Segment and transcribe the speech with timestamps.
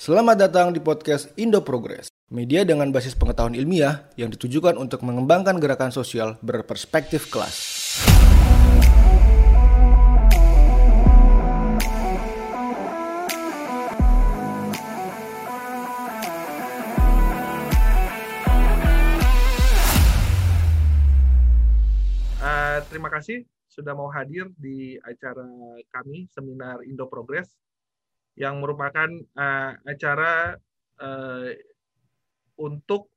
[0.00, 5.60] Selamat datang di podcast Indo Progress, media dengan basis pengetahuan ilmiah yang ditujukan untuk mengembangkan
[5.60, 8.00] gerakan sosial berperspektif kelas.
[22.40, 25.44] Uh, terima kasih sudah mau hadir di acara
[25.92, 27.52] kami, seminar Indo Progress
[28.38, 30.54] yang merupakan uh, acara
[31.00, 31.50] uh,
[32.60, 33.10] untuk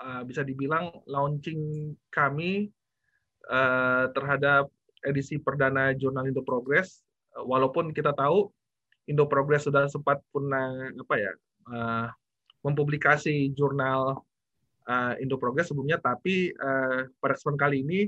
[0.00, 2.72] uh, bisa dibilang launching kami
[3.46, 4.72] uh, terhadap
[5.06, 7.04] edisi perdana jurnal Indo Progress.
[7.36, 8.50] Walaupun kita tahu
[9.06, 11.32] Indo Progress sudah sempat pernah apa ya
[11.70, 12.06] uh,
[12.60, 14.20] mempublikasi jurnal
[14.84, 18.00] uh, Indo Progress sebelumnya, tapi uh, pada kesempatan kali ini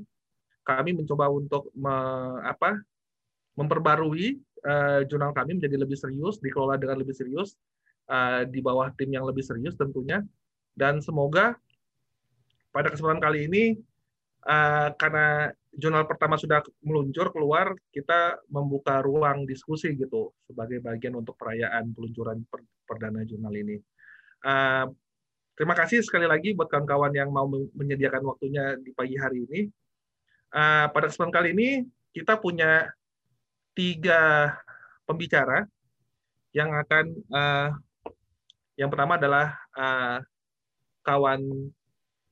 [0.63, 1.95] kami mencoba untuk me,
[2.47, 2.79] apa,
[3.59, 7.55] memperbarui uh, jurnal kami menjadi lebih serius, dikelola dengan lebih serius,
[8.11, 10.23] uh, di bawah tim yang lebih serius tentunya.
[10.73, 11.59] Dan semoga
[12.73, 13.65] pada kesempatan kali ini,
[14.49, 21.37] uh, karena jurnal pertama sudah meluncur keluar, kita membuka ruang diskusi gitu sebagai bagian untuk
[21.37, 23.81] perayaan peluncuran per perdana jurnal ini.
[25.53, 29.61] Terima kasih sekali lagi buat kawan-kawan yang mau menyediakan waktunya di pagi hari ini.
[30.91, 31.69] Pada kesempatan kali ini
[32.13, 32.91] kita punya
[33.73, 34.53] tiga
[35.09, 35.65] pembicara
[36.53, 37.69] yang akan uh,
[38.77, 40.19] yang pertama adalah uh,
[41.05, 41.71] kawan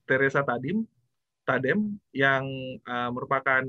[0.05, 0.85] Teresa Tadim
[1.45, 2.45] Tadem yang
[2.87, 3.65] uh, merupakan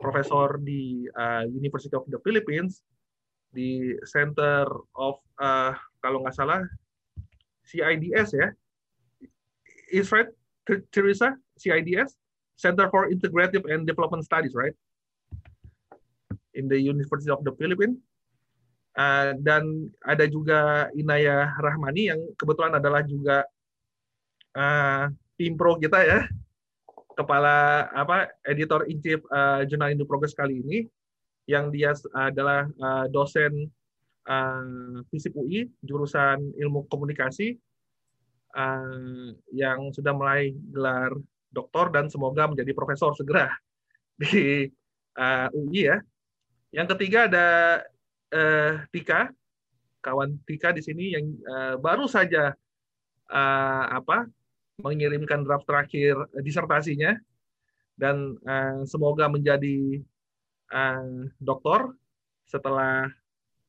[0.00, 2.82] profesor di uh, University of the Philippines
[3.52, 4.66] di Center
[4.96, 6.64] of uh, kalau nggak salah
[7.62, 8.48] CIDS ya.
[9.92, 10.26] Is right
[10.90, 11.36] Teresa?
[11.60, 12.16] CIDS
[12.56, 14.74] Center for Integrative and Development Studies right
[16.54, 17.98] in the University of the Philippines.
[18.92, 23.40] Uh, dan ada juga Inaya Rahmani yang kebetulan adalah juga
[24.52, 25.08] uh,
[25.40, 26.20] tim pro kita ya,
[27.16, 30.84] kepala apa editor in chief uh, Jurnal Indo Progress kali ini,
[31.48, 33.72] yang dia adalah uh, dosen
[34.28, 37.56] uh, FISIP UI jurusan ilmu komunikasi
[38.54, 41.16] uh, yang sudah mulai gelar
[41.52, 43.52] doktor dan semoga menjadi profesor segera
[44.20, 44.68] di
[45.18, 45.98] uh, UI ya.
[46.72, 47.46] Yang ketiga ada
[48.32, 49.28] uh, Tika,
[50.00, 52.56] kawan Tika di sini yang uh, baru saja
[53.28, 54.24] uh, apa
[54.80, 57.12] mengirimkan draft terakhir disertasinya
[58.00, 60.00] dan uh, semoga menjadi
[60.72, 61.92] uh, doktor
[62.48, 63.06] setelah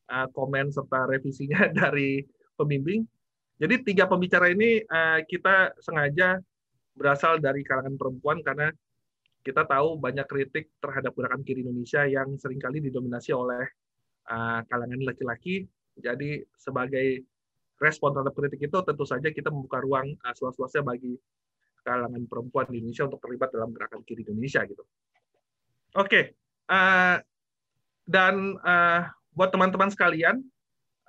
[0.08, 2.24] uh, komen serta revisinya dari
[2.56, 3.03] pembimbing.
[3.59, 6.40] Jadi tiga pembicara ini uh, kita sengaja
[6.96, 8.72] berasal dari kalangan perempuan karena
[9.44, 13.68] kita tahu banyak kritik terhadap gerakan kiri Indonesia yang sering kali didominasi oleh
[14.31, 15.68] uh, kalangan laki-laki.
[16.00, 17.28] Jadi sebagai
[17.78, 21.20] respon terhadap kritik itu tentu saja kita membuka ruang uh, seluas-luasnya bagi
[21.84, 24.88] kalangan perempuan di Indonesia untuk terlibat dalam gerakan kiri Indonesia gitu.
[25.94, 26.24] Oke, okay.
[26.72, 27.22] uh,
[28.08, 29.06] dan uh,
[29.36, 30.42] buat teman-teman sekalian,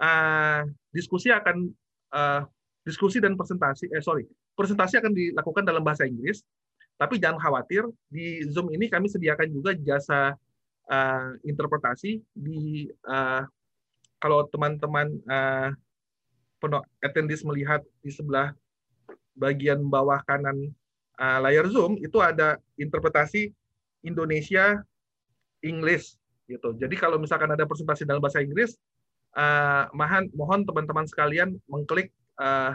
[0.03, 1.72] uh, diskusi akan
[2.12, 2.45] uh,
[2.84, 4.28] diskusi dan presentasi, eh sorry,
[4.59, 6.45] presentasi akan dilakukan dalam bahasa Inggris
[6.94, 10.38] tapi jangan khawatir, di Zoom ini kami sediakan juga jasa
[10.87, 13.43] uh, interpretasi di uh,
[14.22, 15.69] kalau teman-teman uh,
[17.04, 18.56] attendees melihat di sebelah
[19.37, 20.72] bagian bawah kanan
[21.21, 23.53] uh, layar Zoom itu ada interpretasi
[24.00, 24.81] Indonesia
[25.60, 26.16] English
[26.49, 26.72] gitu.
[26.77, 28.77] Jadi kalau misalkan ada presentasi dalam bahasa Inggris,
[29.37, 32.72] uh, mohon mohon teman-teman sekalian mengklik uh,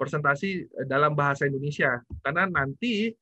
[0.00, 3.14] presentasi dalam bahasa Indonesia karena nanti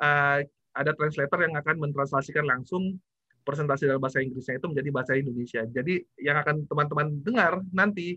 [0.00, 0.40] uh,
[0.74, 2.98] ada translator yang akan mentranslasikan langsung
[3.44, 5.62] presentasi dalam bahasa Inggrisnya itu menjadi bahasa Indonesia.
[5.68, 8.16] Jadi yang akan teman-teman dengar nanti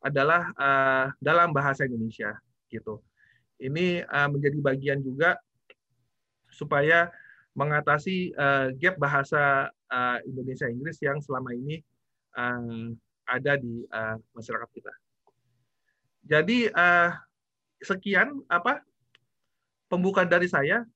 [0.00, 2.32] adalah uh, dalam bahasa Indonesia
[2.72, 3.02] gitu.
[3.60, 5.36] Ini uh, menjadi bagian juga
[6.48, 7.12] supaya
[7.52, 11.82] mengatasi uh, gap bahasa uh, Indonesia Inggris yang selama ini
[12.38, 12.94] uh,
[13.28, 14.92] ada di uh, masyarakat kita.
[16.24, 17.10] Jadi uh,
[17.82, 18.80] sekian apa
[19.90, 20.86] pembukaan dari saya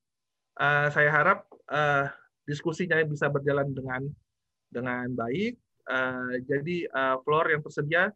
[0.59, 1.39] uh, saya harap
[1.71, 2.11] uh,
[2.45, 4.03] diskusinya bisa berjalan dengan
[4.71, 5.59] dengan baik.
[5.85, 8.11] Uh, jadi uh, floor yang tersedia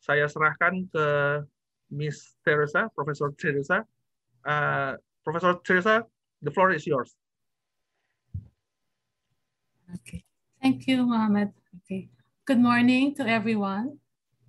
[0.00, 1.06] saya serahkan ke
[1.92, 3.84] Miss Teresa, Profesor Teresa.
[4.40, 6.08] Uh, Profesor Teresa,
[6.40, 7.12] the floor is yours.
[10.00, 10.24] Okay,
[10.62, 11.52] thank you, Mohammed.
[11.82, 12.08] Okay,
[12.48, 14.00] good morning to everyone.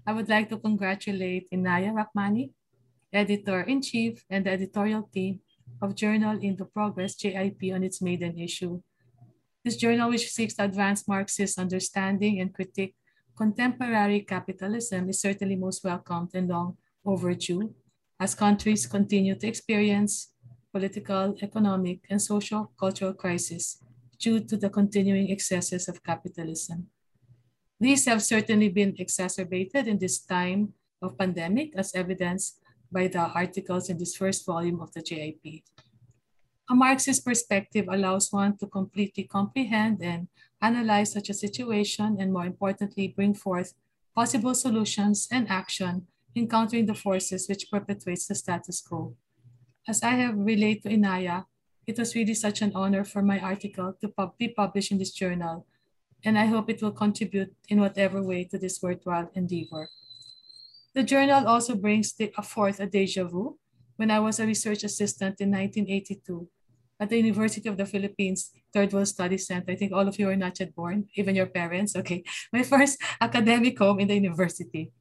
[0.08, 2.56] I would like to congratulate Inaya Rahmani,
[3.12, 5.42] editor-in-chief, and the editorial team
[5.82, 8.82] of Journal Indo Progress, JIP, on its maiden issue.
[9.64, 12.96] This journal, which seeks to advance Marxist understanding and critique
[13.38, 17.74] contemporary capitalism is certainly most welcomed and long overdue
[18.20, 20.32] as countries continue to experience
[20.72, 23.82] political, economic, and social cultural crisis
[24.20, 26.88] due to the continuing excesses of capitalism.
[27.80, 33.90] These have certainly been exacerbated in this time of pandemic as evidenced by the articles
[33.90, 35.64] in this first volume of the JIP.
[36.70, 40.28] A Marxist perspective allows one to completely comprehend and
[40.62, 43.74] analyze such a situation and more importantly, bring forth
[44.16, 49.16] possible solutions and action in countering the forces which perpetuates the status quo.
[49.88, 51.46] As I have relayed to Inaya,
[51.88, 55.12] it was really such an honor for my article to pub be published in this
[55.12, 55.66] journal,
[56.24, 59.90] and I hope it will contribute in whatever way to this worthwhile endeavor.
[60.94, 63.58] The journal also brings the, forth a deja vu
[63.96, 66.50] when I was a research assistant in 1982
[67.00, 69.72] at the University of the Philippines Third World Studies Center.
[69.72, 71.96] I think all of you are not yet born, even your parents.
[71.96, 72.24] Okay.
[72.54, 74.92] My first academic home in the university.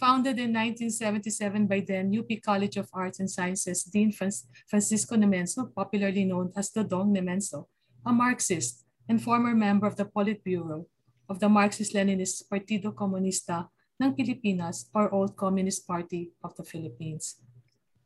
[0.00, 6.24] Founded in 1977 by then UP College of Arts and Sciences Dean Francisco Nemenzo, popularly
[6.24, 7.66] known as the Dodong Nemenzo,
[8.04, 10.86] a Marxist and former member of the Politburo
[11.28, 13.68] of the Marxist-Leninist Partido Komunista
[14.02, 17.40] ng Pilipinas or Old Communist Party of the Philippines.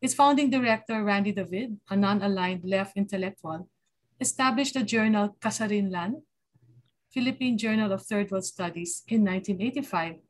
[0.01, 3.69] Its founding director, Randy David, a non-aligned left intellectual,
[4.19, 6.23] established the journal Kasarinlan,
[7.11, 10.23] Philippine Journal of Third World Studies, in 1985,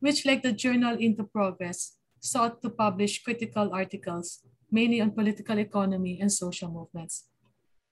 [0.00, 4.40] which, like the journal Indo Progress, sought to publish critical articles
[4.70, 7.28] mainly on political economy and social movements.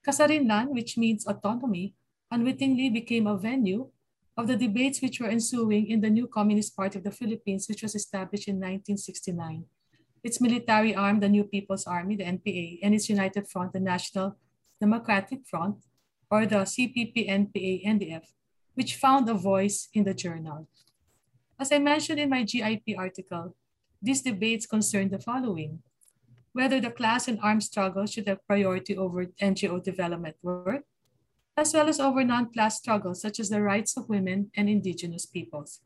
[0.07, 1.93] Kasarinlan, which means autonomy,
[2.31, 3.91] unwittingly became a venue
[4.41, 7.83] of the debates which were ensuing in the new Communist Party of the Philippines, which
[7.83, 9.67] was established in 1969
[10.23, 14.37] its military arm, the New People's Army, the NPA, and its United Front, the National
[14.81, 15.77] Democratic Front,
[16.31, 18.25] or the CPP-NPA-NDF,
[18.75, 20.69] which found a voice in the journal.
[21.59, 23.57] As I mentioned in my GIP article,
[24.01, 25.83] these debates concerned the following.
[26.53, 30.85] Whether the class and armed struggle should have priority over NGO development work,
[31.61, 35.81] as well as over non-class struggles such as the rights of women and indigenous peoples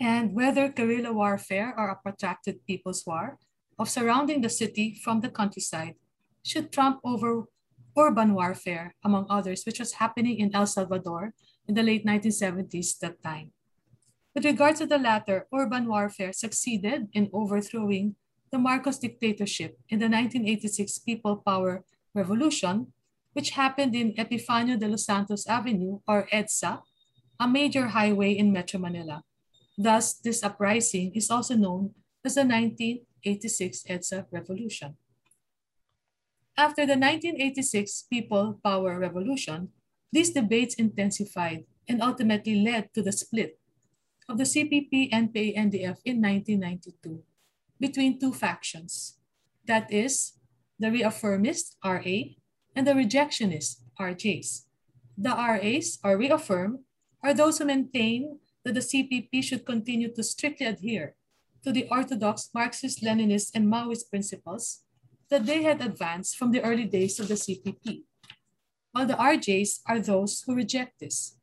[0.00, 3.38] and whether guerrilla warfare or a protracted people's war
[3.78, 5.94] of surrounding the city from the countryside
[6.44, 7.44] should trump over
[7.96, 11.32] urban warfare, among others, which was happening in El Salvador
[11.68, 13.52] in the late 1970s that time.
[14.34, 18.16] With regard to the latter, urban warfare succeeded in overthrowing
[18.50, 21.84] the Marcos dictatorship in the 1986 People Power
[22.14, 22.92] Revolution,
[23.34, 26.80] which happened in Epifanio de los Santos Avenue, or EDSA,
[27.38, 29.22] a major highway in Metro Manila.
[29.76, 31.94] Thus, this uprising is also known
[32.24, 34.96] as the 1986 EDSA Revolution.
[36.56, 39.70] After the 1986 People Power Revolution,
[40.12, 43.58] these debates intensified and ultimately led to the split
[44.28, 47.22] of the CPP NPA NDF in 1992
[47.80, 49.18] between two factions.
[49.66, 50.38] That is,
[50.78, 52.38] the reaffirmist RA
[52.74, 54.64] and the rejectionist RJs.
[55.16, 56.80] The RAs, or reaffirm,
[57.22, 61.14] are those who maintain that the CPP should continue to strictly adhere
[61.62, 64.82] to the orthodox Marxist, Leninist, and Maoist principles
[65.30, 68.02] that they had advanced from the early days of the CPP,
[68.92, 71.38] while the RJs are those who reject this.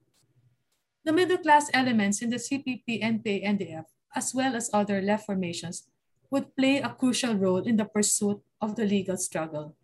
[1.03, 3.85] The middle class elements in the CPP, NPA, NDF,
[4.15, 5.87] as well as other left formations,
[6.29, 9.75] would play a crucial role in the pursuit of the legal struggle.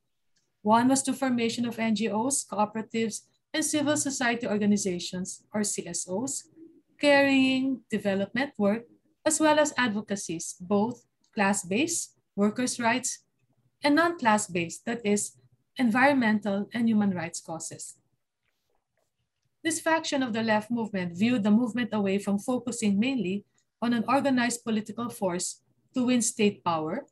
[0.67, 6.51] One was the formation of NGOs, cooperatives, and civil society organizations, or CSOs,
[7.00, 8.83] carrying development work,
[9.24, 13.24] as well as advocacies, both class-based, workers' rights,
[13.81, 15.39] and non-class-based, that is,
[15.77, 17.95] environmental and human rights causes.
[19.63, 23.45] This faction of the left movement viewed the movement away from focusing mainly
[23.81, 25.63] on an organized political force
[25.95, 27.07] to win state power,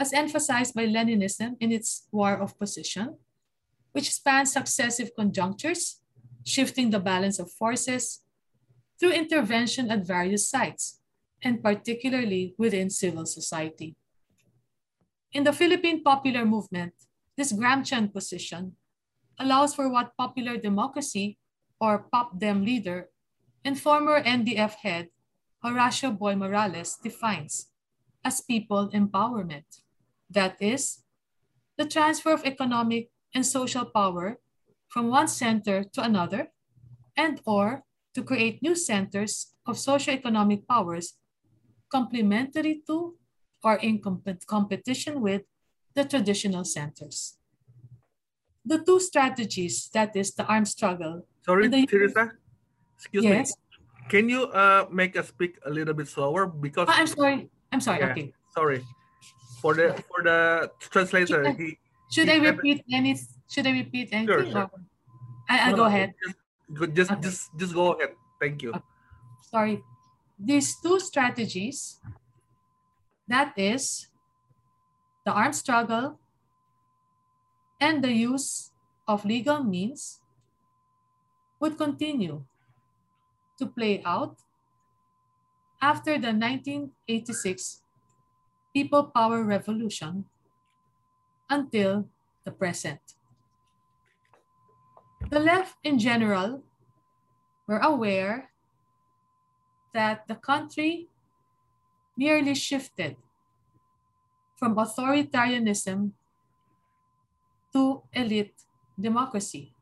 [0.00, 3.18] as emphasized by Leninism in its war of position,
[3.92, 6.00] which spans successive conjunctures,
[6.42, 8.24] shifting the balance of forces,
[8.98, 11.00] through intervention at various sites,
[11.42, 13.94] and particularly within civil society.
[15.32, 16.94] In the Philippine popular movement,
[17.36, 18.76] this Gramscian position
[19.38, 21.38] allows for what popular democracy
[21.78, 23.08] or POP-DEM leader
[23.64, 25.08] and former NDF head
[25.62, 27.68] Horacio Boy Morales defines
[28.24, 29.84] as people empowerment.
[30.30, 31.02] That is,
[31.76, 34.38] the transfer of economic and social power
[34.88, 36.52] from one center to another
[37.16, 37.82] and or
[38.14, 41.14] to create new centers of socioeconomic powers
[41.90, 43.16] complementary to
[43.62, 45.42] or in comp- competition with
[45.94, 47.36] the traditional centers.
[48.64, 51.26] The two strategies, that is the armed struggle.
[51.44, 52.32] Sorry, the, Teresa,
[52.96, 53.50] excuse yes.
[53.50, 53.78] me.
[54.08, 57.50] can you uh, make us speak a little bit slower because Oh, I'm sorry.
[57.72, 58.00] I'm sorry.
[58.00, 58.12] Yeah.
[58.12, 58.32] Okay.
[58.54, 58.84] sorry
[59.60, 61.78] for the for the translator Should I- he
[62.10, 63.14] Should He I repeat any?
[63.48, 64.50] Should I repeat anything?
[64.52, 64.66] sure.
[64.66, 64.82] or-
[65.48, 66.14] I, I'll No, go ahead.
[66.22, 66.36] just
[66.94, 67.22] just Okay.
[67.22, 68.72] just just go ahead thank you.
[69.42, 69.82] Sorry.
[70.38, 72.00] These two strategies,
[73.28, 74.08] that is
[75.26, 76.18] the armed struggle
[77.80, 78.70] and the use
[79.06, 80.20] of legal means,
[81.60, 82.44] would continue
[83.58, 84.38] to play out
[85.82, 87.79] after the 1986
[88.72, 90.24] People Power Revolution
[91.48, 92.06] until
[92.44, 93.00] the present.
[95.30, 96.62] The left in general
[97.66, 98.50] were aware
[99.92, 101.08] that the country
[102.16, 103.16] merely shifted
[104.56, 106.12] from authoritarianism
[107.72, 108.54] to elite
[108.98, 109.72] democracy.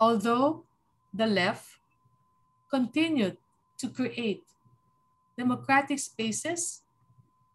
[0.00, 0.64] Although
[1.12, 1.78] the left
[2.70, 3.38] continued
[3.78, 4.44] to create
[5.36, 6.82] democratic spaces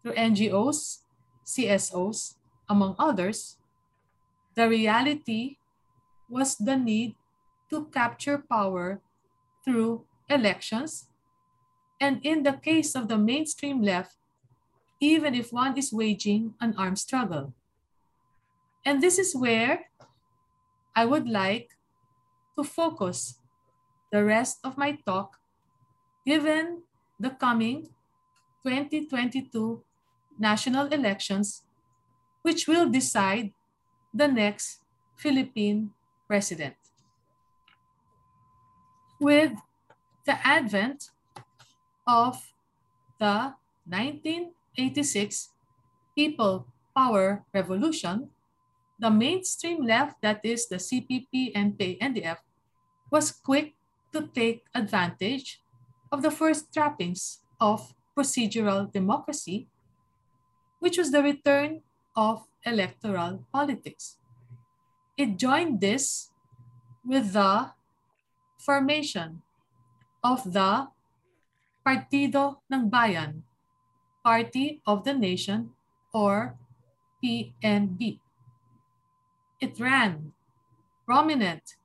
[0.04, 1.00] through NGOs,
[1.46, 2.36] CSOs,
[2.68, 3.56] among others,
[4.54, 5.56] the reality
[6.28, 7.16] was the need
[7.70, 9.00] to capture power
[9.64, 11.08] through elections.
[11.98, 14.12] And in the case of the mainstream left,
[15.00, 17.54] even if one is waging an armed struggle.
[18.84, 19.88] And this is where
[20.94, 21.70] I would like
[22.58, 23.40] to focus
[24.12, 25.40] the rest of my talk,
[26.26, 26.82] given
[27.18, 27.88] the coming
[28.62, 29.82] 2022
[30.38, 31.62] national elections,
[32.42, 33.52] which will decide
[34.12, 34.80] the next
[35.16, 35.90] Philippine
[36.26, 36.74] president.
[39.20, 39.52] With
[40.26, 41.10] the advent
[42.06, 42.52] of
[43.18, 43.54] the
[43.86, 45.50] 1986
[46.14, 48.30] People Power Revolution,
[48.98, 52.38] the mainstream left, that is the CPP and NDF,
[53.10, 53.74] was quick
[54.12, 55.60] to take advantage
[56.12, 59.66] of the first trappings of procedural democracy,
[60.84, 61.80] which was the return
[62.12, 64.20] of electoral politics.
[65.16, 66.28] It joined this
[67.00, 67.72] with the
[68.60, 69.40] formation
[70.20, 70.92] of the
[71.80, 73.48] Partido ng Bayan,
[74.20, 75.72] Party of the Nation,
[76.12, 76.60] or
[77.24, 78.20] PNB.
[79.64, 80.36] It ran
[81.08, 81.80] prominent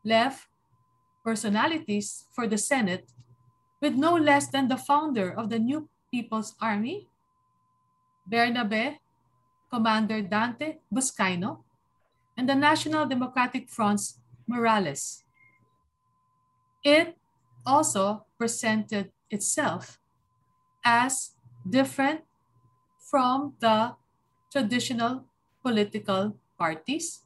[0.00, 0.48] left
[1.20, 3.12] personalities for the Senate
[3.84, 7.09] with no less than the founder of the New People's Army,
[8.30, 8.98] Bernabe,
[9.70, 11.64] Commander Dante Buscayno,
[12.36, 15.24] and the National Democratic Front's Morales.
[16.84, 17.18] It
[17.66, 19.98] also presented itself
[20.84, 21.34] as
[21.68, 22.22] different
[23.10, 23.96] from the
[24.50, 25.26] traditional
[25.62, 27.22] political parties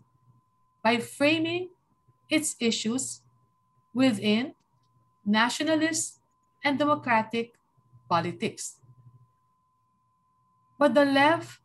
[0.82, 1.70] by framing
[2.30, 3.22] its issues
[3.94, 4.54] within
[5.24, 6.20] nationalist
[6.64, 7.54] and democratic
[8.08, 8.80] politics.
[10.84, 11.60] But the left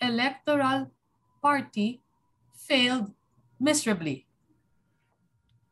[0.00, 0.90] electoral
[1.42, 2.00] party
[2.56, 3.12] failed
[3.60, 4.28] miserably.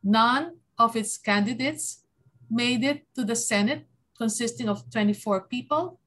[0.03, 2.05] None of its candidates
[2.47, 5.99] made it to the Senate, consisting of 24 people,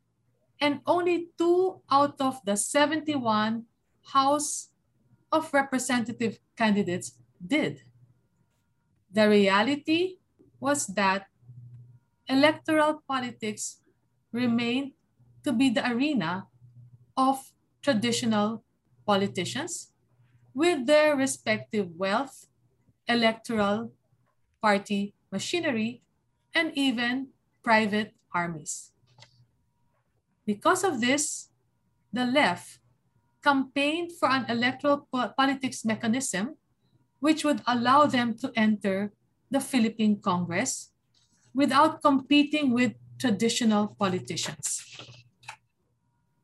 [0.60, 3.66] and only two out of the 71
[4.14, 4.70] House
[5.32, 7.82] of Representative candidates did.
[9.10, 10.18] The reality
[10.60, 11.26] was that
[12.28, 13.82] electoral politics
[14.30, 14.92] remained
[15.42, 16.46] to be the arena
[17.16, 17.52] of
[17.82, 18.64] traditional
[19.06, 19.92] politicians
[20.54, 22.46] with their respective wealth,
[23.08, 23.92] electoral
[24.60, 26.02] party machinery,
[26.54, 27.28] and even
[27.62, 28.92] private armies.
[30.46, 31.48] Because of this,
[32.12, 32.78] the left
[33.42, 36.56] campaigned for an electoral po- politics mechanism
[37.20, 39.12] which would allow them to enter
[39.50, 40.92] the Philippine Congress
[41.54, 44.82] without competing with traditional politicians.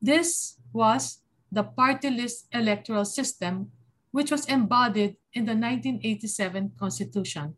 [0.01, 1.19] This was
[1.51, 3.71] the party list electoral system,
[4.11, 7.55] which was embodied in the 1987 Constitution.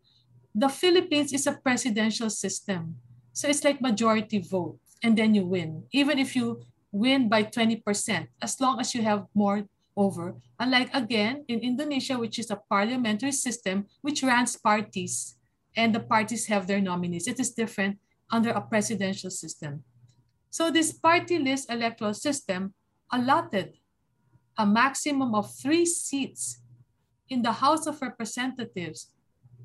[0.54, 2.98] The Philippines is a presidential system.
[3.34, 5.84] So it's like majority vote and then you win.
[5.92, 9.64] Even if you win by 20%, as long as you have more
[9.96, 10.36] over.
[10.60, 15.36] Unlike again in Indonesia, which is a parliamentary system which runs parties
[15.76, 17.28] and the parties have their nominees.
[17.28, 18.00] It is different
[18.30, 19.84] under a presidential system.
[20.50, 22.74] So this party list electoral system
[23.12, 23.74] allotted
[24.58, 26.62] a maximum of three seats
[27.30, 29.12] in the House of Representatives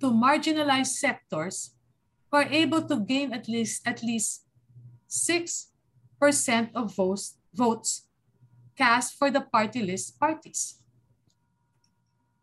[0.00, 1.74] to marginalized sectors
[2.30, 4.44] who are able to gain at least at least
[5.08, 5.70] 6%
[6.74, 8.06] of votes, votes
[8.76, 10.82] cast for the party list parties.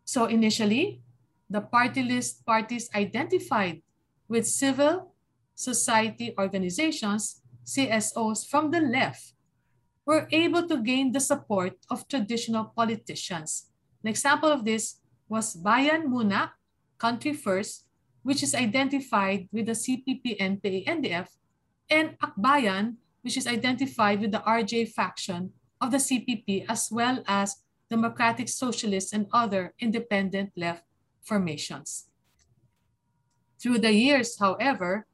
[0.04, 1.02] So initially,
[1.48, 3.82] the party list parties identified
[4.28, 5.14] with civil
[5.54, 9.33] society organizations, CSOs from the left,
[10.06, 13.70] were able to gain the support of traditional politicians.
[14.02, 16.50] An example of this was Bayan Muna,
[16.98, 17.86] Country First,
[18.22, 21.28] which is identified with the CPP, NPA, NDF,
[21.88, 27.64] and Akbayan, which is identified with the RJ faction of the CPP, as well as
[27.90, 30.84] Democratic Socialists and other independent left
[31.22, 32.08] formations.
[33.60, 35.06] Through the years, however,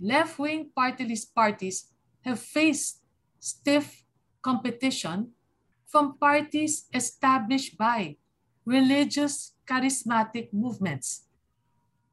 [0.00, 1.90] left-wing parties
[2.22, 3.02] have faced
[3.40, 4.02] stiff
[4.48, 5.36] competition
[5.84, 8.16] from parties established by
[8.64, 11.28] religious charismatic movements.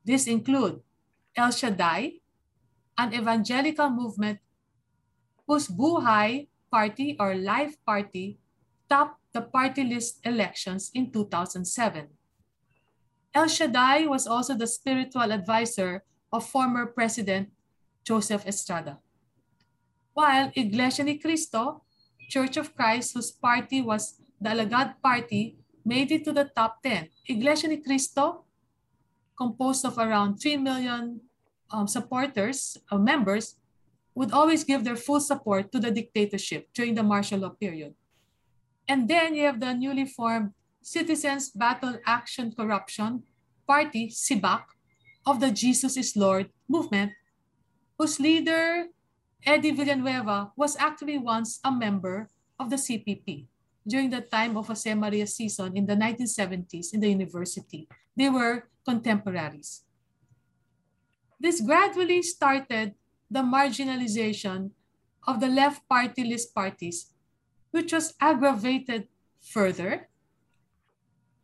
[0.04, 0.84] These include
[1.32, 2.20] El Shaddai,
[3.00, 4.40] an evangelical movement
[5.48, 8.36] whose Buhay Party or Life Party
[8.92, 11.64] topped the party list elections in 2007.
[13.36, 17.52] El Shaddai was also the spiritual advisor of former President
[18.04, 19.00] Joseph Estrada.
[20.16, 21.85] While Iglesia ni Cristo,
[22.28, 27.10] Church of Christ, whose party was the Alagad Party, made it to the top 10.
[27.28, 28.46] Iglesia ni Cristo,
[29.38, 31.22] composed of around 3 million
[31.72, 33.56] um, supporters, uh, members,
[34.16, 37.94] would always give their full support to the dictatorship during the martial law period.
[38.88, 40.52] And then you have the newly formed
[40.82, 43.24] Citizens Battle Action Corruption
[43.68, 44.64] Party, CIBAC,
[45.26, 47.12] of the Jesus is Lord movement,
[47.98, 48.86] whose leader,
[49.44, 53.48] Eddie Villanueva, was actually once a member of the CPP
[53.88, 57.88] during the time of Jose Maria Sison in the 1970s in the university.
[58.16, 59.84] They were contemporaries.
[61.40, 62.96] This gradually started
[63.30, 64.72] the marginalization
[65.28, 67.12] of the left party list parties,
[67.72, 69.08] which was aggravated
[69.42, 70.10] further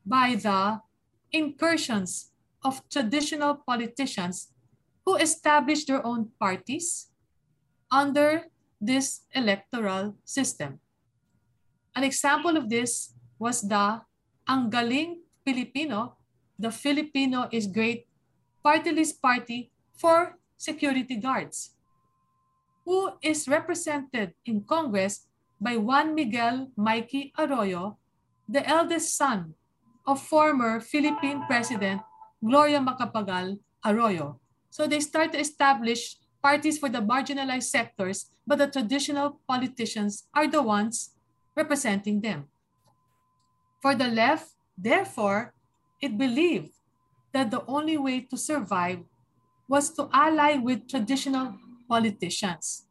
[0.05, 0.81] by the
[1.31, 2.31] incursions
[2.63, 4.53] of traditional politicians
[5.05, 7.10] who established their own parties
[7.91, 8.47] under
[8.79, 10.79] this electoral system.
[11.93, 14.01] An example of this was the
[14.47, 16.15] Ang Galing Filipino,
[16.57, 18.07] the Filipino is Great
[18.63, 21.75] party list party for security guards,
[22.85, 25.27] who is represented in Congress
[25.59, 27.97] by Juan Miguel Mikey Arroyo,
[28.47, 29.53] the eldest son
[30.05, 32.01] of former Philippine President
[32.41, 34.39] Gloria Macapagal Arroyo.
[34.69, 40.47] So they start to establish parties for the marginalized sectors, but the traditional politicians are
[40.47, 41.11] the ones
[41.55, 42.47] representing them.
[43.81, 45.53] For the left, therefore,
[46.01, 46.73] it believed
[47.33, 48.99] that the only way to survive
[49.67, 51.55] was to ally with traditional
[51.87, 52.85] politicians,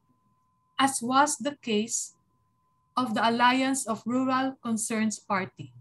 [0.78, 2.14] as was the case
[2.96, 5.72] of the Alliance of Rural Concerns Party.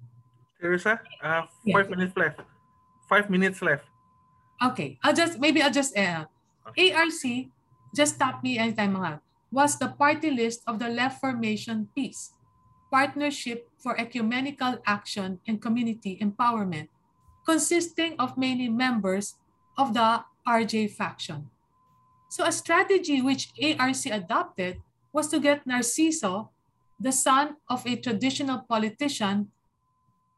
[0.59, 1.95] Teresa, uh, five yeah.
[1.95, 2.39] minutes left.
[3.07, 3.85] Five minutes left.
[4.61, 6.25] Okay, I'll just, maybe I'll just, uh,
[6.67, 6.91] okay.
[6.91, 7.47] ARC,
[7.95, 9.19] just stop me anytime mga,
[9.51, 12.33] was the party list of the Left Formation Peace,
[12.91, 16.89] Partnership for Ecumenical Action and Community Empowerment,
[17.45, 19.35] consisting of many members
[19.77, 21.49] of the RJ faction.
[22.29, 26.49] So a strategy which ARC adopted was to get Narciso,
[26.99, 29.49] the son of a traditional politician,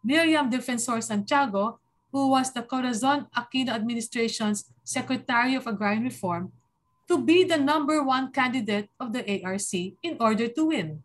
[0.04, 1.80] Miriam Defensor Santiago,
[2.12, 6.52] who was the Corazon Aquino administration's Secretary of Agrarian Reform,
[7.12, 11.04] to be the number one candidate of the ARC in order to win.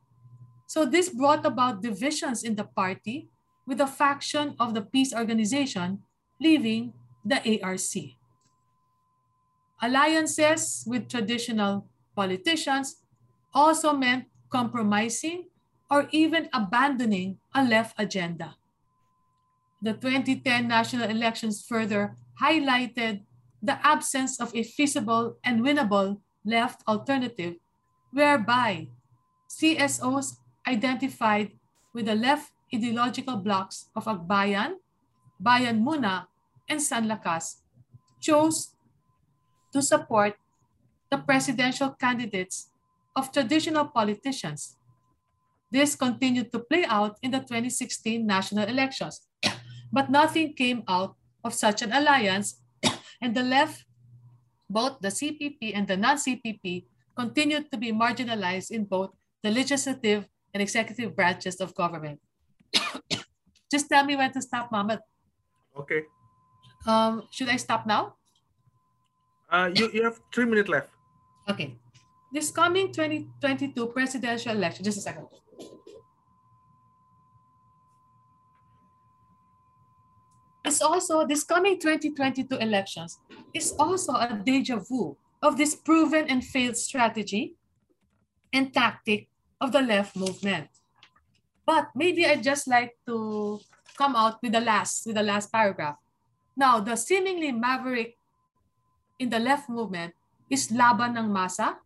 [0.71, 3.27] So this brought about divisions in the party
[3.67, 6.07] with a faction of the peace organization
[6.39, 6.95] leaving
[7.27, 8.15] the ARC.
[9.83, 13.03] Alliances with traditional politicians
[13.51, 15.51] also meant compromising
[15.91, 18.55] or even abandoning a left agenda.
[19.83, 23.26] The 2010 national elections further highlighted
[23.63, 27.57] the absence of a feasible and winnable left alternative
[28.13, 28.89] whereby
[29.51, 31.53] CSOs identified
[31.93, 34.77] with the left ideological blocks of Akbayan,
[35.39, 36.27] Bayan Muna,
[36.69, 37.63] and Sanlakas
[38.21, 38.75] chose
[39.73, 40.35] to support
[41.11, 42.71] the presidential candidates
[43.15, 44.77] of traditional politicians.
[45.71, 49.27] This continued to play out in the 2016 national elections,
[49.93, 51.15] but nothing came out
[51.45, 52.63] of such an alliance,
[53.21, 53.85] and the left,
[54.69, 56.85] both the CPP and the non-CPP,
[57.17, 59.11] continued to be marginalized in both
[59.43, 62.21] the legislative and executive branches of government.
[63.71, 65.01] Just tell me when to stop, Mohammed.
[65.77, 66.03] Okay.
[66.87, 68.15] Um, should I stop now?
[69.51, 70.91] Uh, you, you have three minutes left.
[71.49, 71.75] Okay.
[72.33, 75.27] This coming 2022 presidential election, just a second.
[80.67, 83.23] Is also this coming 2022 elections
[83.55, 87.55] is also a deja vu of this proven and failed strategy
[88.53, 89.29] and tactic
[89.61, 90.67] of the left movement.
[91.65, 93.61] But maybe I'd just like to
[93.97, 95.97] come out with the last with the last paragraph.
[96.57, 98.19] Now, the seemingly maverick
[99.19, 100.15] in the left movement
[100.51, 101.77] is Laban ng Masa,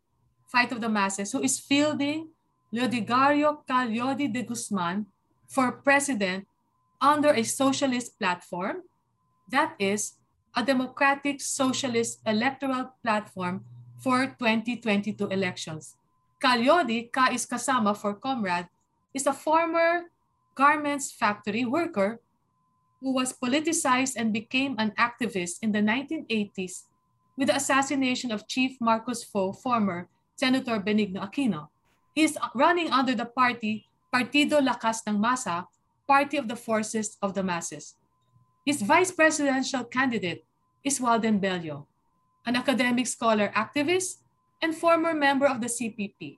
[0.49, 2.33] Fight of the Masses, who is fielding
[2.73, 5.07] Leodegario Ka Leody de Guzman
[5.49, 6.47] for president
[7.01, 8.85] under a socialist platform,
[9.51, 10.21] that is,
[10.55, 13.65] a democratic socialist electoral platform
[13.99, 15.97] for 2022 elections.
[16.41, 18.69] Ka Leody, Ka is kasama for comrade,
[19.13, 20.09] is a former
[20.55, 22.21] garments factory worker
[23.01, 26.85] who was politicized and became an activist in the 1980s
[27.37, 31.69] with the assassination of Chief Marcos foe, former Senator Benigno Aquino.
[32.15, 35.65] He is running under the party Partido Lakas ng Masa,
[36.11, 37.95] Party of the Forces of the Masses.
[38.67, 40.43] His vice presidential candidate
[40.83, 41.87] is Walden Bello,
[42.43, 44.27] an academic scholar activist
[44.59, 46.35] and former member of the CPP.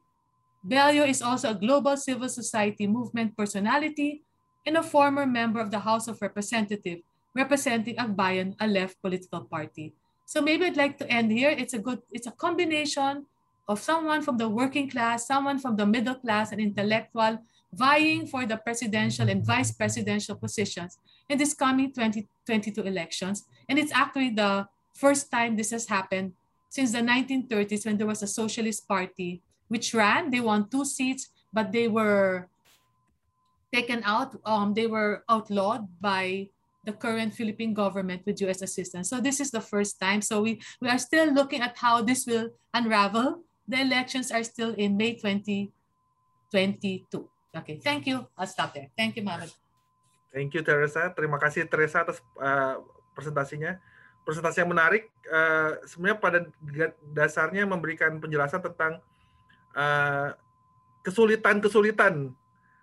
[0.62, 4.20] Bello is also a global civil society movement personality
[4.66, 7.00] and a former member of the House of Representatives
[7.34, 9.94] representing Akbayan, a left political party.
[10.26, 11.48] So maybe I'd like to end here.
[11.48, 13.24] It's a good, it's a combination
[13.66, 17.40] of someone from the working class, someone from the middle class and intellectual
[17.72, 23.44] vying for the presidential and vice presidential positions in this coming 2022 elections.
[23.68, 26.32] And it's actually the first time this has happened
[26.68, 30.30] since the 1930s when there was a socialist party which ran.
[30.30, 32.48] They won two seats, but they were
[33.72, 34.36] taken out.
[34.44, 36.48] Um, they were outlawed by
[36.84, 39.08] the current Philippine government with US assistance.
[39.08, 40.20] So this is the first time.
[40.20, 43.44] So we, we are still looking at how this will unravel.
[43.66, 47.31] The elections are still in May 2022.
[47.52, 48.24] Okay, thank you.
[48.40, 48.88] I'll stop there.
[48.96, 49.52] Thank you, Mohammed.
[50.32, 51.12] Thank you, Teresa.
[51.12, 52.80] Terima kasih, Teresa, atas uh,
[53.12, 53.76] presentasinya.
[54.24, 55.12] Presentasi yang menarik.
[55.28, 56.38] Uh, sebenarnya pada
[57.12, 59.04] dasarnya memberikan penjelasan tentang
[61.00, 62.28] kesulitan-kesulitan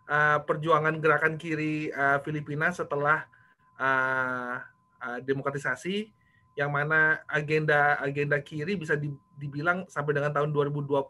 [0.09, 3.29] uh, perjuangan gerakan kiri uh, Filipina setelah
[3.77, 4.57] uh,
[5.01, 6.09] uh, demokratisasi,
[6.57, 8.97] yang mana agenda-agenda kiri bisa
[9.37, 11.05] dibilang sampai dengan tahun 2020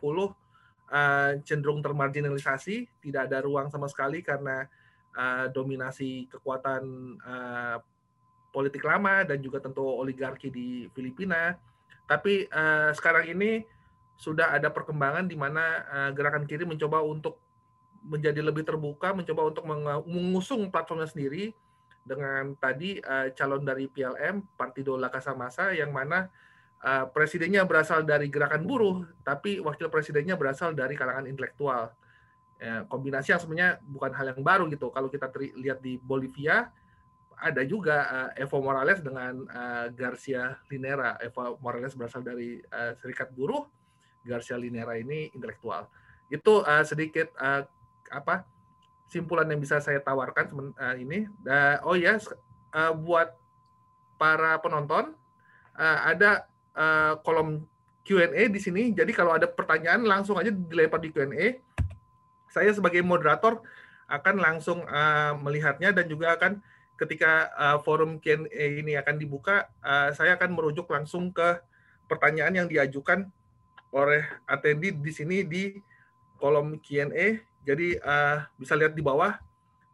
[0.90, 4.66] uh, cenderung termarginalisasi, tidak ada ruang sama sekali karena
[5.16, 6.84] uh, dominasi kekuatan
[7.22, 7.78] uh,
[8.50, 11.54] politik lama dan juga tentu oligarki di Filipina.
[12.10, 12.50] Tapi
[12.98, 13.62] sekarang ini
[14.18, 15.86] sudah ada perkembangan di mana
[16.18, 17.38] gerakan kiri mencoba untuk
[18.02, 19.70] menjadi lebih terbuka, mencoba untuk
[20.10, 21.54] mengusung platformnya sendiri
[22.02, 22.98] dengan tadi
[23.38, 26.34] calon dari PLM Partido La Casa Masa yang mana
[26.84, 31.92] uh, presidennya berasal dari gerakan buruh, tapi wakil presidennya berasal dari kalangan intelektual.
[32.60, 34.92] Ya, kombinasi yang sebenarnya bukan hal yang baru gitu.
[34.92, 36.68] Kalau kita lihat di Bolivia,
[37.40, 41.16] ada juga uh, Evo Morales dengan uh, Garcia Linera.
[41.24, 42.60] Evo Morales berasal dari
[43.00, 43.64] Serikat Buruh,
[44.28, 45.88] Garcia Linera ini intelektual.
[46.28, 47.32] Itu sedikit
[48.12, 48.44] apa
[49.08, 51.32] simpulan yang bisa saya tawarkan ini.
[51.88, 52.20] Oh ya,
[52.76, 53.34] uh, buat
[54.20, 55.16] para penonton
[55.80, 56.44] ada
[56.80, 57.68] uh, kolom
[58.08, 58.96] Q&A di sini.
[58.96, 61.60] Jadi kalau ada pertanyaan langsung aja dilempar di Q&A.
[62.50, 63.62] Saya sebagai moderator
[64.10, 66.58] akan langsung uh, melihatnya dan juga akan
[66.98, 71.62] ketika uh, forum Q&A ini akan dibuka, uh, saya akan merujuk langsung ke
[72.10, 73.30] pertanyaan yang diajukan
[73.94, 75.78] oleh atendi di sini di
[76.42, 77.40] kolom Q&A.
[77.64, 79.38] Jadi uh, bisa lihat di bawah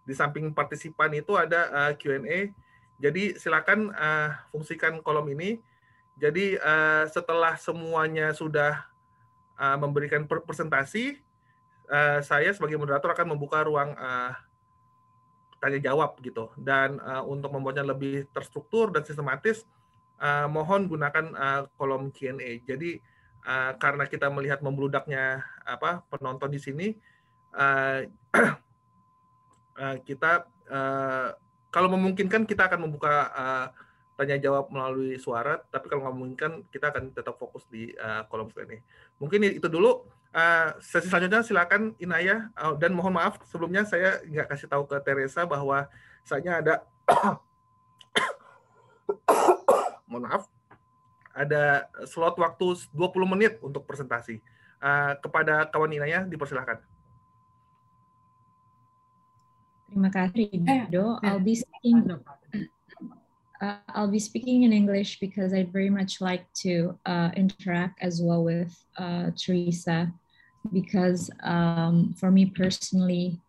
[0.08, 2.56] di samping partisipan itu ada uh, Q&A.
[3.04, 5.60] Jadi silakan uh, fungsikan kolom ini
[6.16, 8.88] jadi uh, setelah semuanya sudah
[9.60, 11.20] uh, memberikan presentasi,
[11.92, 14.32] uh, saya sebagai moderator akan membuka ruang uh,
[15.60, 16.48] tanya jawab gitu.
[16.56, 19.68] Dan uh, untuk membuatnya lebih terstruktur dan sistematis,
[20.24, 22.64] uh, mohon gunakan uh, kolom Q&A.
[22.64, 22.96] Jadi
[23.44, 26.88] uh, karena kita melihat membludaknya apa penonton di sini,
[27.60, 28.08] uh,
[29.76, 31.36] uh, kita uh,
[31.76, 33.68] kalau memungkinkan kita akan membuka uh,
[34.16, 38.48] tanya jawab melalui suara, tapi kalau nggak memungkinkan kita akan tetap fokus di uh, kolom
[38.52, 38.80] Q&A.
[39.20, 40.08] Mungkin itu dulu.
[40.36, 45.00] Uh, sesi selanjutnya silakan Inaya uh, dan mohon maaf sebelumnya saya nggak kasih tahu ke
[45.00, 45.88] Teresa bahwa
[46.28, 46.84] saya ada
[50.12, 50.44] mohon maaf
[51.32, 54.44] ada slot waktu 20 menit untuk presentasi.
[54.84, 56.84] Uh, kepada kawan Inaya dipersilahkan.
[59.88, 60.52] Terima kasih,
[60.92, 61.16] Do.
[61.24, 62.04] I'll be speaking
[63.62, 68.22] uh, I'll be speaking in English because I'd very much like to uh, interact as
[68.22, 70.12] well with uh, Teresa
[70.74, 73.40] because um, for me personally,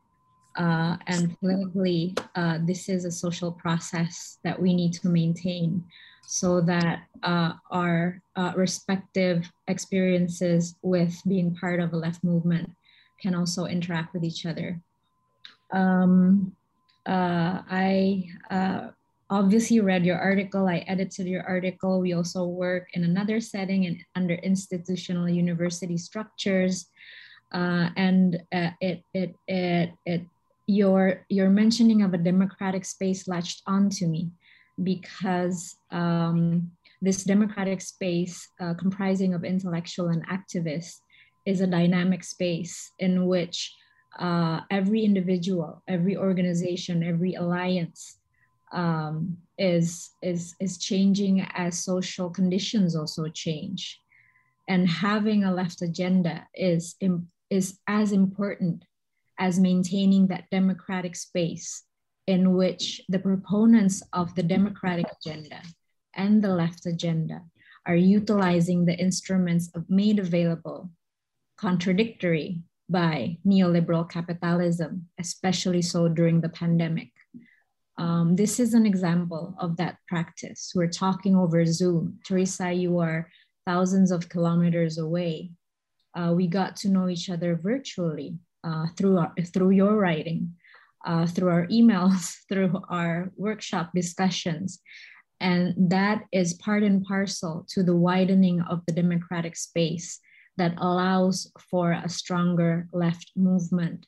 [0.57, 5.85] Uh, and politically, uh, this is a social process that we need to maintain
[6.25, 8.25] so that uh, our
[8.57, 12.73] respective experiences with being part of a left movement
[13.21, 14.81] can also interact with each other.
[15.77, 16.57] Um,
[17.05, 18.33] I
[19.31, 22.01] obviously read your article, I edited your article.
[22.01, 26.87] We also work in another setting and under institutional university structures.
[27.53, 30.23] Uh, and uh, it, it, it, it,
[30.67, 34.31] your, your mentioning of a democratic space latched onto me
[34.83, 36.71] because um,
[37.03, 41.01] this democratic space uh, comprising of intellectual and activists
[41.47, 43.75] is a dynamic space in which
[44.19, 48.19] uh, every individual, every organization, every alliance
[48.73, 54.01] um, is, is, is changing as social conditions also change.
[54.69, 56.97] And having a left agenda is,
[57.51, 58.85] is as important
[59.39, 61.85] as maintaining that democratic space
[62.27, 65.63] in which the proponents of the democratic agenda
[66.15, 67.43] and the left agenda
[67.87, 70.91] are utilizing the instruments made available
[71.57, 77.11] contradictory by neoliberal capitalism, especially so during the pandemic.
[77.99, 80.73] Um, this is an example of that practice.
[80.75, 82.19] We're talking over Zoom.
[82.27, 83.31] Teresa, you are
[83.65, 85.51] thousands of kilometers away.
[86.15, 90.55] Uh, we got to know each other virtually uh, through, our, through your writing,
[91.07, 94.81] uh, through our emails, through our workshop discussions.
[95.41, 100.21] And that is part and parcel to the widening of the democratic space
[100.57, 104.07] that allows for a stronger left movement.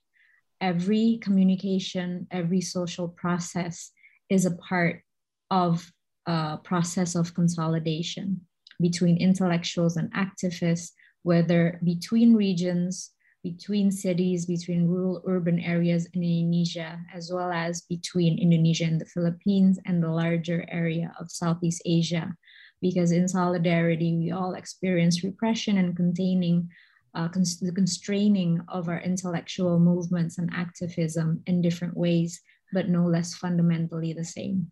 [0.61, 3.93] Every communication, every social process
[4.29, 5.03] is a part
[5.51, 5.91] of
[6.27, 8.41] a process of consolidation
[8.81, 10.91] between intellectuals and activists,
[11.23, 13.11] whether between regions,
[13.43, 19.07] between cities, between rural urban areas in Indonesia, as well as between Indonesia and the
[19.07, 22.35] Philippines and the larger area of Southeast Asia,
[22.83, 26.69] because in solidarity, we all experience repression and containing
[27.15, 32.41] uh, cons the constraining of our intellectual movements and activism in different ways,
[32.73, 34.71] but no less fundamentally the same.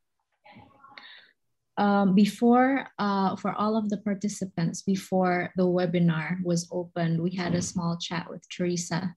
[1.78, 7.54] Um, before, uh, for all of the participants, before the webinar was opened, we had
[7.54, 9.14] a small chat with Teresa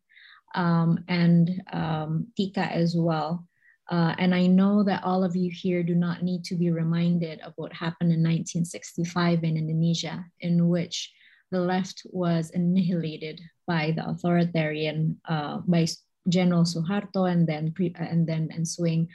[0.56, 3.46] um, and um, Tika as well.
[3.90, 7.40] Uh, and I know that all of you here do not need to be reminded
[7.42, 11.12] of what happened in 1965 in Indonesia, in which
[11.52, 15.88] the left was annihilated by the authoritarian, uh, by
[16.28, 19.08] General Suharto and then, pre, and then ensuing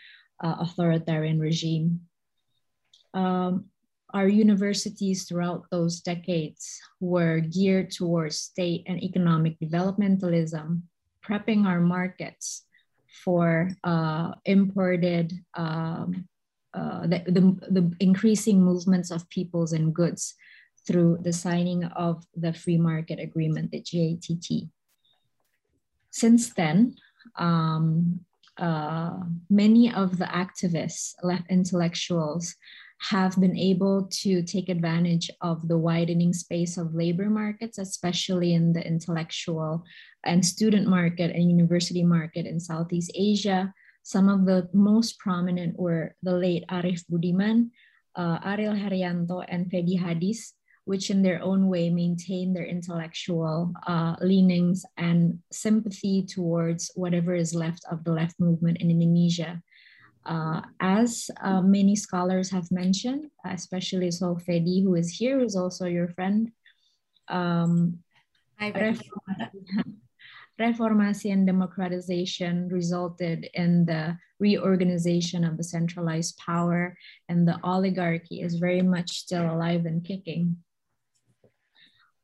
[0.42, 2.00] uh, authoritarian regime.
[3.14, 3.66] Um,
[4.12, 10.82] our universities throughout those decades were geared towards state and economic developmentalism,
[11.24, 12.64] prepping our markets
[13.24, 16.28] for uh, imported, um,
[16.74, 20.34] uh, the, the, the, increasing movements of peoples and goods
[20.86, 24.68] through the signing of the free market agreement, the GATT.
[26.10, 26.96] Since then,
[27.36, 28.20] um,
[28.58, 29.18] uh,
[29.50, 32.54] many of the activists, left intellectuals,
[33.10, 38.72] have been able to take advantage of the widening space of labor markets, especially in
[38.72, 39.84] the intellectual
[40.24, 43.74] and student market and university market in Southeast Asia.
[44.04, 47.70] Some of the most prominent were the late Arif Budiman,
[48.16, 50.52] uh, Ariel Heryanto, and Vedi Hadiz,
[50.84, 57.54] which in their own way maintain their intellectual uh, leanings and sympathy towards whatever is
[57.54, 59.62] left of the left movement in Indonesia.
[60.26, 65.56] Uh, as uh, many scholars have mentioned, especially so Vedi, who is here, who is
[65.56, 66.50] also your friend,
[67.28, 67.98] um,
[70.58, 76.96] reformation and democratization resulted in the reorganization of the centralized power,
[77.28, 80.56] and the oligarchy is very much still alive and kicking.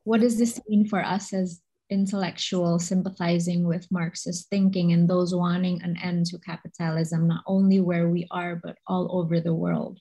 [0.04, 1.60] What does this mean for us as
[1.90, 8.08] intellectuals sympathizing with Marxist thinking and those wanting an end to capitalism, not only where
[8.08, 9.98] we are, but all over the world?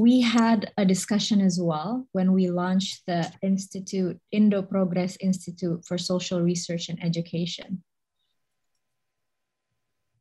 [0.00, 5.98] we had a discussion as well when we launched the Institute, Indo Progress Institute for
[5.98, 7.82] Social Research and Education.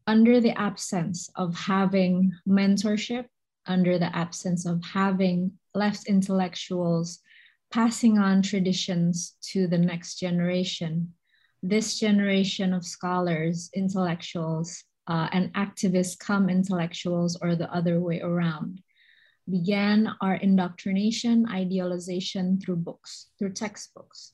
[0.06, 3.28] Under the absence of having mentorship,
[3.67, 7.19] under the absence of having left intellectuals
[7.71, 11.13] passing on traditions to the next generation,
[11.62, 18.82] this generation of scholars, intellectuals, uh, and activists come intellectuals or the other way around
[19.49, 24.34] began our indoctrination, idealization through books, through textbooks.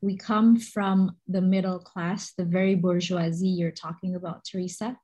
[0.00, 4.98] we come from the middle class, the very bourgeoisie you're talking about, Teresa.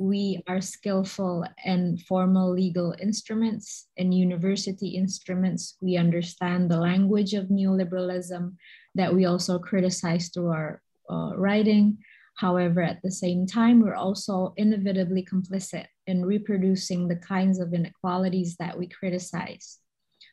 [0.00, 5.76] We are skillful in formal legal instruments and university instruments.
[5.82, 8.56] We understand the language of neoliberalism
[8.94, 11.98] that we also criticize through our uh, writing.
[12.38, 18.56] However, at the same time, we're also inevitably complicit in reproducing the kinds of inequalities
[18.56, 19.80] that we criticize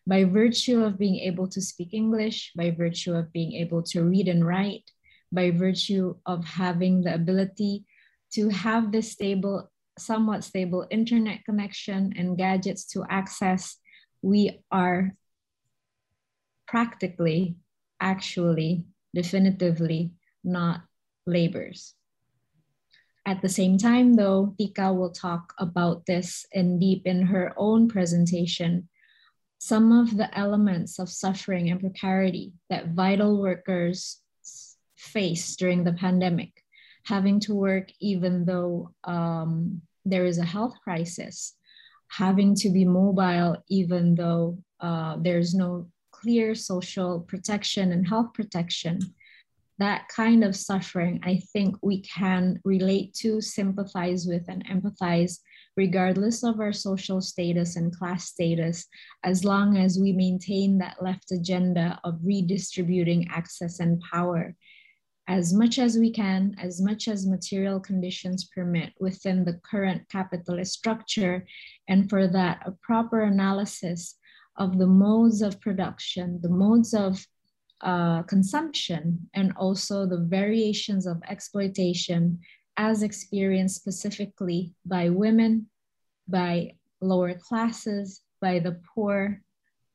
[0.08, 4.30] by virtue of being able to speak English, by virtue of being able to read
[4.30, 4.90] and write,
[5.30, 7.84] by virtue of having the ability
[8.34, 13.78] to have this stable, somewhat stable internet connection and gadgets to access,
[14.22, 15.16] we are
[16.68, 17.56] practically,
[18.00, 20.12] actually, definitively
[20.44, 20.82] not
[21.26, 21.94] laborers.
[23.26, 27.90] At the same time, though, Tika will talk about this in deep in her own
[27.90, 28.88] presentation
[29.60, 34.22] some of the elements of suffering and precarity that vital workers
[34.96, 36.64] face during the pandemic,
[37.08, 41.56] having to work even though um, there is a health crisis,
[42.10, 49.00] having to be mobile even though uh, there's no clear social protection and health protection.
[49.80, 55.38] That kind of suffering, I think we can relate to, sympathize with, and empathize
[55.78, 58.88] regardless of our social status and class status,
[59.24, 64.56] as long as we maintain that left agenda of redistributing access and power
[65.28, 70.74] as much as we can, as much as material conditions permit within the current capitalist
[70.74, 71.46] structure,
[71.90, 74.16] and for that, a proper analysis
[74.56, 77.26] of the modes of production, the modes of
[77.82, 82.40] uh, consumption, and also the variations of exploitation
[82.78, 85.68] as experienced specifically by women,
[86.28, 89.42] by lower classes, by the poor,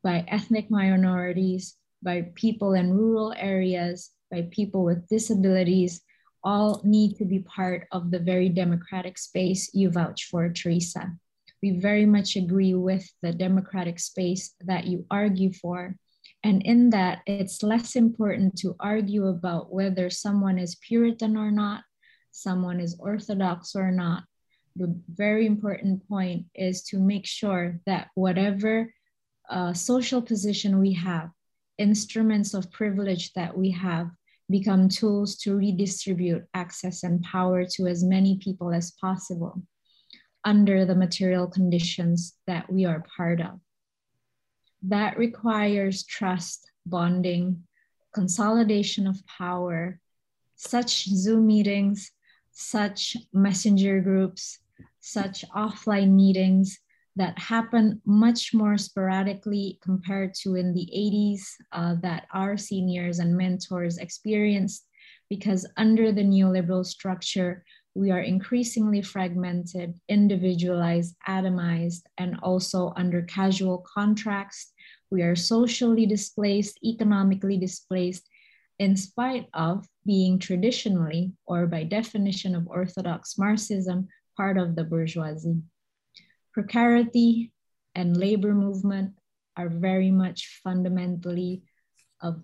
[0.02, 6.00] by ethnic minorities, by people in rural areas, by people with disabilities,
[6.42, 11.12] all need to be part of the very democratic space you vouch for, Teresa.
[11.62, 15.94] We very much agree with the democratic space that you argue for.
[16.42, 21.84] And in that, it's less important to argue about whether someone is Puritan or not,
[22.32, 24.24] someone is Orthodox or not.
[24.74, 28.92] The very important point is to make sure that whatever
[29.48, 31.30] uh, social position we have,
[31.78, 34.10] instruments of privilege that we have,
[34.52, 39.62] become tools to redistribute access and power to as many people as possible
[40.44, 43.58] under the material conditions that we are part of.
[44.82, 47.64] That requires trust, bonding,
[48.14, 49.98] consolidation of power,
[50.56, 52.12] such Zoom meetings,
[52.52, 54.58] such messenger groups,
[55.00, 56.78] such offline meetings
[57.16, 63.36] that happen much more sporadically compared to in the 80s uh, that our seniors and
[63.36, 64.86] mentors experienced
[65.28, 73.84] because under the neoliberal structure, we are increasingly fragmented, individualized, atomized, and also under casual
[73.94, 74.72] contracts.
[75.10, 78.28] We are socially displaced, economically displaced,
[78.78, 85.62] in spite of being traditionally, or by definition of Orthodox Marxism, part of the bourgeoisie.
[86.52, 87.52] Precarity
[87.94, 89.14] and labor movement
[89.56, 91.62] are very much fundamentally
[92.20, 92.42] of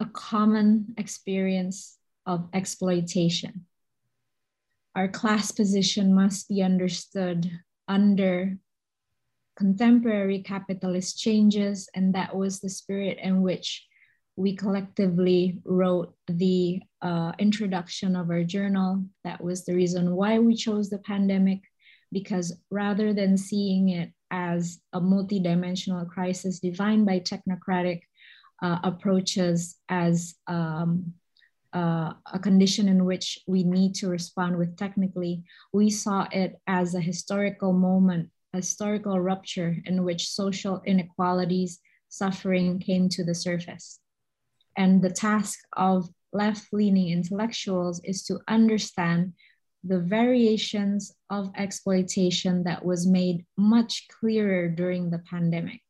[0.00, 3.66] a common experience of exploitation.
[4.94, 7.50] Our class position must be understood
[7.88, 8.58] under
[9.56, 13.86] contemporary capitalist changes, and that was the spirit in which
[14.36, 19.04] we collectively wrote the uh, introduction of our journal.
[19.24, 21.60] That was the reason why we chose the pandemic,
[22.12, 28.02] because rather than seeing it as a multidimensional crisis defined by technocratic
[28.62, 31.12] uh, approaches as um,
[31.72, 36.94] uh, a condition in which we need to respond with technically, we saw it as
[36.94, 43.98] a historical moment, a historical rupture in which social inequalities, suffering came to the surface.
[44.76, 49.32] And the task of left leaning intellectuals is to understand
[49.84, 55.80] the variations of exploitation that was made much clearer during the pandemic.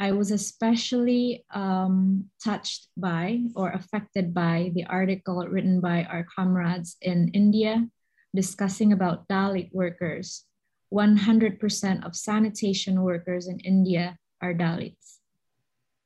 [0.00, 6.96] I was especially um, touched by or affected by the article written by our comrades
[7.02, 7.86] in India
[8.34, 10.44] discussing about Dalit workers.
[10.92, 15.18] 100% of sanitation workers in India are Dalits.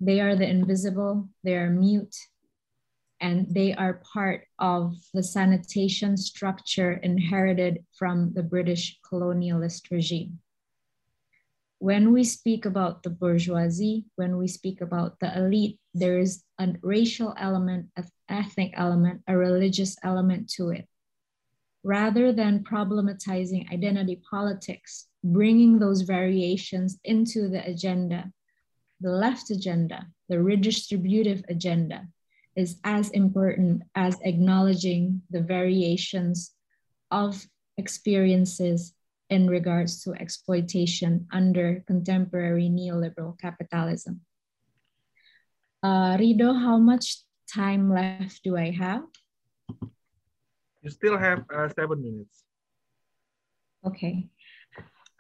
[0.01, 2.17] They are the invisible, they are mute,
[3.23, 10.41] and they are part of the sanitation structure inherited from the British colonialist regime.
[11.83, 16.69] when we speak about the bourgeoisie, when we speak about the elite, there is a
[16.81, 20.87] racial element, an ethnic element, a religious element to it.
[21.83, 28.31] Rather than problematizing identity politics, bringing those variations into the agenda,
[29.01, 32.07] the left agenda, the redistributive agenda,
[32.57, 36.53] is as important as acknowledging the variations
[37.11, 37.47] of
[37.79, 38.95] experiences
[39.31, 44.21] in regards to exploitation under contemporary neoliberal capitalism.
[45.83, 47.23] Uh, Rido, how much
[47.53, 49.03] time left do I have?
[50.83, 52.45] You still have uh, seven minutes.
[53.87, 54.29] Okay.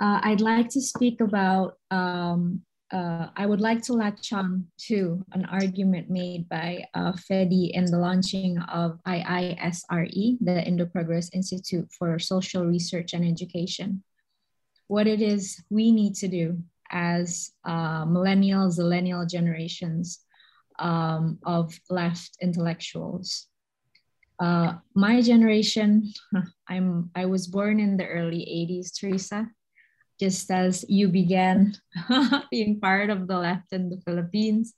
[0.00, 2.62] Uh, I'd like to speak about um,
[2.92, 7.86] uh, I would like to latch on to an argument made by uh, Vedi in
[7.86, 14.02] the launching of IISRE, the Indo-Progress Institute for Social Research and Education.
[14.88, 16.58] What it is we need to do
[16.90, 20.20] as uh, millennial, zillennial generations
[20.78, 23.46] um, of left intellectuals.
[24.38, 26.12] Uh, my generation,
[26.68, 29.48] I'm, I was born in the early 80s, Teresa
[30.22, 31.74] just as you began
[32.52, 34.74] being part of the left in the Philippines.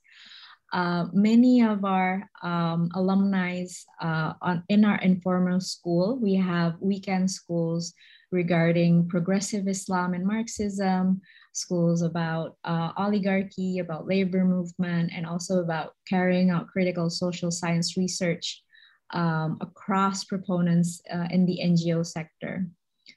[0.72, 3.62] Uh, many of our um, alumni
[4.00, 7.92] uh, on, in our informal school, we have weekend schools
[8.32, 11.20] regarding progressive Islam and Marxism,
[11.52, 17.98] schools about uh, oligarchy, about labor movement, and also about carrying out critical social science
[17.98, 18.64] research
[19.12, 22.66] um, across proponents uh, in the NGO sector.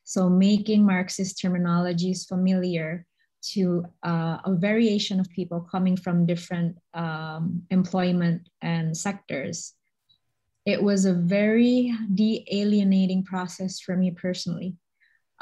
[0.07, 3.05] So making Marxist terminologies familiar
[3.51, 9.73] to uh, a variation of people coming from different um, employment and sectors.
[10.65, 14.77] It was a very de-alienating process for me personally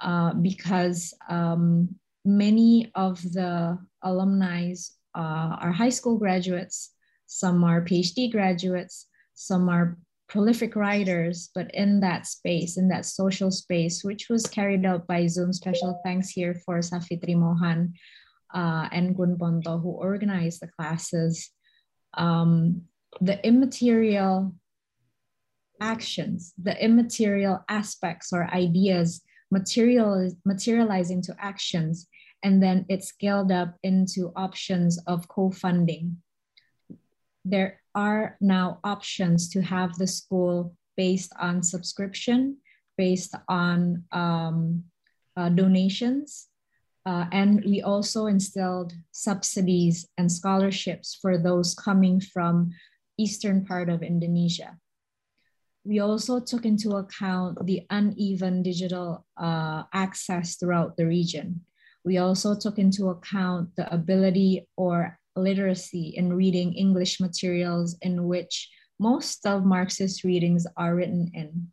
[0.02, 1.94] uh, because um,
[2.26, 4.74] many of the alumni
[5.14, 6.90] uh, are high school graduates,
[7.28, 9.06] some are PhD graduates,
[9.36, 14.86] some are prolific writers, but in that space, in that social space, which was carried
[14.86, 15.54] out by Zoom.
[15.54, 17.94] Special thanks here for Safitri Mohan
[18.54, 21.52] uh, and Gun Ponto, who organized the classes.
[22.16, 22.84] Um,
[23.22, 24.56] the immaterial
[25.80, 29.22] actions, the immaterial aspects or ideas
[29.52, 32.08] material, materializing to actions,
[32.44, 36.18] and then it scaled up into options of co-funding.
[37.44, 42.58] There are now options to have the school based on subscription,
[42.98, 44.84] based on um,
[45.36, 46.48] uh, donations.
[47.06, 52.72] Uh, and we also instilled subsidies and scholarships for those coming from
[53.18, 54.78] eastern part of Indonesia.
[55.86, 61.62] We also took into account the uneven digital uh, access throughout the region.
[62.04, 68.70] We also took into account the ability or literacy in reading English materials in which
[69.00, 71.68] most of Marxist readings are written in.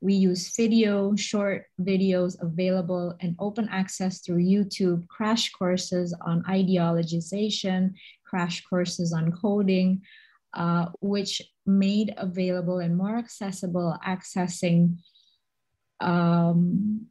[0.00, 7.94] We use video, short videos available and open access through YouTube, crash courses on ideologization,
[8.24, 10.02] crash courses on coding,
[10.52, 14.98] uh, which made available and more accessible accessing
[16.00, 17.06] um,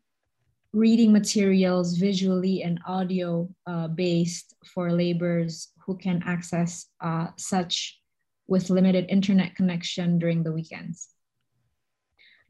[0.71, 7.99] reading materials visually and audio uh, based for laborers who can access uh, such
[8.47, 11.09] with limited internet connection during the weekends.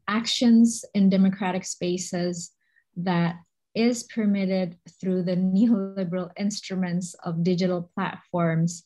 [0.08, 2.52] Actions in democratic spaces
[2.98, 3.36] that
[3.76, 8.84] is permitted through the neoliberal instruments of digital platforms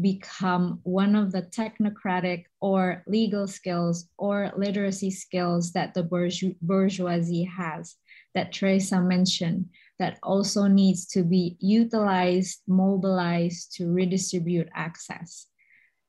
[0.00, 6.02] become one of the technocratic or legal skills or literacy skills that the
[6.62, 7.96] bourgeoisie has
[8.34, 9.68] that Teresa mentioned
[10.00, 15.46] that also needs to be utilized, mobilized to redistribute access.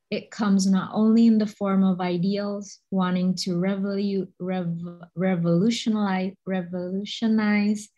[0.10, 4.78] It comes not only in the form of ideals wanting to revolu rev
[5.16, 7.90] revolutionize, revolutionize,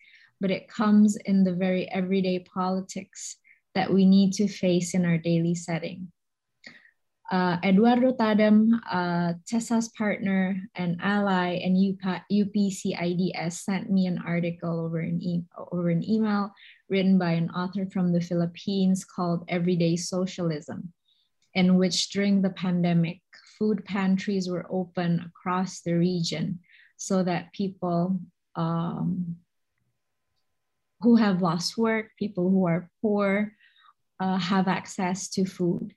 [0.41, 3.37] but it comes in the very everyday politics
[3.75, 6.11] that we need to face in our daily setting
[7.33, 14.99] uh, Eduardo Tadem, uh, Tessa's partner and ally and UPCIDS sent me an article over
[14.99, 16.53] an, e over an email
[16.89, 20.93] written by an author from the Philippines called Everyday Socialism,
[21.55, 23.21] in which during the pandemic,
[23.57, 26.59] food pantries were open across the region
[26.97, 28.19] so that people
[28.55, 29.37] um,
[31.01, 33.53] who have lost work, people who are poor,
[34.19, 35.95] uh, have access to food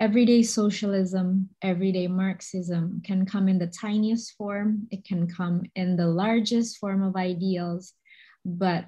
[0.00, 6.06] everyday socialism, everyday Marxism can come in the tiniest form, it can come in the
[6.06, 7.92] largest form of ideals,
[8.46, 8.86] but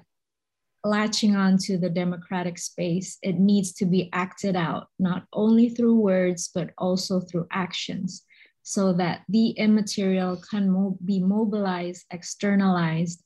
[0.83, 6.49] latching onto the democratic space, it needs to be acted out, not only through words,
[6.53, 8.23] but also through actions,
[8.63, 13.23] so that the immaterial can mo be mobilized, externalized,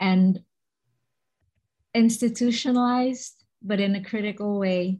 [0.00, 0.40] and
[1.94, 4.98] institutionalized, but in a critical way,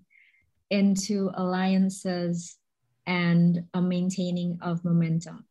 [0.72, 2.56] into alliances
[3.06, 5.44] and a maintaining of momentum.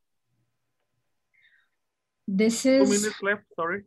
[2.28, 2.90] This is.
[2.90, 3.84] Two minutes left, sorry.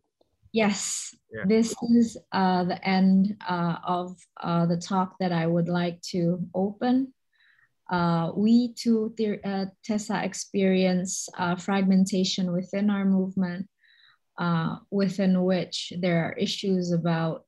[0.53, 1.43] Yes, yeah.
[1.49, 6.39] this is uh, the end uh, of uh, the talk that I would like to
[6.55, 7.13] open.
[7.91, 9.13] Uh, we too,
[9.45, 13.67] uh, Tessa, experience uh, fragmentation within our movement,
[14.91, 17.44] within which there are issues about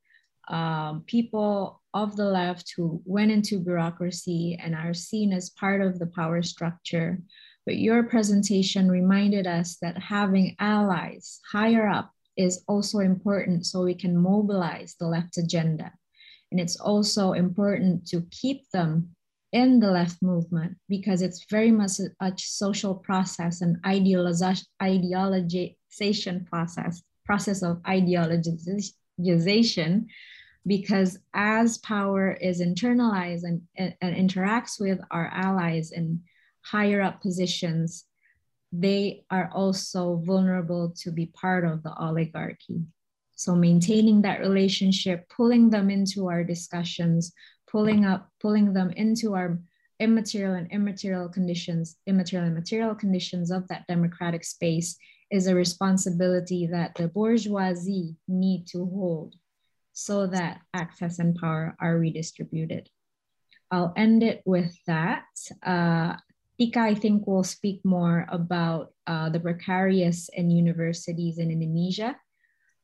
[0.49, 5.99] um, people of the left who went into bureaucracy and are seen as part of
[5.99, 7.19] the power structure.
[7.65, 13.95] But your presentation reminded us that having allies higher up is also important so we
[13.95, 15.91] can mobilize the left agenda.
[16.51, 19.09] And it's also important to keep them
[19.51, 27.63] in the left movement because it's very much a social process and ideologization process, process
[27.63, 30.05] of ideologization,
[30.67, 36.21] because as power is internalized and, and, and interacts with our allies in
[36.61, 38.03] higher up positions,
[38.73, 42.81] they are also vulnerable to be part of the oligarchy.
[43.35, 47.31] So maintaining that relationship, pulling them into our discussions,
[47.71, 49.59] pulling up, pulling them into our
[49.99, 54.97] immaterial and immaterial conditions, immaterial and material conditions of that democratic space
[55.31, 59.35] is a responsibility that the bourgeoisie need to hold
[59.97, 62.87] so that access and power are redistributed.
[63.71, 65.25] I'll end it with that.
[65.65, 66.13] Uh,
[66.59, 72.15] Tika, I think, will speak more about uh, the precarious in universities in Indonesia.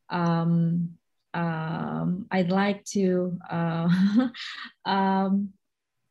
[0.10, 0.98] Um,
[1.36, 3.90] um, I'd like to, uh,
[4.90, 5.54] um,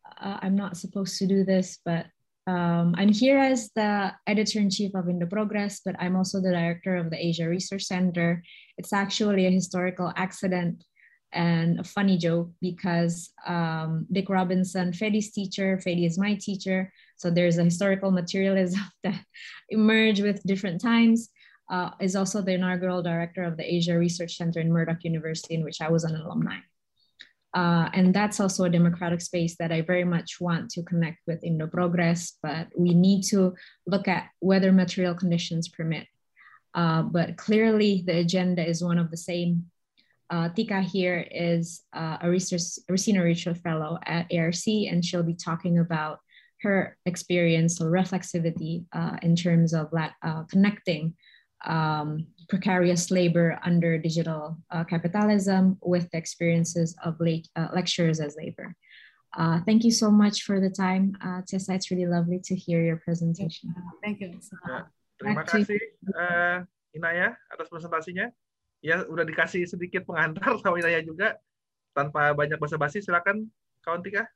[0.07, 2.07] uh, I'm not supposed to do this, but
[2.47, 7.11] um, I'm here as the editor-in-chief of Indo Progress, but I'm also the director of
[7.11, 8.43] the Asia Research Center.
[8.79, 10.85] It's actually a historical accident
[11.33, 16.93] and a funny joke because um, Dick Robison, Vedi's teacher, Fedi is my teacher.
[17.17, 19.21] So there's a historical materialism that
[19.69, 21.31] emerge with different times.
[21.71, 25.65] Uh, is also the inaugural director of the Asia Research Center in Murdoch University, in
[25.65, 26.59] which I was an alumni.
[27.55, 31.45] Uh, and that's also a democratic space that I very much want to connect with
[31.45, 33.55] Indo Progress, but we need to
[33.87, 36.07] look at whether material conditions permit.
[36.75, 39.67] Uh, but clearly the agenda is one of the same
[40.31, 45.35] uh, Tika here is uh, a research Racine Rachel Fellow at ARC, and she'll be
[45.35, 46.21] talking about
[46.63, 51.15] her experience or reflexivity uh, in terms of uh, connecting
[51.67, 58.37] um, precarious labor under digital uh, capitalism with the experiences of late, uh, lecturers as
[58.37, 58.75] labor.
[59.67, 61.17] thank you so much for the time,
[61.47, 61.75] Tessa.
[61.75, 63.75] It's really lovely to hear your presentation.
[64.03, 64.39] Thank you.
[64.69, 64.87] Ya,
[65.19, 65.79] terima kasih,
[66.15, 66.63] uh,
[66.93, 68.31] Inaya, atas presentasinya.
[68.83, 71.39] Ya udah dikasih sedikit pengantar sama saya juga
[71.95, 73.47] tanpa banyak basa-basi silakan
[73.87, 74.27] kawan Tika.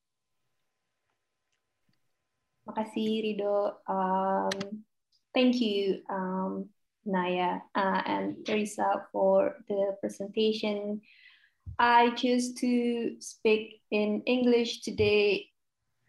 [2.67, 3.79] Makasih Rido.
[3.87, 4.83] Um,
[5.35, 6.67] thank you um,
[7.07, 11.03] Naya uh, and Teresa for the presentation.
[11.79, 15.51] I choose to speak in English today,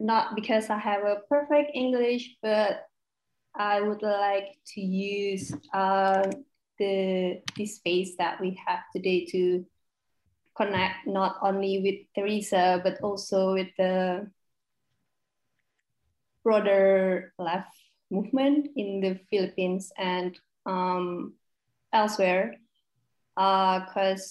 [0.00, 2.86] not because I have a perfect English, but
[3.54, 6.30] I would like to use uh,
[6.78, 9.64] the, the space that we have today to
[10.56, 14.30] connect not only with Teresa, but also with the
[16.42, 17.76] broader left
[18.10, 21.34] movement in the Philippines and um,
[21.92, 22.56] elsewhere.
[23.36, 24.24] Because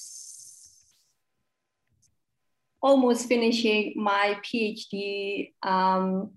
[2.81, 6.31] uh, almost finishing my PhD, um,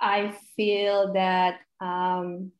[0.00, 2.52] I feel that um,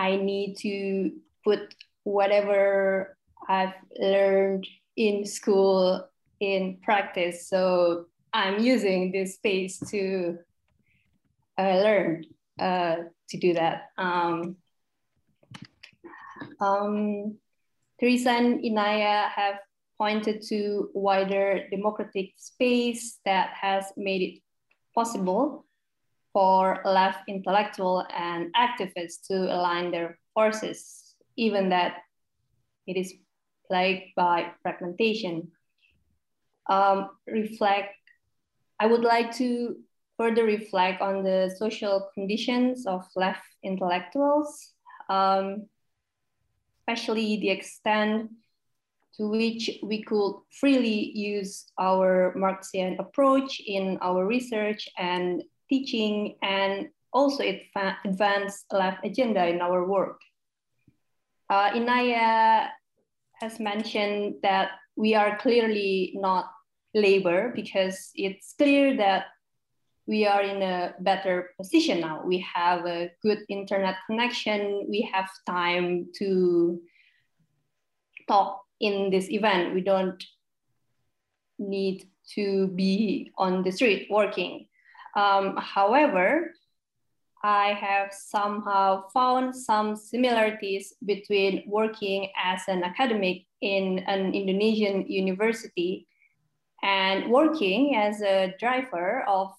[0.00, 1.12] I need to
[1.44, 1.74] put
[2.04, 6.08] whatever I've learned in school
[6.40, 7.46] in practice.
[7.48, 10.38] So I'm using this space to
[11.58, 12.24] uh, learn
[12.58, 12.96] uh,
[13.28, 13.90] to do that.
[13.98, 14.56] Um,
[16.60, 17.36] um,
[17.98, 19.56] Teresa and Inaya have
[19.98, 24.40] pointed to wider democratic space that has made it
[24.94, 25.66] possible
[26.32, 31.98] for left intellectual and activists to align their forces, even that
[32.86, 33.14] it is
[33.68, 35.48] plagued by fragmentation.
[36.68, 37.94] Um, reflect,
[38.78, 39.76] I would like to
[40.16, 44.72] further reflect on the social conditions of left intellectuals,
[45.08, 45.66] um,
[46.80, 48.30] especially the extent
[49.16, 56.88] to which we could freely use our Marxian approach in our research and teaching and
[57.12, 57.42] also
[58.04, 60.20] advance left agenda in our work.
[61.48, 62.68] Uh, Inaya
[63.40, 66.50] has mentioned that we are clearly not
[66.94, 69.26] labor because it's clear that
[70.06, 72.22] we are in a better position now.
[72.24, 74.86] We have a good internet connection.
[74.88, 76.80] We have time to
[78.28, 79.74] talk in this event.
[79.74, 80.22] We don't
[81.58, 84.66] need to be on the street working.
[85.16, 86.54] Um, however,
[87.42, 96.06] I have somehow found some similarities between working as an academic in an Indonesian university
[96.82, 99.52] and working as a driver of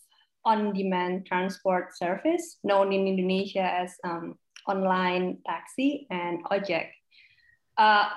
[0.46, 4.38] on-demand transport service known in Indonesia as um,
[4.68, 6.90] online taxi and ojek.
[7.78, 8.10] Uh,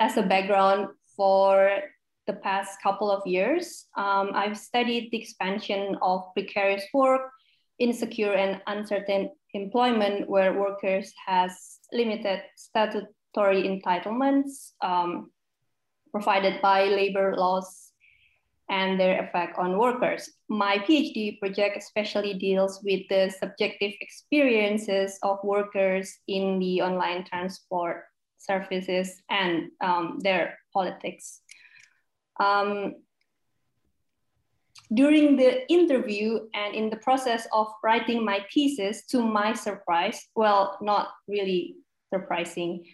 [0.00, 1.82] as a background for
[2.28, 7.22] the past couple of years, um, I've studied the expansion of precarious work,
[7.80, 15.30] insecure and uncertain employment where workers has limited statutory entitlements um,
[16.12, 17.92] provided by labor laws
[18.68, 20.28] and their effect on workers.
[20.50, 28.04] My PhD project especially deals with the subjective experiences of workers in the online transport
[28.36, 31.40] services and um, their politics.
[32.38, 32.94] Um,
[34.94, 40.78] during the interview and in the process of writing my thesis, to my surprise, well,
[40.80, 41.76] not really
[42.12, 42.84] surprising,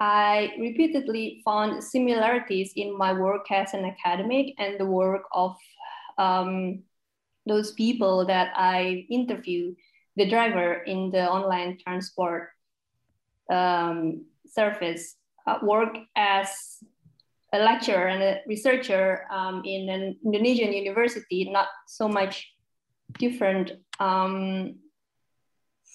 [0.00, 5.56] I repeatedly found similarities in my work as an academic and the work of
[6.18, 6.82] um,
[7.46, 9.74] those people that I interview,
[10.16, 12.50] the driver in the online transport
[13.50, 15.16] um, service,
[15.46, 16.50] uh, work as
[17.52, 22.52] a lecturer and a researcher um, in an Indonesian university, not so much
[23.18, 24.76] different um,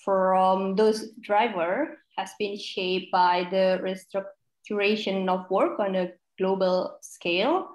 [0.04, 7.70] from those driver has been shaped by the restructuration of work on a global scale,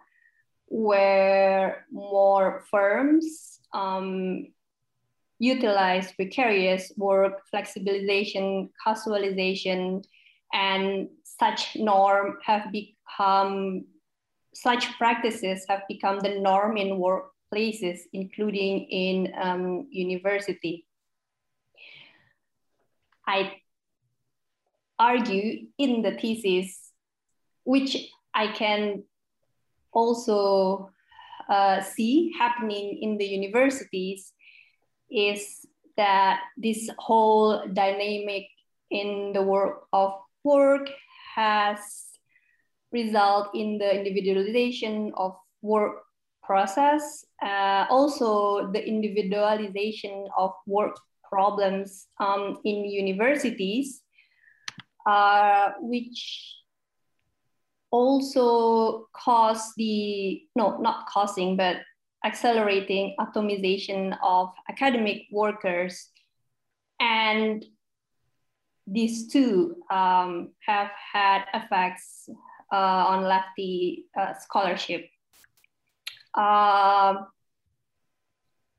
[0.66, 4.48] where more firms um,
[5.38, 10.04] utilize precarious work, flexibilization, casualization,
[10.52, 11.08] and
[11.39, 13.84] such norm have become,
[14.55, 20.86] such practices have become the norm in workplaces, including in um, university.
[23.26, 23.61] I
[24.99, 26.93] argue in the thesis,
[27.64, 29.05] which I can
[29.93, 30.91] also
[31.49, 34.32] uh, see happening in the universities,
[35.11, 35.66] is
[35.97, 38.47] that this whole dynamic
[38.91, 40.14] in the work of
[40.45, 40.89] work
[41.39, 41.78] has
[42.91, 46.03] result in the individualization of work
[46.43, 50.97] process, uh, also the individualization of work
[51.28, 54.03] problems um, in universities,
[55.07, 56.57] uh, which
[57.91, 61.76] also cause the, no, not causing, but
[62.24, 66.09] accelerating atomization of academic workers.
[66.99, 67.64] And
[68.91, 72.28] these two um, have had effects
[72.72, 72.76] uh,
[73.09, 75.09] on lefty uh, scholarship.
[76.34, 77.14] Uh,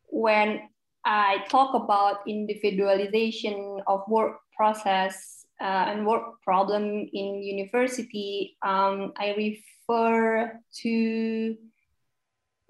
[0.08, 0.62] when
[1.06, 6.84] I talk about individualization of work process uh, and work problem
[7.14, 11.56] in university, um, I refer to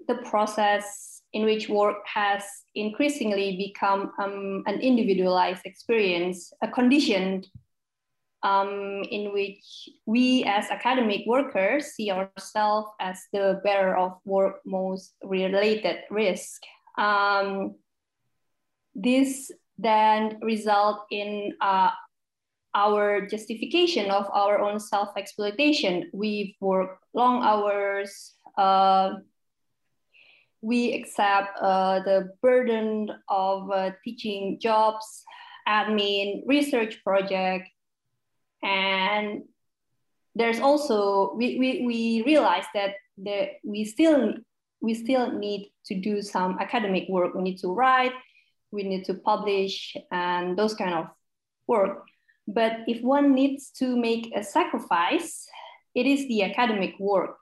[0.08, 2.44] the process in which work has
[2.76, 7.44] increasingly become um, an individualized experience, a condition
[8.42, 15.14] um, in which we as academic workers see ourselves as the bearer of work most
[15.24, 16.62] related risk.
[16.98, 17.76] Um,
[18.96, 21.92] this then result in uh,
[22.76, 26.10] our justification of our own self-exploitation.
[26.14, 29.16] We've worked long hours, uh,
[30.62, 35.24] we accept uh, the burden of uh, teaching jobs,
[35.68, 37.70] admin, research project,
[38.62, 39.44] and
[40.36, 44.34] there's also we, we, we realize that the, we still
[44.82, 47.34] we still need to do some academic work.
[47.36, 48.14] We need to write,
[48.72, 51.08] we need to publish, and those kind of
[51.68, 52.06] work.
[52.48, 55.46] But if one needs to make a sacrifice,
[55.94, 57.38] it is the academic work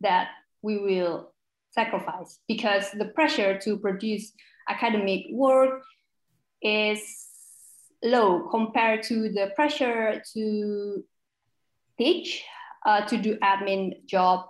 [0.00, 0.30] that
[0.62, 1.29] we will
[1.70, 4.32] sacrifice because the pressure to produce
[4.68, 5.82] academic work
[6.62, 7.00] is
[8.02, 11.04] low compared to the pressure to
[11.98, 12.42] teach
[12.86, 14.46] uh, to do admin job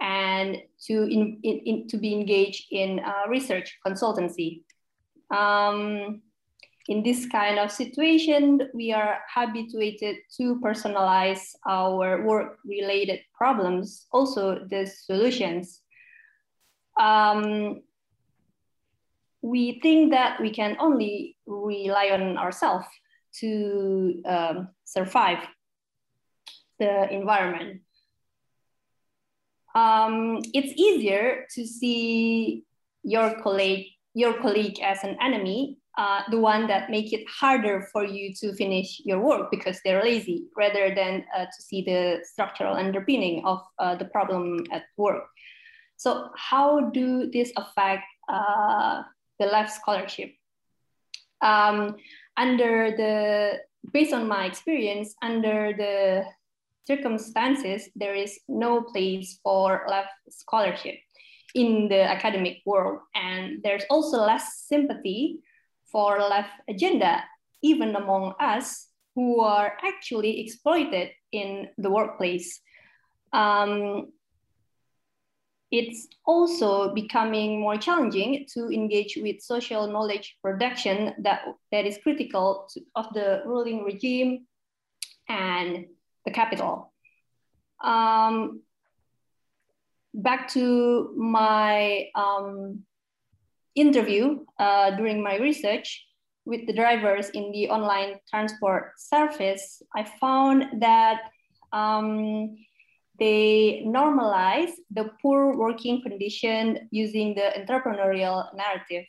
[0.00, 4.62] and to, in, in, in to be engaged in uh, research consultancy.
[5.30, 6.22] Um,
[6.88, 14.86] in this kind of situation, we are habituated to personalize our work-related problems, also the
[14.86, 15.81] solutions.
[16.98, 17.82] Um,
[19.42, 22.86] we think that we can only rely on ourselves
[23.40, 25.38] to um, survive
[26.78, 27.80] the environment.
[29.74, 32.64] Um, it's easier to see
[33.02, 38.04] your colleague, your colleague as an enemy uh, the one that make it harder for
[38.04, 42.74] you to finish your work because they're lazy rather than uh, to see the structural
[42.74, 45.24] underpinning of uh, the problem at work.
[46.02, 49.02] So how do this affect uh,
[49.38, 50.34] the life scholarship?
[51.40, 51.94] Um,
[52.36, 53.60] under the,
[53.92, 56.24] based on my experience, under the
[56.88, 60.96] circumstances, there is no place for life scholarship
[61.54, 62.98] in the academic world.
[63.14, 65.38] And there's also less sympathy
[65.86, 67.22] for left agenda,
[67.62, 72.60] even among us who are actually exploited in the workplace.
[73.32, 74.08] Um,
[75.72, 82.68] it's also becoming more challenging to engage with social knowledge production that, that is critical
[82.70, 84.46] to, of the ruling regime
[85.30, 85.86] and
[86.26, 86.92] the capital.
[87.82, 88.60] Um,
[90.12, 92.82] back to my um,
[93.74, 96.04] interview uh, during my research
[96.44, 101.30] with the drivers in the online transport service, I found that
[101.72, 102.56] um,
[103.18, 109.04] they normalize the poor working condition using the entrepreneurial narrative.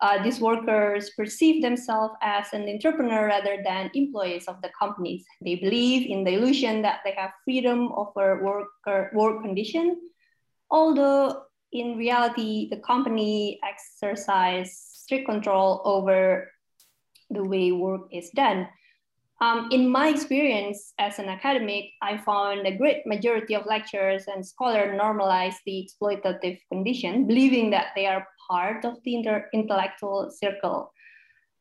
[0.00, 5.24] Uh, these workers perceive themselves as an entrepreneur rather than employees of the companies.
[5.42, 8.68] They believe in the illusion that they have freedom over work,
[9.14, 9.96] work condition,
[10.70, 16.50] although in reality, the company exercise strict control over
[17.30, 18.68] the way work is done.
[19.38, 24.46] Um, in my experience as an academic, I found a great majority of lecturers and
[24.46, 29.16] scholars normalize the exploitative condition, believing that they are part of the
[29.52, 30.92] intellectual circle.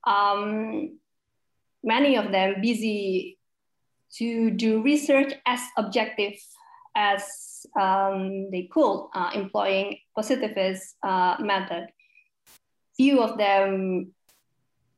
[0.07, 0.99] Um,
[1.83, 3.37] many of them busy
[4.17, 6.39] to do research as objective
[6.95, 11.87] as um, they could, uh, employing positivist uh, method.
[12.95, 14.13] Few of them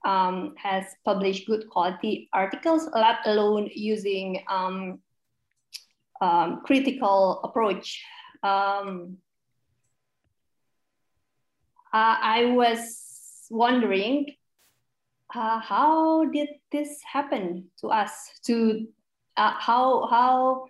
[0.07, 4.99] um, has published good quality articles, let alone using um,
[6.21, 8.01] um critical approach.
[11.93, 12.79] Uh, I was
[13.49, 14.35] wondering
[15.33, 18.11] uh, how did this happen to us?
[18.45, 18.87] To
[19.35, 20.67] uh, how how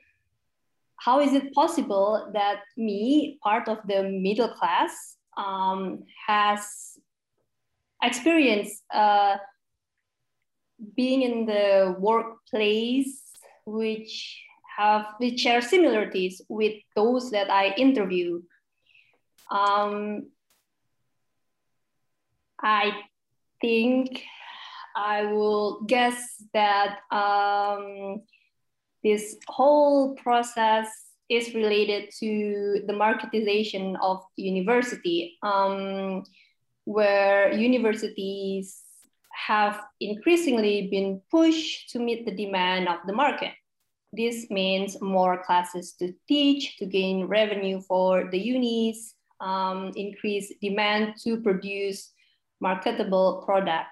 [0.98, 6.98] how is it possible that me, part of the middle class, um, has
[8.02, 9.38] experienced uh,
[10.96, 13.24] being in the workplace
[13.66, 14.42] which
[14.78, 18.42] have which share similarities with those that I interview.
[19.52, 20.28] Um,
[22.62, 22.92] I
[23.62, 24.24] think
[24.96, 28.22] I will guess that um,
[29.04, 30.88] this whole process
[31.30, 36.24] is related to the marketization of university, um,
[36.88, 38.82] where universities
[39.36, 43.52] have increasingly been pushed to meet the demand of the market.
[44.14, 51.16] This means more classes to teach to gain revenue for the unis, um, increase demand
[51.26, 52.14] to produce
[52.62, 53.90] marketable product.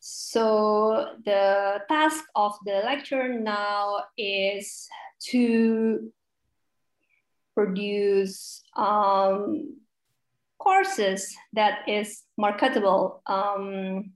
[0.00, 4.88] So the task of the lecturer now is
[5.32, 6.10] to
[7.54, 9.76] produce um,
[10.68, 14.12] courses that is marketable, um,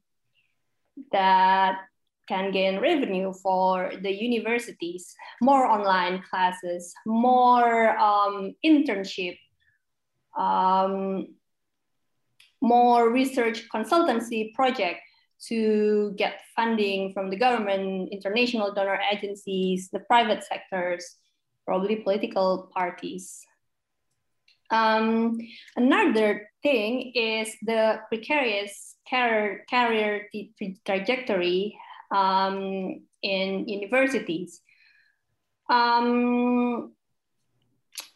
[1.10, 1.80] that
[2.28, 9.38] can gain revenue for the universities, more online classes, more um, internship,
[10.36, 11.26] um,
[12.60, 15.00] more research consultancy project
[15.48, 21.16] to get funding from the government, international donor agencies, the private sectors,
[21.66, 23.40] probably political parties.
[24.72, 25.38] Um,
[25.76, 30.28] another thing is the precarious career, career
[30.86, 31.78] trajectory
[32.10, 34.60] um, in universities.
[35.68, 36.92] Um,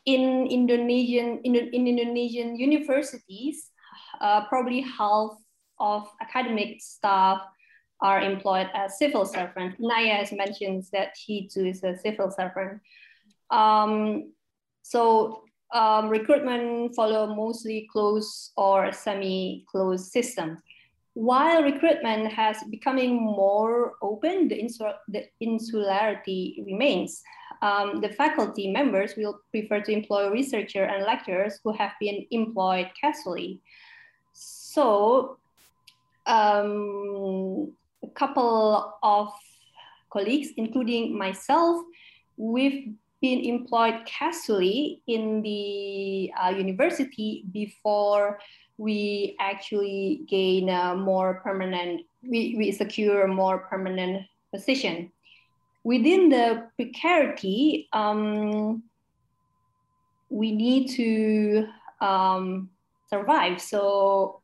[0.06, 3.70] in Indonesian in, in Indonesian universities,
[4.20, 5.32] uh, probably half
[5.78, 7.40] of academic staff
[8.00, 9.74] are employed as civil servant.
[9.78, 12.80] Naya has mentioned that he too is a civil servant.
[13.50, 14.32] Um,
[14.82, 20.58] so um, recruitment follow mostly closed or semi-closed system.
[21.14, 24.68] While recruitment has becoming more open, the,
[25.08, 27.22] the insularity remains.
[27.62, 32.90] Um, the faculty members will prefer to employ researchers and lecturers who have been employed
[33.00, 33.62] casually.
[34.34, 35.38] So
[36.26, 39.32] um, a couple of
[40.10, 41.82] colleagues, including myself,
[42.36, 48.38] we've been employed casually in the uh, university before
[48.78, 55.10] we actually gain a more permanent, we, we secure a more permanent position.
[55.84, 58.82] Within the precarity, um,
[60.28, 61.66] we need to
[62.00, 62.68] um,
[63.08, 63.60] survive.
[63.60, 64.42] So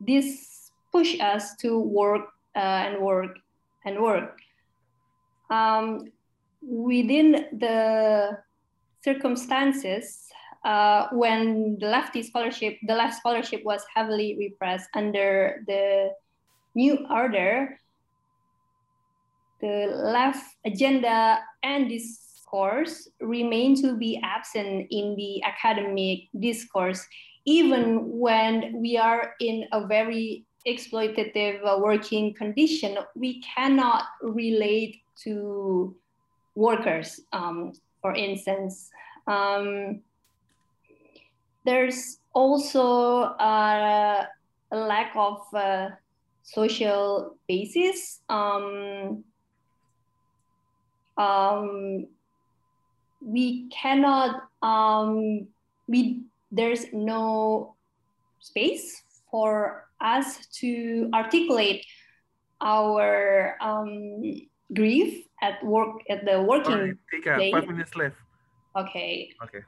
[0.00, 3.38] this push us to work uh, and work
[3.84, 4.38] and work.
[5.50, 6.10] Um,
[6.66, 8.38] within the
[9.02, 10.26] circumstances
[10.64, 16.10] uh, when the lefty scholarship, the left scholarship was heavily repressed under the
[16.74, 17.78] new order,
[19.60, 27.06] the left agenda and discourse remain to be absent in the academic discourse,
[27.46, 35.94] even when we are in a very exploitative uh, working condition, we cannot relate to
[36.56, 38.90] workers, um, for instance.
[39.28, 40.00] Um,
[41.64, 44.26] there's also a
[44.72, 45.90] lack of uh,
[46.42, 48.20] social basis.
[48.28, 49.24] Um,
[51.16, 52.06] um,
[53.20, 55.46] we cannot, um,
[55.88, 57.74] we, there's no
[58.40, 61.84] space for us to articulate
[62.60, 64.22] our um,
[64.72, 67.52] grief at work at the working Tika, day.
[67.52, 68.16] five minutes left.
[68.76, 69.30] Okay.
[69.42, 69.60] Okay.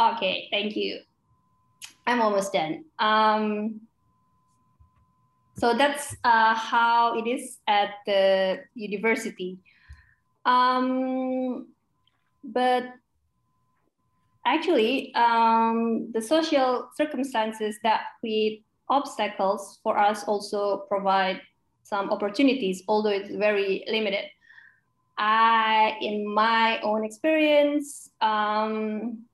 [0.00, 1.00] Okay, thank you.
[2.06, 2.84] I'm almost done.
[2.98, 3.80] Um,
[5.56, 9.58] so that's uh, how it is at the university.
[10.44, 11.68] Um,
[12.42, 12.84] but
[14.46, 21.40] actually, um, the social circumstances that create obstacles for us also provide
[21.82, 24.24] some opportunities, although it's very limited.
[25.18, 29.24] I, in my own experience, um,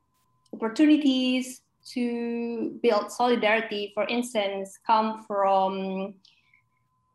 [0.53, 1.63] opportunities
[1.93, 6.15] to build solidarity, for instance, come from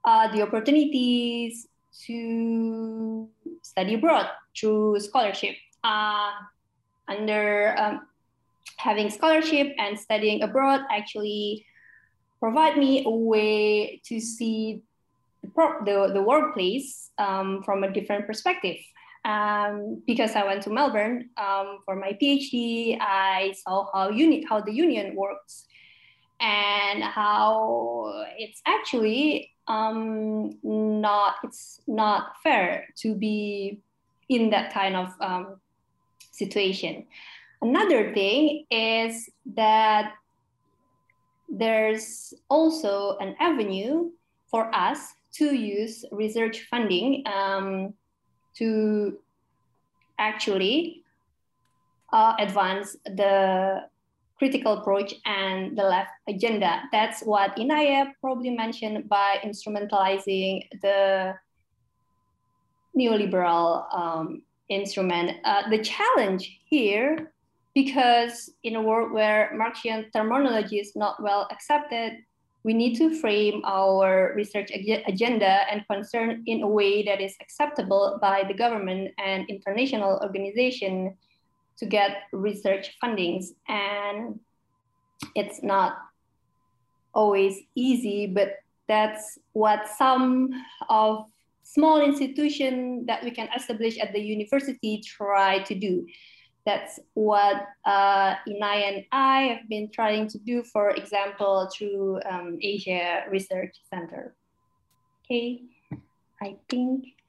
[0.05, 1.67] uh, the opportunities
[2.05, 3.29] to
[3.61, 5.55] study abroad through scholarship.
[5.83, 6.31] Uh,
[7.07, 8.07] under um,
[8.77, 11.65] having scholarship and studying abroad actually
[12.39, 14.81] provide me a way to see
[15.55, 18.77] the, the, workplace um, from a different perspective.
[19.25, 24.59] Um, because I went to Melbourne um, for my PhD, I saw how uni- how
[24.59, 25.65] the union works
[26.41, 33.79] and how it's actually um, not it's not fair to be
[34.27, 35.61] in that kind of um,
[36.31, 37.05] situation.
[37.61, 40.15] Another thing is that
[41.47, 44.09] there's also an avenue
[44.49, 47.93] for us to use research funding um,
[48.55, 49.17] to
[50.19, 51.03] actually
[52.11, 53.81] uh, advance the
[54.37, 56.83] critical approach and the left agenda.
[56.91, 61.35] That's what Inaya probably mentioned by instrumentalizing the
[62.97, 65.37] neoliberal um, instrument.
[65.43, 67.31] Uh, the challenge here,
[67.73, 72.17] because in a world where Marxian terminology is not well accepted,
[72.63, 77.35] we need to frame our research ag agenda and concern in a way that is
[77.41, 81.15] acceptable by the government and international organization
[81.77, 83.47] to get research fundings.
[83.67, 84.39] And
[85.35, 85.97] it's not
[87.13, 90.49] always easy, but that's what some
[90.89, 91.25] of
[91.63, 96.05] small institution that we can establish at the university try to do.
[96.63, 102.55] That's what uh, Inai and I have been trying to do, for example, through um,
[102.63, 104.31] Asia Research Center.
[105.23, 105.67] Okay,
[106.39, 107.19] I think.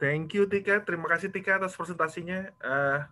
[0.00, 2.50] Thank you Tika, terima kasih Tika atas presentasinya.
[2.58, 3.04] Uh,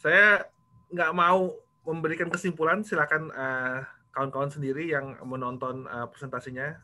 [0.00, 0.46] saya
[0.88, 3.82] nggak mau memberikan kesimpulan, silakan uh,
[4.14, 6.78] kawan-kawan sendiri yang menonton uh, presentasinya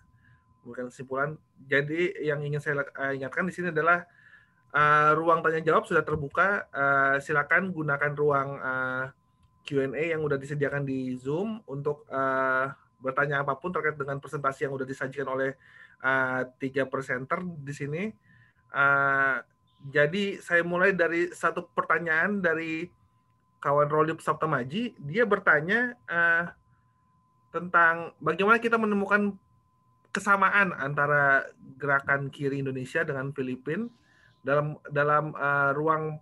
[0.67, 1.39] memberikan kesimpulan.
[1.71, 4.05] Jadi yang ingin saya uh, ingatkan di sini adalah
[4.75, 6.69] uh, ruang tanya jawab sudah terbuka.
[6.73, 9.05] Uh, silakan gunakan ruang uh,
[9.65, 14.75] Q&A yang sudah disediakan di Zoom untuk uh, bertanya apa pun terkait dengan presentasi yang
[14.75, 15.55] sudah disajikan oleh
[16.03, 18.03] uh, tiga presenter di sini.
[18.73, 19.41] Uh,
[19.93, 22.91] jadi saya mulai dari satu pertanyaan dari
[23.63, 24.99] kawan Rolip Sabtamaji.
[24.99, 26.45] Dia bertanya uh,
[27.55, 29.37] tentang bagaimana kita menemukan
[30.11, 31.47] kesamaan antara
[31.77, 33.87] gerakan kiri Indonesia dengan Filipina
[34.43, 36.19] dalam dalam uh, ruang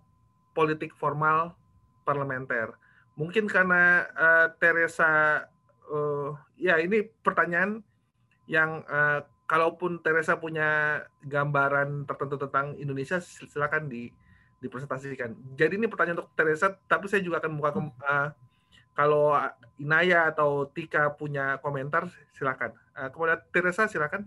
[0.57, 1.53] politik formal
[2.01, 2.73] parlementer.
[3.17, 5.45] Mungkin karena uh, Teresa,
[5.89, 7.81] uh, ya ini pertanyaan
[8.45, 14.09] yang uh, kalaupun Teresa punya gambaran tertentu tentang Indonesia, silakan di
[14.57, 15.37] dipresentasikan.
[15.53, 18.29] Jadi ini pertanyaan untuk Teresa, tapi saya juga akan buka ke, uh,
[18.97, 19.37] kalau
[19.77, 22.73] Inaya atau Tika punya komentar, silakan.
[22.97, 24.25] Uh, kemudian Teresa, silakan.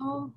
[0.00, 0.32] Oh,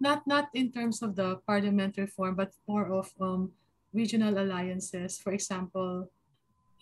[0.00, 3.52] not not in terms of the parliamentary form, but more of um,
[3.92, 5.18] regional alliances.
[5.18, 6.08] For example,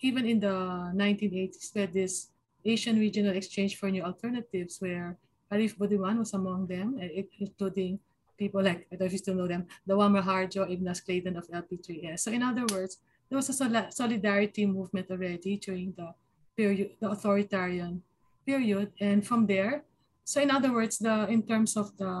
[0.01, 2.31] even in the 1980s, we had this
[2.63, 5.17] Asian Regional Exchange for New Alternatives, where
[5.51, 6.99] Arif Budiman was among them,
[7.39, 7.99] including
[8.37, 11.47] people like, I don't know if you still know them, Dawam Rahardjo, Ignas Kleden of
[11.51, 12.19] LP3ES.
[12.19, 12.97] So in other words,
[13.27, 16.13] there was a solidarity movement already during the
[16.55, 18.01] period, the authoritarian
[18.45, 18.91] period.
[18.99, 19.83] And from there,
[20.29, 22.13] so in other words, the in terms of the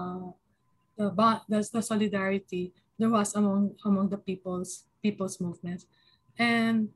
[0.97, 1.13] the,
[1.45, 5.85] the, the solidarity, there was among among the people's people's movements.
[6.33, 6.89] And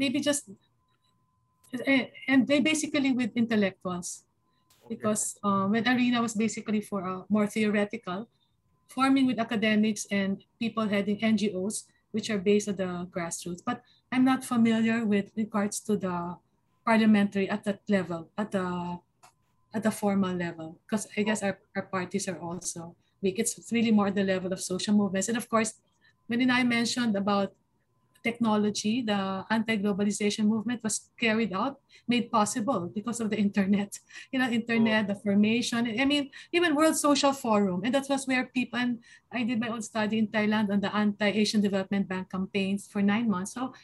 [0.00, 0.48] maybe just
[2.24, 4.24] and they basically with intellectuals.
[4.88, 8.26] Because uh, when arena was basically for a more theoretical
[8.88, 13.62] forming with academics and people heading ngos which are based on the grassroots.
[13.64, 16.36] But i'm not familiar with regards to the
[16.84, 18.98] parliamentary at that level at the
[19.74, 23.90] at the formal level because i guess our, our parties are also weak it's really
[23.90, 25.74] more the level of social movements and of course
[26.26, 27.52] when i mentioned about
[28.22, 33.98] technology, the anti-globalization movement was carried out, made possible because of the internet.
[34.32, 35.84] You know, internet, the formation.
[36.00, 38.78] I mean, even World Social Forum, and that was where people.
[38.78, 43.02] And I did my own study in Thailand on the anti-Asian Development Bank campaigns for
[43.02, 43.52] nine months.
[43.52, 43.74] So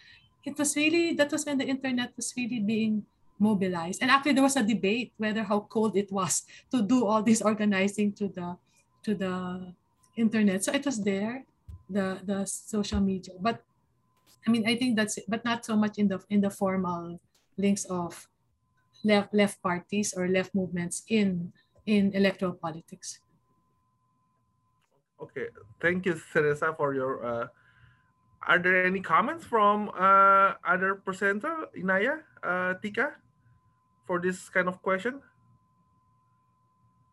[0.45, 3.05] it was really that was when the internet was really being
[3.39, 4.03] mobilized.
[4.03, 7.43] And actually, there was a debate whether how cold it was to do all this
[7.43, 8.57] organizing to the
[9.05, 9.75] to the
[10.17, 10.65] internet.
[10.65, 11.45] So it was there,
[11.89, 13.35] the the social media.
[13.41, 13.63] But
[14.47, 17.21] I mean, I think that's it, but not so much in the in the formal
[17.57, 18.29] links of
[19.05, 21.53] left left parties or left movements in
[21.87, 23.21] in electoral politics.
[25.19, 27.25] Okay, thank you, Teresa, for your.
[27.25, 27.47] Uh,
[28.47, 33.19] are there any comments from uh, other presenter, Inaya, uh, Tika,
[34.09, 35.21] for this kind of question?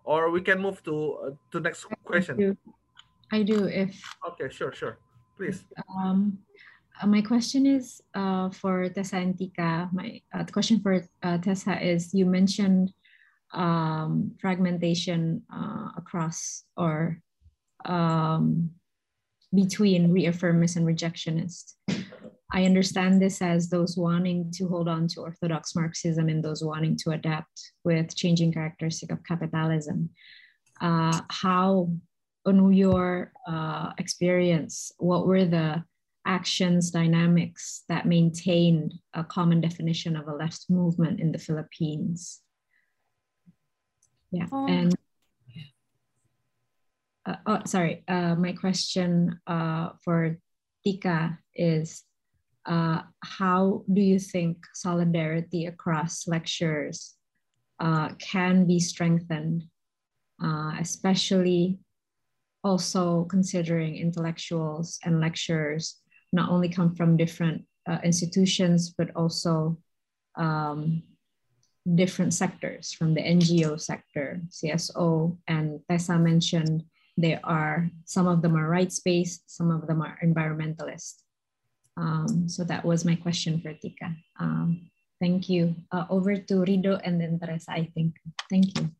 [0.08, 2.40] Or we can move to uh, to next question.
[2.40, 2.50] I do.
[3.36, 3.60] I do.
[3.68, 4.00] If
[4.32, 4.96] okay, sure, sure,
[5.36, 5.68] please.
[5.92, 6.40] Um,
[6.96, 9.92] uh, my question is uh, for Tessa and Tika.
[9.92, 12.96] My uh, the question for uh, Tessa is: You mentioned
[13.52, 17.20] um, fragmentation uh, across or
[17.84, 18.72] um,
[19.52, 21.76] between reaffirmists and rejectionists.
[22.56, 26.96] I understand this as those wanting to hold on to orthodox Marxism and those wanting
[27.04, 30.10] to adapt with changing characteristic of capitalism.
[30.80, 31.92] Uh, how,
[32.46, 33.34] on your
[33.98, 35.84] experience, what were the
[36.26, 42.42] actions dynamics that maintained a common definition of a left movement in the Philippines.
[44.32, 44.68] Yeah, oh.
[44.68, 44.96] and
[47.26, 50.38] uh, oh, sorry, uh, my question uh, for
[50.84, 52.04] Tika is
[52.66, 57.16] uh, how do you think solidarity across lectures
[57.80, 59.64] uh, can be strengthened,
[60.44, 61.80] uh, especially
[62.64, 66.02] also considering intellectuals and lecturers
[66.34, 69.78] not only come from different uh, institutions, but also
[70.38, 71.04] um,
[71.94, 76.84] different sectors from the NGO sector, CSO, and Tessa mentioned
[77.18, 81.25] there are some of them are rights-based, some of them are environmentalist.
[81.98, 84.12] Um, so that was my question for Tika.
[84.40, 85.76] Um, thank you.
[85.92, 88.16] Uh, over to Rido and then Teresa, I think.
[88.50, 88.92] Thank you.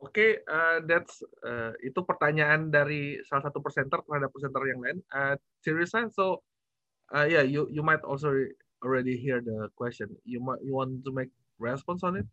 [0.00, 4.98] Oke, okay, uh, that's uh, itu pertanyaan dari salah satu presenter terhadap presenter yang lain.
[5.12, 6.40] Uh, Teresa, so
[7.12, 8.32] uh, yeah, you you might also
[8.80, 10.08] already hear the question.
[10.24, 11.28] You might you want to make
[11.60, 12.26] response on it?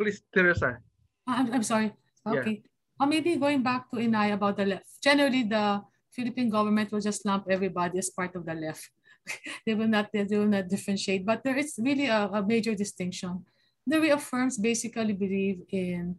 [0.00, 0.80] Please, Teresa.
[1.28, 1.92] Uh, I'm, I'm sorry.
[2.24, 2.64] Okay.
[2.64, 2.77] Yeah.
[3.00, 4.86] Or maybe going back to Inay about the left.
[5.02, 8.90] Generally, the Philippine government will just lump everybody as part of the left.
[9.66, 11.24] they will not they will not differentiate.
[11.24, 13.44] But there is really a, a major distinction.
[13.86, 16.16] The reaffirms basically believe in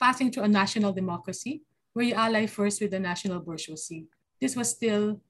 [0.00, 1.62] passing to a national democracy
[1.92, 4.06] where you ally first with the national bourgeoisie.
[4.40, 5.20] This was still,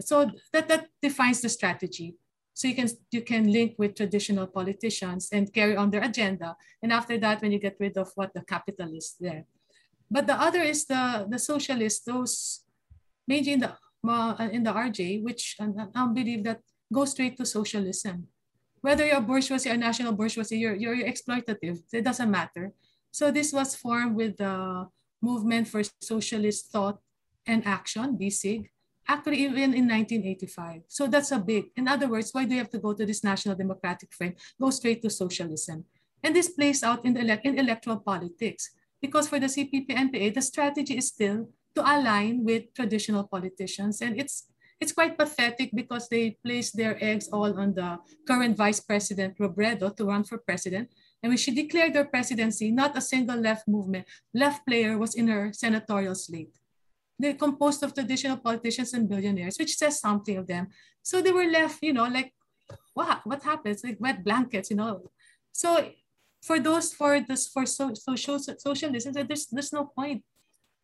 [0.00, 2.16] so that, that defines the strategy.
[2.52, 6.56] So you can you can link with traditional politicians and carry on their agenda.
[6.82, 9.44] And after that, when you get rid of what the capitalists there.
[10.10, 12.62] But the other is the the socialists, those
[13.26, 13.72] mainly in the
[14.06, 16.60] uh, in the RJ, which I believe that
[16.92, 18.28] go straight to socialism.
[18.80, 21.82] Whether you're bourgeoisie or national bourgeoisie, you're, you're, exploitative.
[21.92, 22.72] It doesn't matter.
[23.10, 24.86] So this was formed with the
[25.20, 27.00] Movement for Socialist Thought
[27.46, 28.70] and Action, BISIG,
[29.08, 30.82] actually even in 1985.
[30.86, 33.24] So that's a big, in other words, why do you have to go to this
[33.24, 34.34] national democratic frame?
[34.60, 35.84] Go straight to socialism.
[36.22, 38.70] And this plays out in, the in electoral politics
[39.06, 44.00] because for the CPP NPA, the strategy is still to align with traditional politicians.
[44.02, 44.50] And it's,
[44.80, 49.94] it's quite pathetic because they place their eggs all on the current Vice President Robredo
[49.96, 50.90] to run for president.
[51.22, 55.28] And when she declared her presidency, not a single left movement, left player was in
[55.28, 56.52] her senatorial slate
[57.18, 60.68] they're composed of traditional politicians and billionaires, which says something of them.
[61.02, 62.32] So they were left, you know, like,
[62.94, 63.84] what what happens?
[63.84, 65.10] Like wet blankets, you know.
[65.52, 65.90] So
[66.42, 70.22] for those for this for so, social socialism, there's there's no point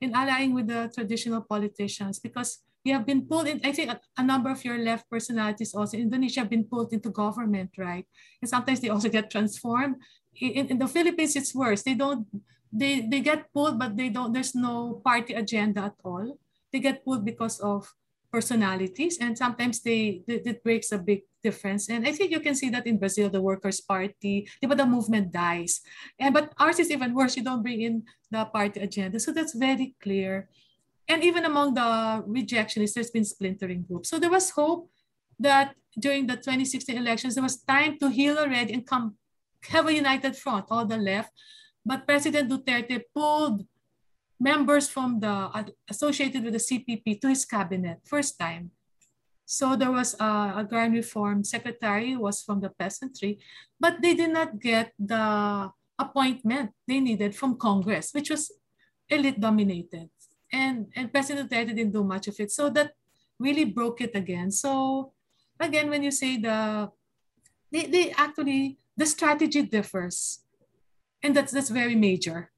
[0.00, 3.61] in allying with the traditional politicians because we have been pulled in.
[3.64, 6.92] I think a, a, number of your left personalities also in Indonesia have been pulled
[6.92, 8.05] into government, right?
[8.42, 9.96] And sometimes they also get transformed.
[10.34, 11.82] In, in the Philippines, it's worse.
[11.82, 12.26] They don't
[12.72, 14.32] they they get pulled, but they don't.
[14.32, 16.38] There's no party agenda at all.
[16.72, 17.92] They get pulled because of
[18.32, 21.88] personalities, and sometimes they it breaks a big difference.
[21.88, 25.80] And I think you can see that in Brazil, the Workers' Party, the movement dies.
[26.18, 27.36] And but ours is even worse.
[27.36, 30.49] You don't bring in the party agenda, so that's very clear.
[31.09, 34.09] And even among the rejectionists, there's been splintering groups.
[34.09, 34.90] So there was hope
[35.38, 39.16] that during the 2016 elections, there was time to heal already and come
[39.68, 41.30] have a united front, all the left.
[41.84, 43.66] But President Duterte pulled
[44.40, 48.70] members from the uh, associated with the CPP to his cabinet first time.
[49.45, 53.38] So there was a agrarian reform secretary was from the peasantry,
[53.78, 58.51] but they did not get the appointment they needed from Congress, which was
[59.09, 60.09] elite dominated.
[60.53, 62.51] And, and President Duterte didn't do much of it.
[62.51, 62.93] So that
[63.38, 64.51] really broke it again.
[64.51, 65.12] So
[65.59, 66.90] again, when you say the,
[67.70, 70.43] they, they actually, the strategy differs
[71.22, 72.51] and that's that's very major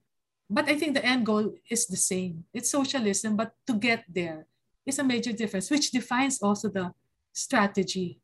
[0.49, 4.47] but i think the end goal is the same it's socialism but to get there
[4.87, 6.93] is a major difference which defines also the
[7.33, 8.21] strategy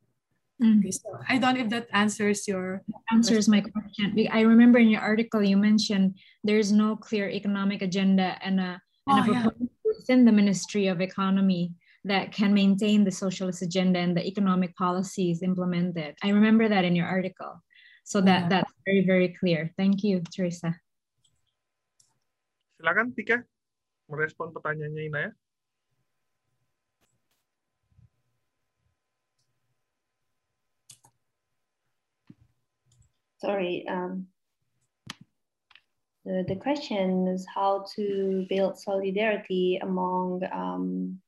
[0.63, 0.79] mm.
[0.79, 2.83] okay, so i don't know if that answers your
[3.13, 3.53] answers question.
[3.53, 8.61] my question i remember in your article you mentioned there's no clear economic agenda and
[8.61, 9.93] a, and oh, a proposal yeah.
[9.99, 11.73] within the ministry of economy
[12.05, 16.95] that can maintain the socialist agenda and the economic policies implemented i remember that in
[16.97, 17.61] your article
[18.11, 18.49] so that yeah.
[18.49, 19.71] that's very, very clear.
[19.79, 20.75] Thank you, Teresa.
[22.75, 23.47] Silakan Tika
[24.11, 25.31] merespon pertanyaannya Inaya.
[33.41, 34.26] Sorry, um,
[36.26, 41.18] the, the question is how to build solidarity among um,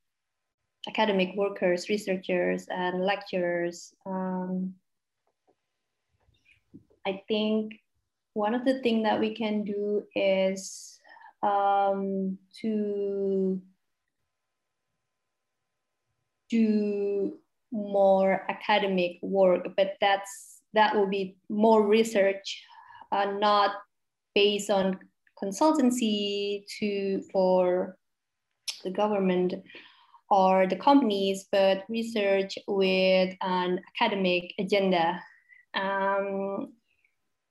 [0.87, 3.95] academic workers, researchers, and lecturers.
[4.05, 4.75] Um,
[7.07, 7.73] I think
[8.33, 10.99] one of the things that we can do is
[11.41, 13.59] um, to
[16.51, 17.37] do
[17.71, 22.63] more academic work, but that's that will be more research,
[23.11, 23.71] uh, not
[24.35, 24.99] based on
[25.41, 27.97] consultancy to for
[28.83, 29.53] the government
[30.29, 35.21] or the companies, but research with an academic agenda.
[35.73, 36.73] Um,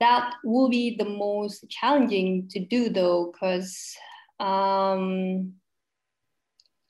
[0.00, 3.96] that will be the most challenging to do though, because
[4.40, 5.52] um,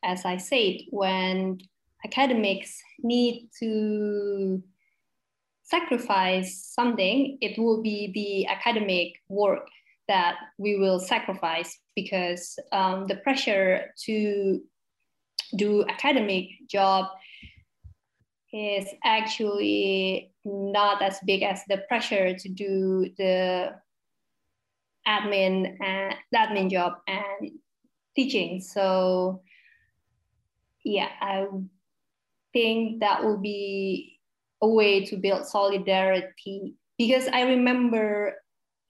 [0.03, 1.59] as I said, when
[2.05, 4.63] academics need to
[5.73, 9.67] sacrifice something, it will be the academic work
[10.07, 14.61] that we will sacrifice because um, the pressure to
[15.57, 17.07] do academic job
[18.53, 23.73] is actually not as big as the pressure to do the
[25.09, 27.51] admin and the admin job and
[28.15, 28.61] teaching.
[28.61, 29.41] So
[30.85, 31.47] yeah, I
[32.53, 34.21] think that will be
[34.63, 38.37] a way to build solidarity because I remember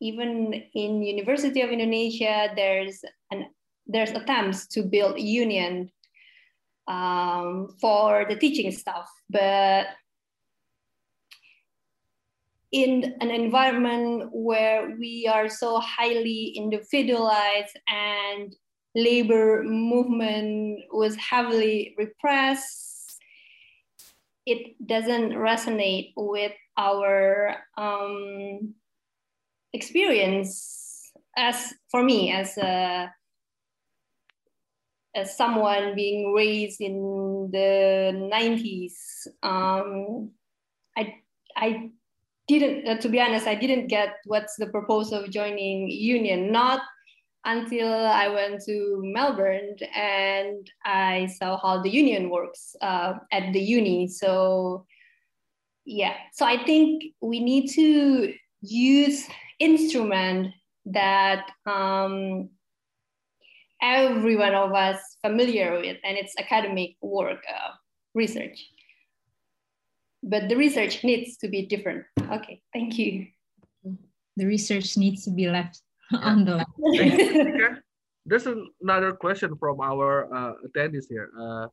[0.01, 3.01] even in University of Indonesia, there's
[3.31, 3.47] an
[3.87, 5.91] there's attempts to build union
[6.89, 9.09] um, for the teaching staff.
[9.31, 9.87] But
[12.73, 18.55] in an environment where we are so highly individualized and
[18.95, 22.92] labor movement was heavily repressed,
[24.47, 28.75] it doesn't resonate with our um,
[29.73, 33.13] experience as for me as a
[35.15, 40.31] as someone being raised in the 90s um,
[40.97, 41.15] i
[41.57, 41.91] i
[42.49, 46.51] didn't uh, to be honest i didn't get what's the purpose of joining union.
[46.51, 46.83] Not
[47.45, 53.61] until i went to melbourne and i saw how the union works uh, at the
[53.61, 54.87] uni so
[55.85, 58.33] yeah so i think we need to
[58.63, 59.27] use
[59.59, 60.55] instrument
[60.87, 62.49] that um,
[63.83, 67.73] every one of us familiar with, and it's academic work, uh,
[68.15, 68.65] research.
[70.23, 72.05] But the research needs to be different.
[72.31, 73.27] Okay, thank you.
[74.37, 75.81] The research needs to be left
[76.21, 77.81] on the left.
[78.23, 78.47] There's
[78.79, 81.33] another question from our uh, attendees here.
[81.35, 81.67] Uh,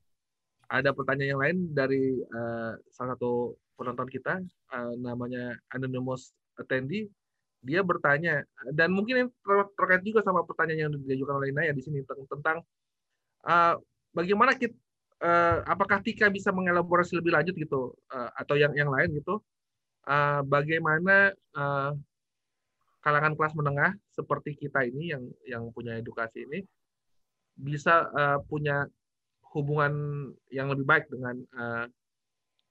[0.70, 4.42] ada pertanyaan yang lain dari uh, salah satu penonton kita,
[4.74, 7.10] uh, namanya anonymous attendee.
[7.60, 8.42] Dia bertanya
[8.72, 9.28] dan mungkin
[9.76, 12.64] terkait juga sama pertanyaan yang diajukan oleh Naya di sini tentang
[13.44, 13.76] uh,
[14.16, 14.74] bagaimana kita
[15.20, 19.44] uh, apakah Tika bisa mengelaborasi lebih lanjut gitu uh, atau yang yang lain gitu.
[20.08, 21.94] Uh, bagaimana uh,
[23.00, 26.60] kalangan kelas menengah seperti kita ini yang yang punya edukasi ini
[27.60, 28.88] bisa uh, punya
[29.56, 29.94] hubungan
[30.54, 31.86] yang lebih baik dengan uh,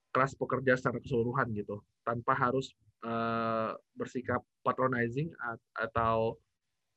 [0.09, 1.81] kelas pekerja secara keseluruhan gitu.
[2.01, 2.73] Tanpa harus
[3.05, 5.29] uh, bersikap patronizing
[5.77, 6.39] atau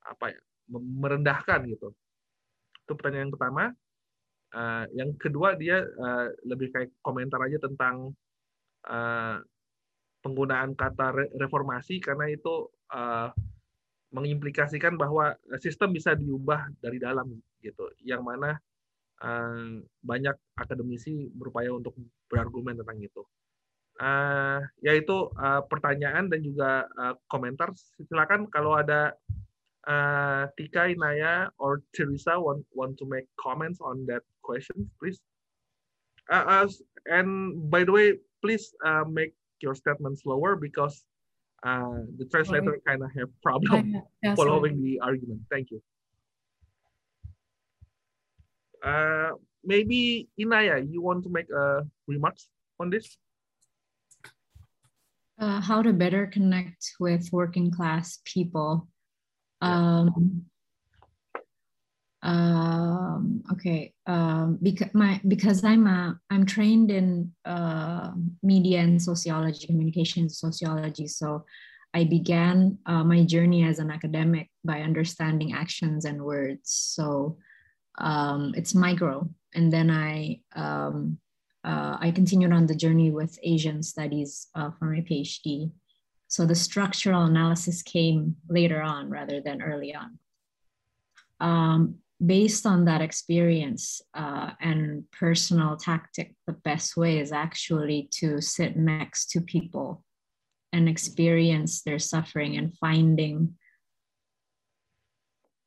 [0.03, 0.41] apa ya
[0.73, 1.93] merendahkan gitu.
[2.85, 3.65] Itu pertanyaan yang pertama.
[4.53, 8.13] Uh, yang kedua dia uh, lebih kayak komentar aja tentang
[8.85, 9.41] uh,
[10.21, 13.29] penggunaan kata reformasi karena itu uh,
[14.13, 17.33] mengimplikasikan bahwa sistem bisa diubah dari dalam
[17.65, 18.61] gitu yang mana
[19.25, 21.97] uh, banyak akademisi berupaya untuk
[22.29, 23.25] berargumen tentang itu
[24.01, 27.75] uh, yaitu uh, pertanyaan dan juga uh, komentar.
[28.09, 29.13] Silakan kalau ada
[29.87, 35.21] uh, Tika, Inaya, or Teresa want want to make comments on that question, please.
[36.31, 36.69] Uh, uh,
[37.11, 41.05] and by the way, please uh, make your statement slower because
[41.63, 44.83] uh, the translator kind of have problem yeah, following sorry.
[44.83, 45.41] the argument.
[45.51, 45.83] Thank you.
[48.83, 49.31] Uh,
[49.65, 52.49] maybe Inaya, you want to make a uh, remarks
[52.81, 53.17] on this?
[55.43, 58.89] uh, how to better connect with working class people.
[59.61, 60.45] Um,
[62.23, 68.13] um, okay, um, because my because I'm a I'm trained in uh,
[68.43, 71.09] media and sociology, communication sociology.
[71.09, 71.45] So
[71.95, 76.71] I began uh, my journey as an academic by understanding actions and words.
[76.71, 77.39] So
[77.99, 81.19] um, it's micro, and then I um,
[81.65, 85.73] uh, I continued on the journey with Asian studies uh, for my PhD.
[86.29, 90.19] So the structural analysis came later on rather than early on.
[91.41, 98.41] Um, based on that experience uh, and personal tactic, the best way is actually to
[98.41, 100.05] sit next to people
[100.73, 103.55] and experience their suffering and finding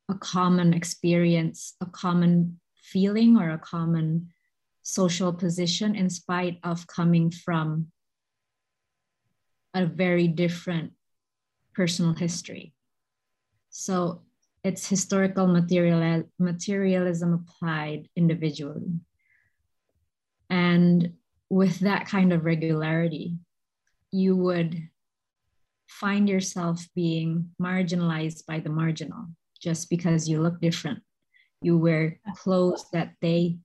[0.10, 4.30] a common experience, a common feeling, or a common
[4.84, 7.88] social position in spite of coming from
[9.74, 10.94] a very different
[11.74, 12.74] personal history.
[13.72, 14.22] So
[14.66, 19.00] it's historical material, materialism applied individually.
[20.50, 21.14] And
[21.52, 23.36] with that kind of regularity,
[24.12, 24.90] you would
[25.88, 29.28] find yourself being marginalized by the marginal
[29.62, 31.00] just because you look different.
[31.62, 33.60] You wear clothes that they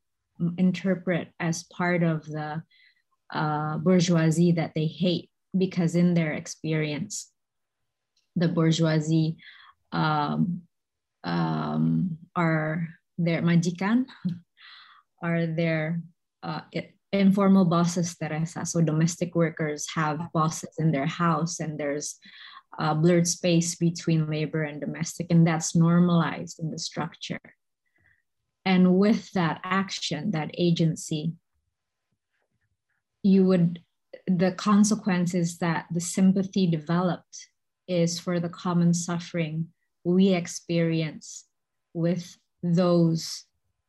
[0.58, 2.62] interpret as part of the
[3.32, 7.32] uh, bourgeoisie that they hate because in their experience
[8.36, 9.36] the bourgeoisie
[9.92, 10.62] um,
[11.24, 12.88] um, are
[13.18, 14.06] their majikan
[15.22, 16.00] are their
[16.42, 16.60] uh,
[17.12, 18.64] informal bosses teresa.
[18.64, 22.18] So domestic workers have bosses in their house and there's
[22.78, 27.40] a blurred space between labor and domestic and that's normalized in the structure.
[28.64, 31.32] And with that action, that agency,
[33.22, 33.80] you would,
[34.26, 37.48] the consequences that the sympathy developed
[37.88, 39.68] is for the common suffering
[40.04, 41.44] we experience
[41.94, 43.44] with those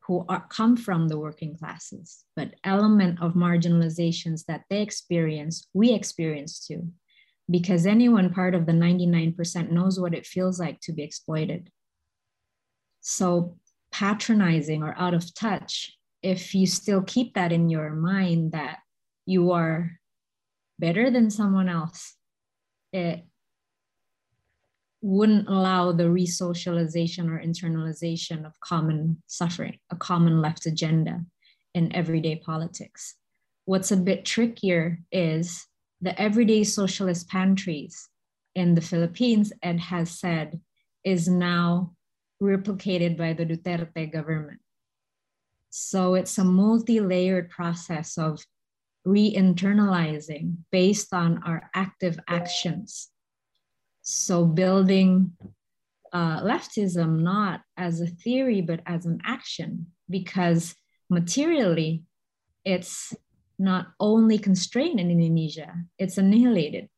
[0.05, 5.93] who are, come from the working classes, but element of marginalizations that they experience, we
[5.93, 6.89] experience too.
[7.49, 11.69] Because anyone part of the 99% knows what it feels like to be exploited.
[13.01, 13.57] So
[13.91, 18.79] patronizing or out of touch if you still keep that in your mind that
[19.25, 19.99] you are
[20.79, 22.15] better than someone else,
[22.93, 23.25] it
[25.01, 31.21] wouldn't allow the resocialization or internalization of common suffering, a common left agenda
[31.73, 33.15] in everyday politics.
[33.65, 35.65] What's a bit trickier is
[36.01, 38.09] the everyday socialist pantries
[38.55, 40.59] in the Philippines, Ed has said,
[41.03, 41.93] is now
[42.41, 44.59] replicated by the Duterte government.
[45.69, 48.43] So it's a multi layered process of
[49.05, 53.09] re internalizing based on our active actions.
[54.01, 55.33] So building
[56.13, 60.75] uh, leftism not as a theory, but as an action, because
[61.09, 62.03] materially
[62.65, 63.13] it's
[63.57, 66.89] not only constrained in Indonesia, it's annihilated.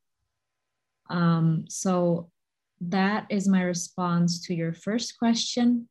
[1.09, 2.31] Um, so
[2.79, 5.87] that is my response to your first question.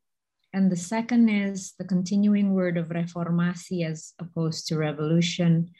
[0.53, 5.71] And the second is the continuing word of reformasi as opposed to revolution.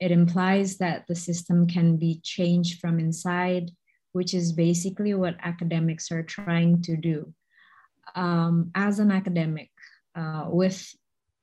[0.00, 3.70] It implies that the system can be changed from inside,
[4.12, 7.32] which is basically what academics are trying to do.
[8.14, 9.70] Um, as an academic,
[10.14, 10.94] uh, with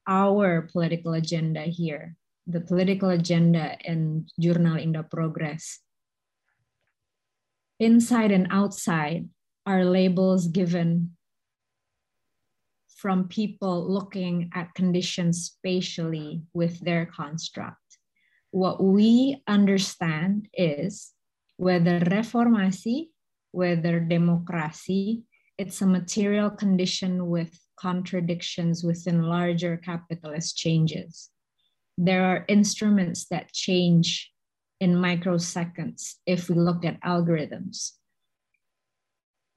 [0.08, 2.16] our political agenda here,
[2.46, 5.80] the political agenda in Jurnal Indo Progress,
[7.80, 9.30] inside and outside
[9.66, 11.12] are labels given
[12.98, 17.78] from people looking at conditions spatially with their construct.
[18.52, 21.14] What we understand is
[21.58, 23.10] whether reformasi,
[23.52, 25.24] whether democracy,
[25.58, 31.30] it's a material condition with contradictions within larger capitalist changes.
[31.98, 34.32] There are instruments that change
[34.80, 37.94] in microseconds if we look at algorithms.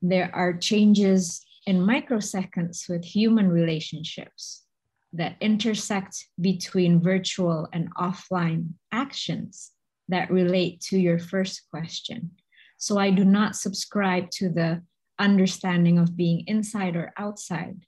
[0.00, 4.64] There are changes in microseconds with human relationships
[5.12, 9.72] that intersect between virtual and offline actions
[10.10, 12.30] that relate to your first question.
[12.78, 14.82] So I do not subscribe to the
[15.18, 17.80] understanding of being inside or outside.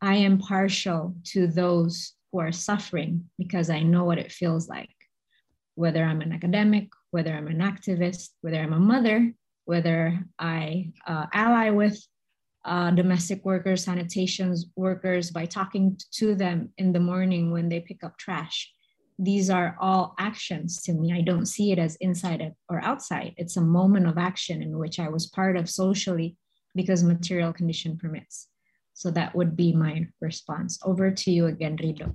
[0.00, 4.90] I am partial to those who are suffering because I know what it feels like
[5.78, 9.32] whether I'm an academic, whether I'm an activist, whether I'm a mother,
[9.64, 12.04] whether I uh, ally with
[12.64, 18.02] uh, domestic workers, sanitation workers by talking to them in the morning when they pick
[18.02, 18.72] up trash.
[19.18, 21.12] These are all actions to me.
[21.12, 23.34] I don't see it as inside or outside.
[23.36, 26.36] It's a moment of action in which I was part of socially
[26.74, 28.46] because material condition permits.
[28.94, 30.78] So that would be my response.
[30.84, 32.14] Over to you again, Rido.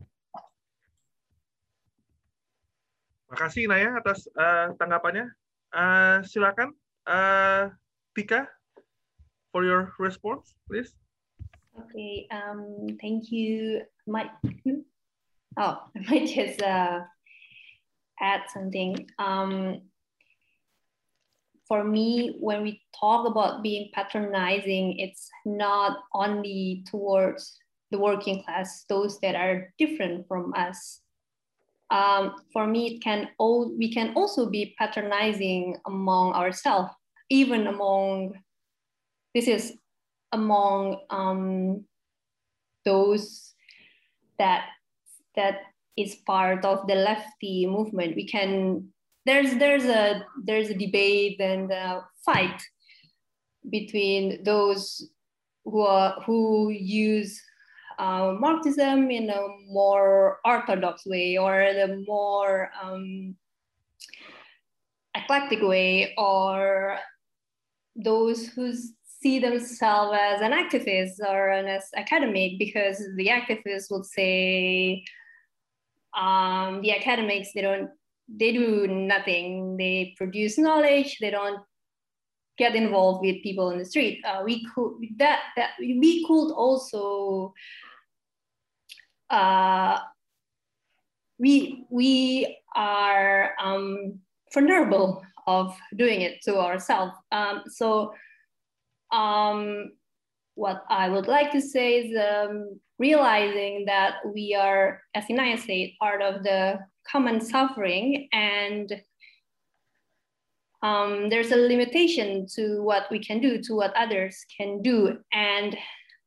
[3.31, 5.31] Makasih Naya atas uh, tanggapannya.
[5.73, 6.71] Uh, silakan
[7.09, 7.73] uh,
[8.15, 8.47] Tika
[9.51, 10.93] for your response, please.
[11.73, 13.81] Okay, um, thank you.
[14.05, 14.29] Might
[15.57, 17.01] oh, I might just uh,
[18.19, 19.07] add something.
[19.19, 19.81] Um,
[21.67, 27.57] for me, when we talk about being patronizing, it's not only towards
[27.91, 31.01] the working class, those that are different from us
[31.93, 36.89] um, for me, it can all we can also be patronizing among ourselves,
[37.29, 38.33] even among
[39.35, 39.77] this is
[40.31, 41.85] among um,
[42.83, 43.53] those
[44.39, 44.65] that
[45.35, 45.61] that
[45.97, 48.15] is part of the lefty movement.
[48.15, 48.89] We can
[49.25, 52.61] there's there's a there's a debate and a fight
[53.69, 55.09] between those
[55.63, 57.41] who are who use
[57.99, 63.35] uh, Marxism in a more orthodox way or the more um,
[65.15, 66.97] eclectic way, or
[67.95, 68.73] those who
[69.21, 75.03] see themselves as an activist or an as academic, because the activists would say
[76.15, 77.89] um, the academics they don't
[78.27, 79.77] they do nothing.
[79.77, 81.17] They produce knowledge.
[81.19, 81.59] They don't
[82.57, 84.23] get involved with people in the street.
[84.25, 87.53] Uh, we could that that we could also
[89.29, 89.99] uh,
[91.39, 94.19] we we are um,
[94.53, 97.13] vulnerable of doing it to ourselves.
[97.31, 98.13] Um, so
[99.11, 99.91] um,
[100.55, 105.89] what I would like to say is um, realizing that we are, as Inaya said,
[105.99, 106.79] part of the
[107.09, 109.01] common suffering and
[110.83, 115.17] um, there's a limitation to what we can do, to what others can do.
[115.31, 115.77] And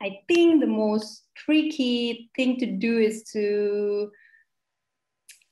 [0.02, 4.10] I think the most tricky thing to do is to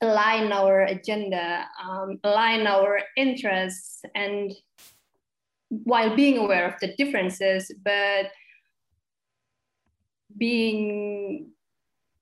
[0.01, 4.51] align our agenda, um, align our interests, and
[5.69, 8.31] while being aware of the differences, but
[10.37, 11.51] being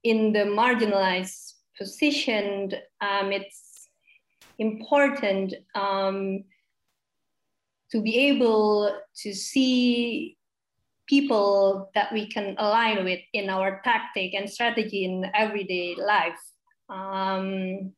[0.03, 3.89] in the marginalized position, um, it's
[4.59, 6.43] important um,
[7.91, 10.37] to be able to see
[11.07, 16.39] people that we can align with in our tactic and strategy in everyday life.
[16.89, 17.93] Um,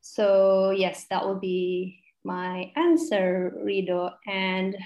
[0.00, 4.12] so yes, that will be my answer, Rido.
[4.26, 4.76] And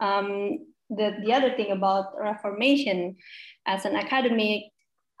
[0.00, 0.58] um,
[0.90, 3.16] the, the other thing about Reformation,
[3.66, 4.64] as an academic,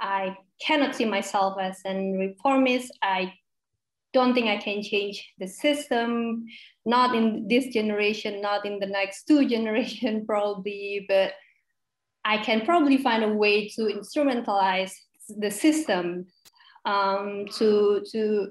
[0.00, 2.92] I cannot see myself as an reformist.
[3.02, 3.34] I
[4.12, 6.46] don't think I can change the system,
[6.84, 11.32] not in this generation, not in the next two generation probably, but
[12.24, 14.92] I can probably find a way to instrumentalize
[15.28, 16.26] the system
[16.84, 18.48] um, to, to,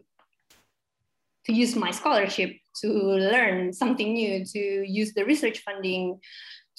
[1.45, 2.51] to use my scholarship
[2.81, 6.19] to learn something new, to use the research funding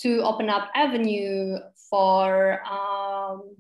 [0.02, 1.58] to open up avenue
[1.88, 3.56] for um,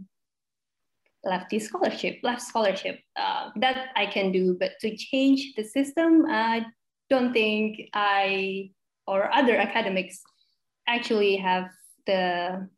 [1.24, 3.00] lefty scholarship, left scholarship.
[3.16, 6.66] Uh, that I can do, but to change the system, I
[7.10, 8.70] don't think I
[9.06, 10.22] or other academics
[10.86, 11.68] actually have
[12.06, 12.68] the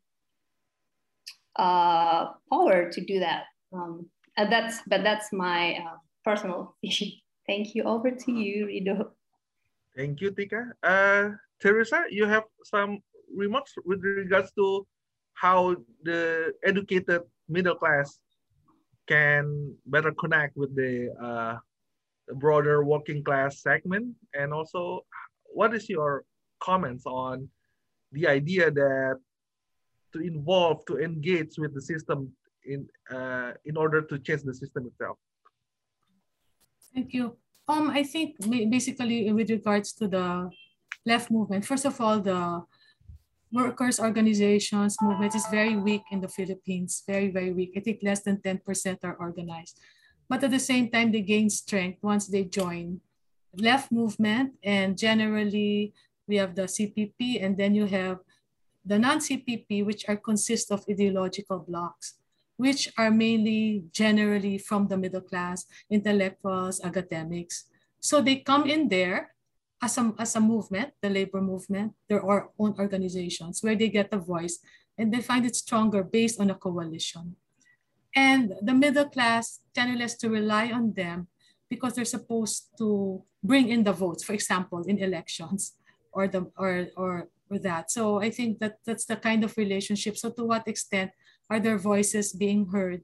[1.57, 3.45] uh, power to do that.
[3.73, 7.13] Um, that's but that's my uh, personal vision.
[7.47, 7.85] Thank you.
[7.85, 9.11] Over to you, Rido.
[9.97, 10.73] Thank you, Tika.
[10.83, 11.31] Uh,
[11.61, 13.03] Teresa, you have some
[13.35, 14.87] remarks with regards to
[15.35, 18.19] how the educated middle class
[19.09, 21.57] can better connect with the uh,
[22.35, 24.15] broader working class segment?
[24.35, 25.05] And also
[25.47, 26.25] what is your
[26.61, 27.49] comments on
[28.13, 29.19] the idea that
[30.13, 32.31] to involve to engage with the system
[32.65, 35.19] in uh, in order to change the system itself?
[36.95, 37.37] Thank you.
[37.69, 38.37] Um i think
[38.77, 40.51] basically with regards to the
[41.07, 42.63] left movement first of all the
[43.53, 47.73] workers' organizations movement is very weak in the Philippines, very, very weak.
[47.77, 49.79] I think less than 10% are organized.
[50.29, 53.01] But at the same time, they gain strength once they join
[53.55, 54.55] left movement.
[54.65, 55.93] And generally,
[56.27, 58.19] we have the CPP, and then you have
[58.85, 62.15] the non-CPP, which are consist of ideological blocks,
[62.57, 67.67] which are mainly generally from the middle class, intellectuals, academics.
[68.01, 69.35] So they come in there
[69.83, 74.13] as a, as a movement, the labor movement, there are own organizations where they get
[74.13, 74.61] a voice
[74.97, 77.35] and they find it stronger based on a coalition.
[78.15, 81.27] And the middle class tends to rely on them
[81.69, 85.73] because they're supposed to bring in the votes, for example, in elections
[86.13, 87.91] or the or or, or that.
[87.91, 90.17] So I think that that's the kind of relationship.
[90.17, 91.11] So to what extent
[91.49, 93.03] are their voices being heard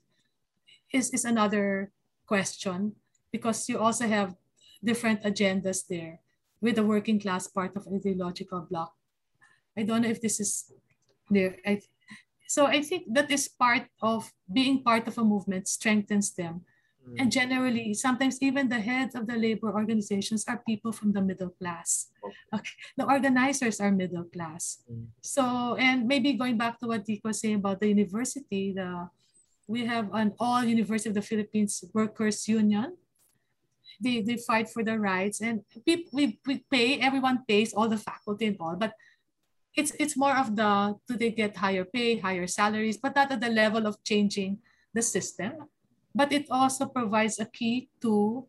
[0.92, 1.90] is, is another
[2.26, 2.92] question
[3.32, 4.36] because you also have
[4.84, 6.20] different agendas there
[6.60, 8.94] with the working class part of ideological bloc.
[9.76, 10.72] I don't know if this is
[11.30, 11.56] there.
[11.64, 11.80] I,
[12.48, 16.64] so I think that is part of being part of a movement strengthens them.
[17.06, 17.14] Mm.
[17.20, 21.50] And generally, sometimes even the heads of the labor organizations are people from the middle
[21.50, 22.08] class.
[22.52, 22.72] Okay.
[22.96, 24.82] The organizers are middle class.
[24.90, 25.06] Mm.
[25.20, 29.08] So, and maybe going back to what Dick was saying about the university, the
[29.68, 32.96] we have an all University of the Philippines Workers Union,
[34.00, 37.96] they, they fight for their rights and we, we, we pay, everyone pays, all the
[37.96, 38.92] faculty and all, but
[39.76, 43.40] it's, it's more of the, do they get higher pay, higher salaries, but not at
[43.40, 44.58] the level of changing
[44.92, 45.52] the system.
[46.14, 48.46] But it also provides a key to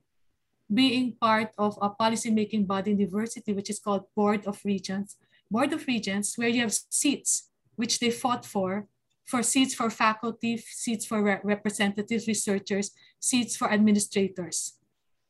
[0.71, 5.17] being part of a policy-making body in diversity, which is called Board of Regents.
[5.49, 8.87] Board of Regents, where you have seats, which they fought for,
[9.25, 14.78] for seats for faculty, seats for re representatives, researchers, seats for administrators.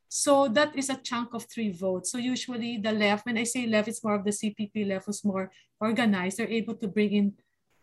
[0.09, 2.11] So that is a chunk of three votes.
[2.11, 5.23] So usually the left, when I say left, it's more of the CPP left was
[5.23, 6.37] more organized.
[6.37, 7.33] They're able to bring in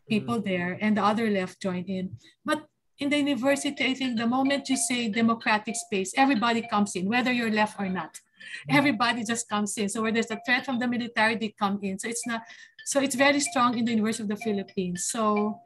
[0.09, 0.51] people mm-hmm.
[0.51, 2.19] there and the other left join in.
[2.45, 2.67] But
[2.99, 7.31] in the university, I think the moment you say democratic space, everybody comes in, whether
[7.33, 8.15] you're left or not.
[8.15, 8.77] Mm-hmm.
[8.77, 9.89] Everybody just comes in.
[9.89, 11.97] So where there's a threat from the military, they come in.
[11.99, 12.43] So it's not,
[12.85, 15.07] so it's very strong in the University of the Philippines.
[15.07, 15.61] So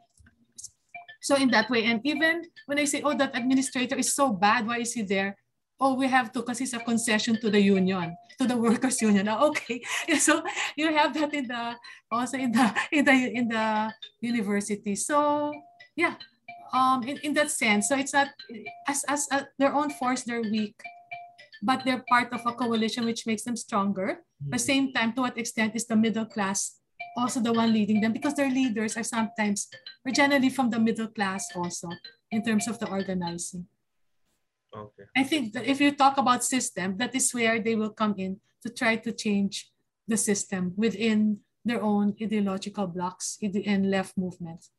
[1.22, 4.66] so in that way, and even when I say, oh, that administrator is so bad,
[4.66, 5.36] why is he there?
[5.80, 9.28] Oh, we have to because it's a concession to the union, to the workers union.
[9.28, 9.80] Oh, okay,
[10.18, 10.42] so
[10.76, 11.76] you have that in the
[12.10, 14.94] also in the in the in the university.
[14.94, 15.52] So
[15.96, 16.14] yeah,
[16.72, 18.28] um, in, in that sense, so it's not
[18.86, 20.76] as as uh, their own force, they're weak,
[21.62, 24.20] but they're part of a coalition which makes them stronger.
[24.40, 26.80] At the same time, to what extent is the middle class
[27.16, 29.68] also the one leading them because their leaders are sometimes
[30.06, 31.88] or generally from the middle class also
[32.30, 33.66] in terms of the organizing.
[34.70, 35.06] Okay.
[35.16, 38.38] I think that if you talk about system, that is where they will come in
[38.62, 39.66] to try to change
[40.06, 44.70] the system within their own ideological blocks and left movements.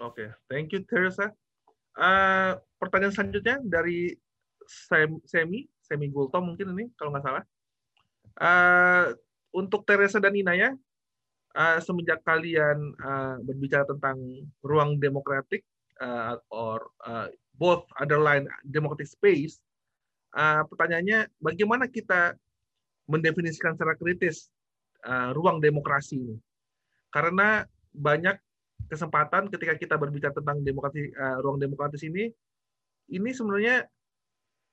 [0.00, 0.28] Oke, okay.
[0.48, 1.32] thank you Teresa.
[1.96, 4.12] Uh, pertanyaan selanjutnya dari
[4.68, 7.44] Semi, Semi Gulto mungkin ini kalau nggak salah.
[8.36, 9.16] Uh,
[9.56, 10.76] untuk Teresa dan Inaya,
[11.56, 14.20] uh, semenjak kalian uh, berbicara tentang
[14.60, 15.64] ruang demokratik
[16.04, 19.60] uh, or uh, both underline democratic space,
[20.36, 22.36] uh, pertanyaannya bagaimana kita
[23.08, 24.48] mendefinisikan secara kritis
[25.08, 26.36] uh, ruang demokrasi ini?
[27.10, 27.64] Karena
[27.96, 28.36] banyak
[28.92, 32.30] kesempatan ketika kita berbicara tentang demokrasi uh, ruang demokratis ini
[33.10, 33.86] ini sebenarnya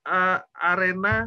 [0.06, 1.26] uh, arena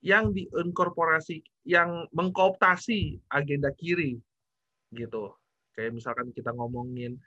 [0.00, 4.16] yang diinkorporasi yang mengkooptasi agenda kiri
[4.94, 5.34] gitu
[5.74, 7.18] kayak misalkan kita ngomongin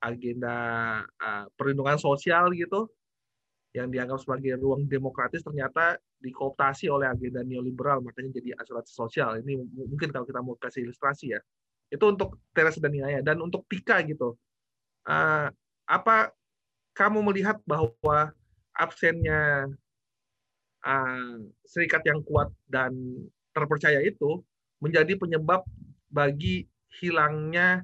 [0.00, 0.56] agenda
[1.04, 2.88] uh, perlindungan sosial gitu
[3.70, 9.62] yang dianggap sebagai ruang demokratis ternyata dikooptasi oleh agenda neoliberal makanya jadi asuransi sosial ini
[9.62, 11.40] mungkin kalau kita mau kasih ilustrasi ya
[11.90, 14.38] itu untuk Teres dan Naya dan untuk Tika gitu.
[15.02, 15.50] Uh,
[15.90, 16.30] apa
[16.94, 18.30] kamu melihat bahwa
[18.70, 19.66] absennya
[20.86, 21.34] uh,
[21.66, 22.94] serikat yang kuat dan
[23.50, 24.40] terpercaya itu
[24.78, 25.66] menjadi penyebab
[26.06, 26.70] bagi
[27.02, 27.82] hilangnya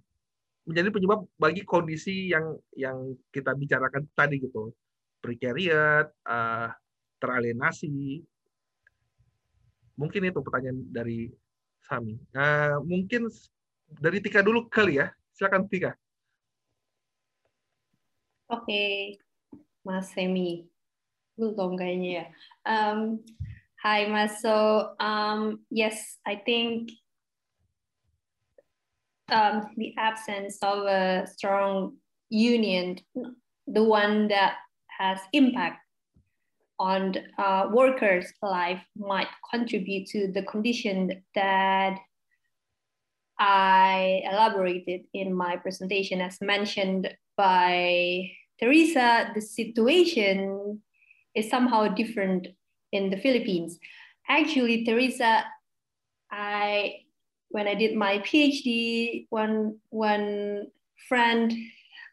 [0.67, 4.75] menjadi penyebab bagi kondisi yang yang kita bicarakan tadi gitu
[5.23, 6.69] precariat uh,
[7.23, 8.21] teralienasi
[9.97, 11.31] mungkin itu pertanyaan dari
[11.87, 13.31] Sami uh, mungkin
[13.95, 15.11] dari Tika dulu kali ya.
[15.37, 15.95] Silakan Tika.
[18.47, 18.95] Oke, okay.
[19.83, 20.67] Mas Semi.
[21.37, 22.27] Belum kayaknya ya.
[22.65, 23.21] Um,
[23.83, 26.95] hi Mas, so um, yes, I think
[29.31, 31.97] um, the absence of a strong
[32.31, 32.99] union,
[33.67, 34.57] the one that
[34.99, 35.81] has impact
[36.79, 41.99] on uh, workers' life might contribute to the condition that
[43.39, 50.81] I elaborated in my presentation as mentioned by Teresa, the situation
[51.35, 52.49] is somehow different
[52.93, 53.79] in the Philippines.
[54.29, 55.45] Actually, Teresa,
[56.31, 57.06] I
[57.49, 60.67] when I did my PhD, one one
[61.09, 61.53] friend,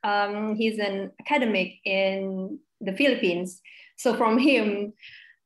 [0.03, 3.61] um, he's an academic in the Philippines.
[3.95, 4.93] So from him,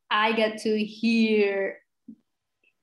[0.09, 1.79] I got to hear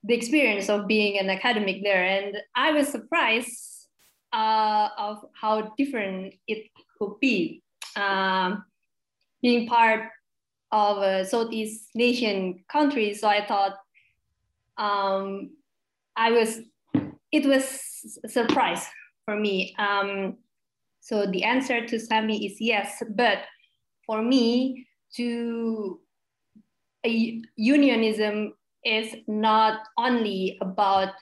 [0.03, 3.87] the experience of being an academic there, and I was surprised
[4.33, 6.67] uh, of how different it
[6.97, 7.63] could be.
[7.95, 8.65] Um,
[9.41, 10.09] being part
[10.71, 13.77] of a Southeast Asian country, so I thought
[14.77, 15.51] um,
[16.15, 16.59] I was.
[17.31, 18.85] It was a surprise
[19.25, 19.75] for me.
[19.77, 20.37] Um,
[20.99, 23.39] so the answer to Sami is yes, but
[24.05, 25.99] for me to
[27.05, 28.53] a unionism
[28.83, 31.13] is not only about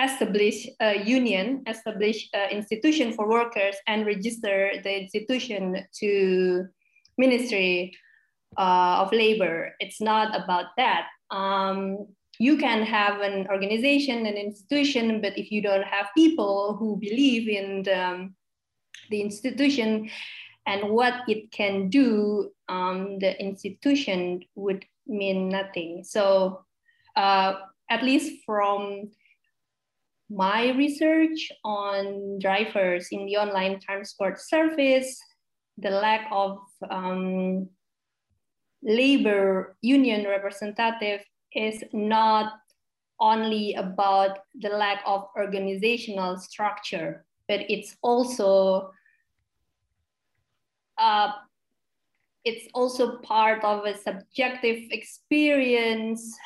[0.00, 6.66] establish a union, establish an institution for workers and register the institution to
[7.16, 7.96] Ministry
[8.58, 9.74] uh, of Labor.
[9.78, 11.06] It's not about that.
[11.30, 12.08] Um,
[12.38, 17.48] you can have an organization, an institution, but if you don't have people who believe
[17.48, 18.30] in the,
[19.10, 20.10] the institution
[20.66, 26.02] and what it can do, um, the institution would mean nothing.
[26.04, 26.64] So
[27.16, 27.54] uh,
[27.90, 29.10] at least from
[30.30, 35.20] my research on drivers in the online transport service,
[35.78, 36.58] the lack of
[36.90, 37.68] um,
[38.82, 41.20] labor union representative
[41.54, 42.52] is not
[43.20, 48.90] only about the lack of organizational structure, but it's also
[50.98, 51.32] uh,
[52.44, 56.36] it's also part of a subjective experience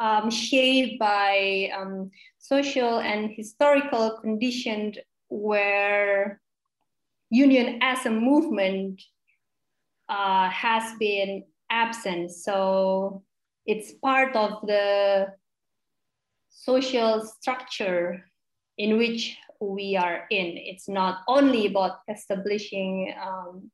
[0.00, 4.96] um, shaped by um, social and historical conditions
[5.28, 6.40] where
[7.30, 9.02] union as a movement
[10.08, 12.30] uh, has been absent.
[12.30, 13.22] So
[13.66, 15.28] it's part of the
[16.50, 18.24] social structure
[18.78, 20.56] in which we are in.
[20.56, 23.70] It's not only about establishing um,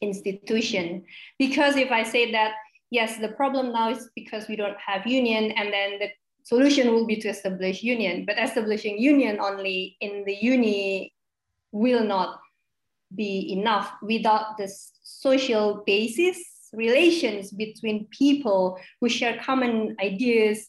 [0.00, 1.04] institution.
[1.38, 2.54] Because if I say that
[2.90, 6.08] yes, the problem now is because we don't have union, and then the
[6.44, 8.24] solution will be to establish union.
[8.26, 11.14] But establishing union only in the uni
[11.72, 12.40] will not
[13.14, 14.68] be enough without the
[15.02, 16.38] social basis
[16.72, 20.68] relations between people who share common ideas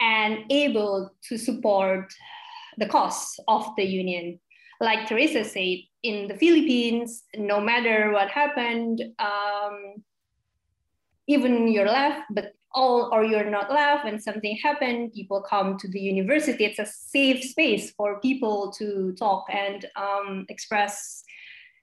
[0.00, 2.12] and able to support
[2.78, 4.38] the cause of the union.
[4.80, 10.02] Like Teresa said, in the Philippines, no matter what happened, um,
[11.26, 15.88] even you're left, but all or you're not left when something happened, people come to
[15.88, 16.64] the university.
[16.64, 21.24] It's a safe space for people to talk and um, express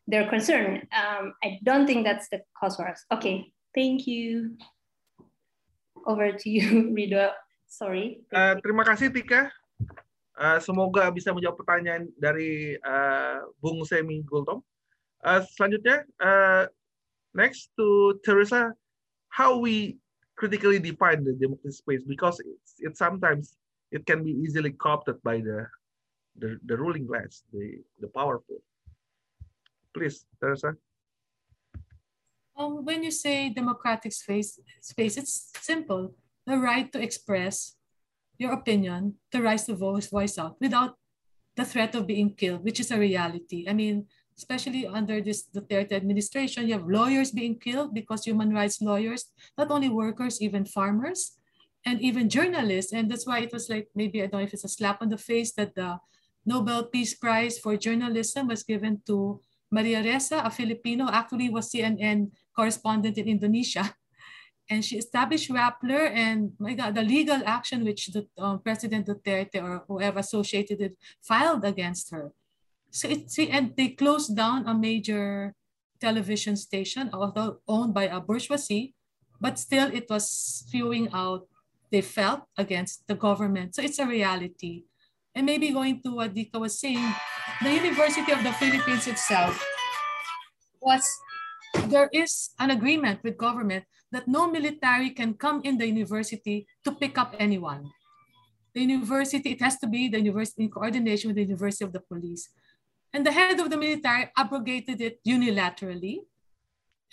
[0.07, 0.88] their concern.
[0.94, 3.03] Um, I don't think that's the cause for us.
[3.11, 4.57] Okay, thank you.
[6.06, 7.34] Over to you, Rido.
[7.65, 8.22] sorry.
[8.32, 9.49] Uh, terima kasih Tika.
[10.36, 14.61] Uh, semoga bisa menjawab pertanyaan dari uh, Bung Semi Gultom.
[15.23, 16.68] Uh, selanjutnya, uh,
[17.34, 18.76] next to Teresa,
[19.32, 19.98] how we
[20.36, 23.56] critically define the democratic space because it's, it sometimes
[23.95, 25.64] it can be easily co-opted by the,
[26.38, 28.60] the the ruling class, the the powerful.
[29.95, 30.76] Please, Teresa.
[32.57, 36.13] Um, when you say democratic space, space, it's simple.
[36.45, 37.76] The right to express
[38.38, 40.99] your opinion, the right to voice, voice out without
[41.55, 43.65] the threat of being killed, which is a reality.
[43.69, 44.07] I mean,
[44.38, 49.72] especially under this Duterte administration, you have lawyers being killed because human rights lawyers, not
[49.72, 51.39] only workers, even farmers,
[51.85, 52.91] and even journalists.
[52.91, 55.07] And that's why it was like, maybe I don't know if it's a slap on
[55.07, 55.99] the face that the
[56.45, 59.39] Nobel Peace Prize for Journalism was given to
[59.76, 63.84] Maria Ressa, a Filipino, actually was CNN correspondent in Indonesia.
[64.65, 69.61] And she established Rappler and my God, the legal action which the uh, President Duterte
[69.61, 72.34] or whoever associated it filed against her
[72.95, 75.53] so it, and they closed down a major
[75.99, 78.95] television station, although owned by a bourgeoisie,
[79.41, 81.43] but still it was spewing out,
[81.91, 83.76] they felt against the government.
[83.76, 84.85] So it's a reality.
[85.36, 87.14] And maybe going to what Tika was saying,
[87.62, 89.60] the University of the Philippines itself
[90.80, 91.03] was,
[91.88, 96.91] there is an agreement with government that no military can come in the university to
[96.94, 97.91] pick up anyone.
[98.74, 101.99] The university, it has to be the university in coordination with the University of the
[101.99, 102.49] Police.
[103.12, 106.20] And the head of the military abrogated it unilaterally.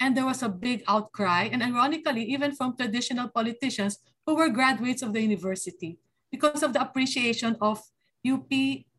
[0.01, 5.03] And there was a big outcry, and ironically, even from traditional politicians who were graduates
[5.03, 5.99] of the university,
[6.31, 7.83] because of the appreciation of
[8.27, 8.51] UP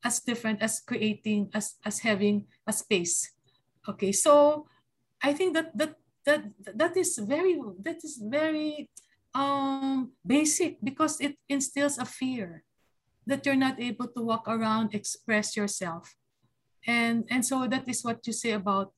[0.04, 3.32] as different as creating, as, as having a space.
[3.88, 4.68] Okay, so
[5.22, 5.96] I think that that
[6.26, 6.44] that
[6.76, 8.90] that is very that is very
[9.34, 12.64] um, basic because it instills a fear
[13.26, 16.16] that you're not able to walk around, express yourself.
[16.86, 18.92] And, and so that is what you say about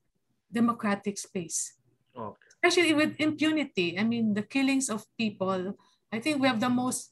[0.52, 1.77] democratic space.
[2.18, 2.38] Okay.
[2.64, 3.99] Especially with impunity.
[3.99, 5.77] I mean, the killings of people.
[6.11, 7.11] I think we have the most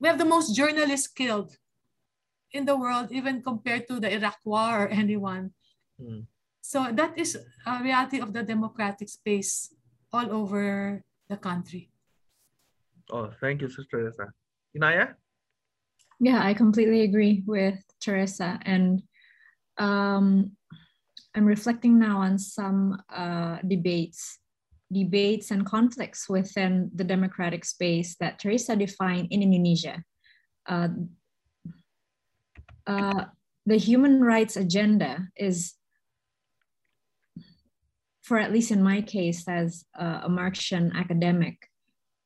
[0.00, 1.54] we have the most journalists killed
[2.52, 5.52] in the world, even compared to the Iraq War or anyone.
[6.00, 6.26] Mm.
[6.60, 9.74] So that is a reality of the democratic space
[10.12, 11.90] all over the country.
[13.10, 14.32] Oh, thank you, Sister Teresa.
[14.76, 15.14] Inaya?
[16.20, 18.58] Yeah, I completely agree with Teresa.
[18.62, 19.02] And
[19.78, 20.52] um,
[21.34, 24.38] I'm reflecting now on some uh, debates,
[24.92, 30.04] debates and conflicts within the democratic space that Teresa defined in Indonesia.
[30.66, 30.88] Uh,
[32.90, 33.24] uh,
[33.66, 35.74] the human rights agenda is,
[38.22, 41.56] for at least in my case as a Marxian academic,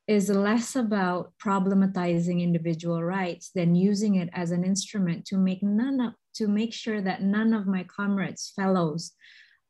[0.07, 5.99] is less about problematizing individual rights than using it as an instrument to make none
[5.99, 9.13] of, to make sure that none of my comrades, fellows,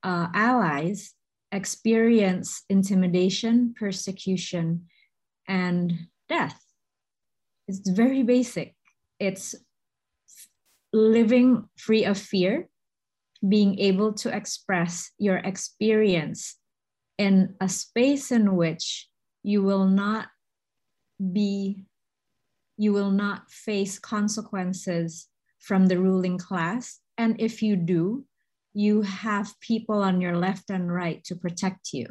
[0.04, 1.14] uh, allies
[1.52, 4.86] experience intimidation, persecution,
[5.48, 5.94] and
[6.28, 6.60] death.
[7.68, 8.76] It's very basic.
[9.20, 9.56] It's
[10.96, 12.70] living free of fear,
[13.48, 16.58] being able to express your experience
[17.18, 19.10] in a space in which
[19.44, 20.28] you will not
[21.34, 21.86] be
[22.78, 25.28] you will not face consequences
[25.60, 27.00] from the ruling class.
[27.18, 28.26] And if you do
[28.74, 32.08] you have people on your left and right to protect you.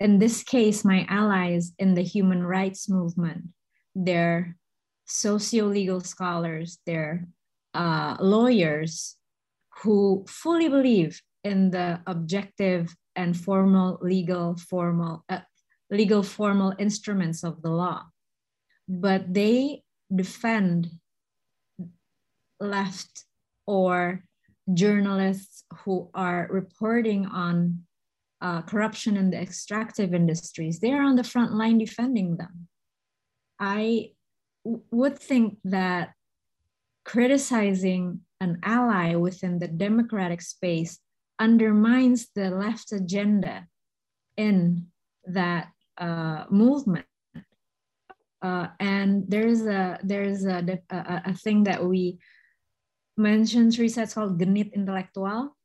[0.00, 3.48] In this case my allies in the human rights movement
[3.94, 4.56] they're
[5.06, 7.26] socio-legal scholars they're
[7.74, 9.16] uh, lawyers
[9.82, 15.40] who fully believe in the objective and formal legal formal uh,
[15.90, 18.04] legal formal instruments of the law,
[18.88, 19.82] but they
[20.14, 20.90] defend
[22.60, 23.24] left
[23.66, 24.24] or
[24.72, 27.84] journalists who are reporting on
[28.40, 30.78] uh, corruption in the extractive industries.
[30.78, 32.68] They are on the front line defending them.
[33.58, 34.12] I
[34.64, 36.12] would think that
[37.08, 41.00] criticizing an ally within the democratic space
[41.38, 43.66] undermines the left agenda
[44.36, 44.86] in
[45.24, 47.06] that uh, movement.
[48.42, 50.60] Uh, and there's a there's a,
[50.90, 52.18] a, a thing that we
[53.16, 55.56] mentioned research called genit intellectual.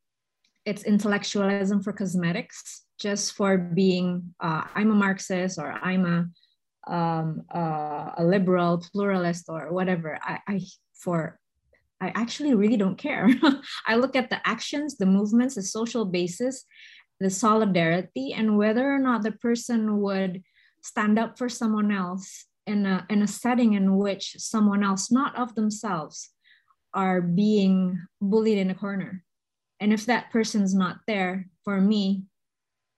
[0.65, 6.19] It's intellectualism for cosmetics, just for being uh, I'm a Marxist or I'm a
[6.87, 10.17] um, uh, a liberal pluralist or whatever.
[10.23, 10.61] I, I
[10.93, 11.39] for
[12.01, 13.29] I actually really don't care.
[13.87, 16.65] I look at the actions, the movements, the social basis,
[17.19, 20.43] the solidarity and whether or not the person would
[20.81, 25.35] stand up for someone else in a, in a setting in which someone else, not
[25.37, 26.29] of themselves,
[26.93, 29.23] are being bullied in a corner.
[29.79, 32.23] And if that person's not there for me,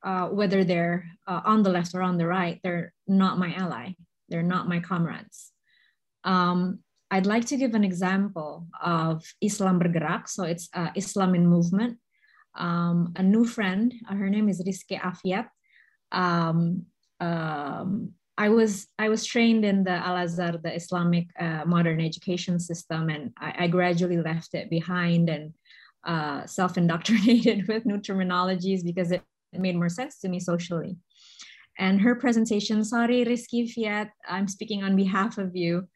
[0.03, 3.93] uh, whether they're uh, on the left or on the right, they're not my ally.
[4.30, 5.51] They're not my comrades.
[6.23, 6.80] Um,
[7.11, 10.27] I'd like to give an example of Islam Bergerak.
[10.27, 11.98] So it's uh, Islam in Movement.
[12.56, 15.48] Um, a new friend, her name is Rizky Afiat.
[16.11, 16.86] Um,
[17.19, 22.60] um, I was I was trained in the Al Azhar, the Islamic uh, modern education
[22.60, 25.53] system, and I, I, gradually left it behind and
[26.06, 29.23] uh, self-indoctrinated with new terminologies because it,
[29.53, 30.98] made more sense to me socially.
[31.80, 35.88] And her presentation, sorry, Rizky Fiat, I'm speaking on behalf of you.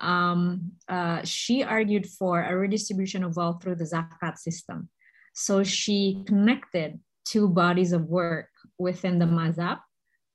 [0.00, 4.88] Um, uh, she argued for a redistribution of wealth through the zakat system.
[5.34, 8.48] So she connected two bodies of work
[8.78, 9.80] within the mazhab,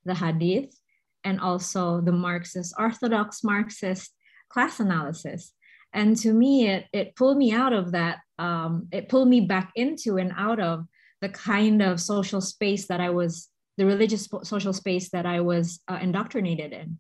[0.05, 0.75] the hadith,
[1.23, 4.11] and also the Marxist, orthodox Marxist
[4.49, 5.53] class analysis.
[5.93, 9.71] And to me, it, it pulled me out of that, um, it pulled me back
[9.75, 10.85] into and out of
[11.21, 15.81] the kind of social space that I was, the religious social space that I was
[15.87, 16.99] uh, indoctrinated in.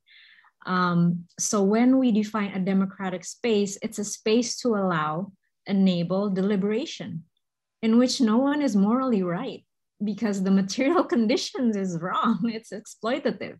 [0.65, 5.31] Um, so when we define a democratic space, it's a space to allow,
[5.65, 7.23] enable deliberation
[7.81, 9.63] in which no one is morally right
[10.03, 13.57] because the material conditions is wrong, it's exploitative.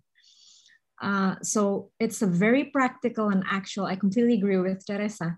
[1.02, 5.38] Uh, so it's a very practical and actual, I completely agree with Teresa,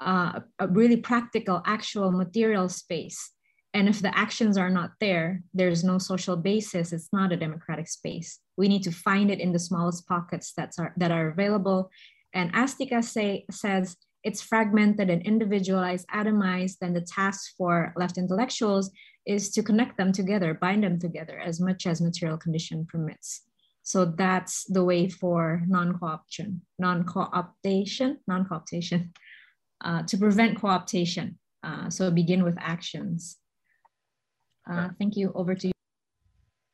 [0.00, 3.30] uh, a really practical, actual material space.
[3.74, 7.88] And if the actions are not there, there's no social basis, it's not a democratic
[7.88, 8.38] space.
[8.56, 11.90] We need to find it in the smallest pockets that's are, that are available.
[12.32, 18.16] And as Tika say, says, it's fragmented and individualized, atomized, then the task for left
[18.16, 18.90] intellectuals
[19.26, 23.42] is to connect them together, bind them together as much as material condition permits.
[23.82, 29.10] So that's the way for non-cooption, non-cooptation, non-cooptation,
[29.82, 31.34] uh, to prevent cooptation.
[31.62, 33.36] Uh, so begin with actions.
[34.68, 35.32] Uh, thank you.
[35.34, 35.72] Over to you.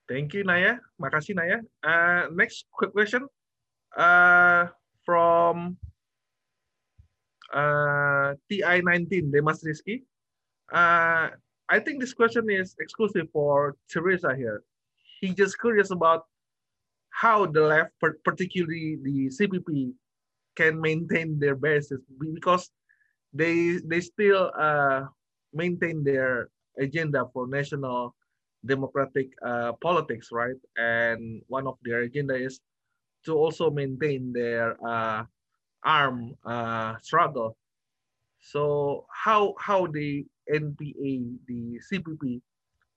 [0.08, 0.78] Thank you, Naya.
[1.00, 1.58] Makasih, Naya.
[1.82, 3.26] Uh, next quick question
[3.96, 4.66] uh,
[5.04, 5.76] from
[7.52, 10.02] uh, TI19, Demas Rizky.
[10.72, 11.30] Uh,
[11.68, 14.62] I think this question is exclusive for Teresa here.
[15.20, 16.26] He just curious about
[17.10, 17.92] how the left,
[18.24, 19.92] particularly the CPP,
[20.56, 22.70] can maintain their basis because
[23.32, 25.06] they they still uh,
[25.54, 28.14] maintain their agenda for national
[28.64, 30.56] democratic uh, politics, right?
[30.76, 32.60] And one of their agenda is
[33.24, 35.24] to also maintain their uh,
[35.84, 37.56] arm uh, struggle.
[38.40, 42.40] So how how the NPA, the CPP,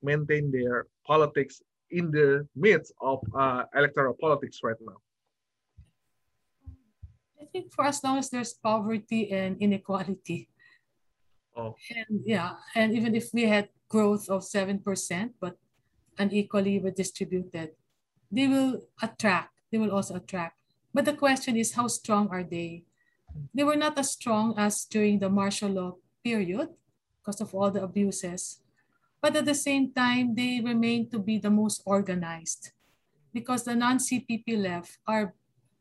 [0.01, 4.97] maintain their politics in the midst of uh, electoral politics right now?
[7.39, 10.47] I think for as long as there's poverty and inequality,
[11.55, 11.75] oh.
[11.89, 15.57] and yeah, and even if we had growth of seven percent, but
[16.17, 17.71] unequally redistributed,
[18.31, 19.53] they will attract.
[19.71, 20.57] They will also attract.
[20.93, 22.83] But the question is, how strong are they?
[23.53, 26.69] They were not as strong as during the martial law period
[27.19, 28.63] because of all the abuses
[29.23, 32.75] but at the same time, they remain to be the most organized
[33.31, 35.33] because the non-CPP left are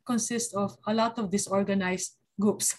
[0.07, 2.79] consist of a lot of disorganized groups.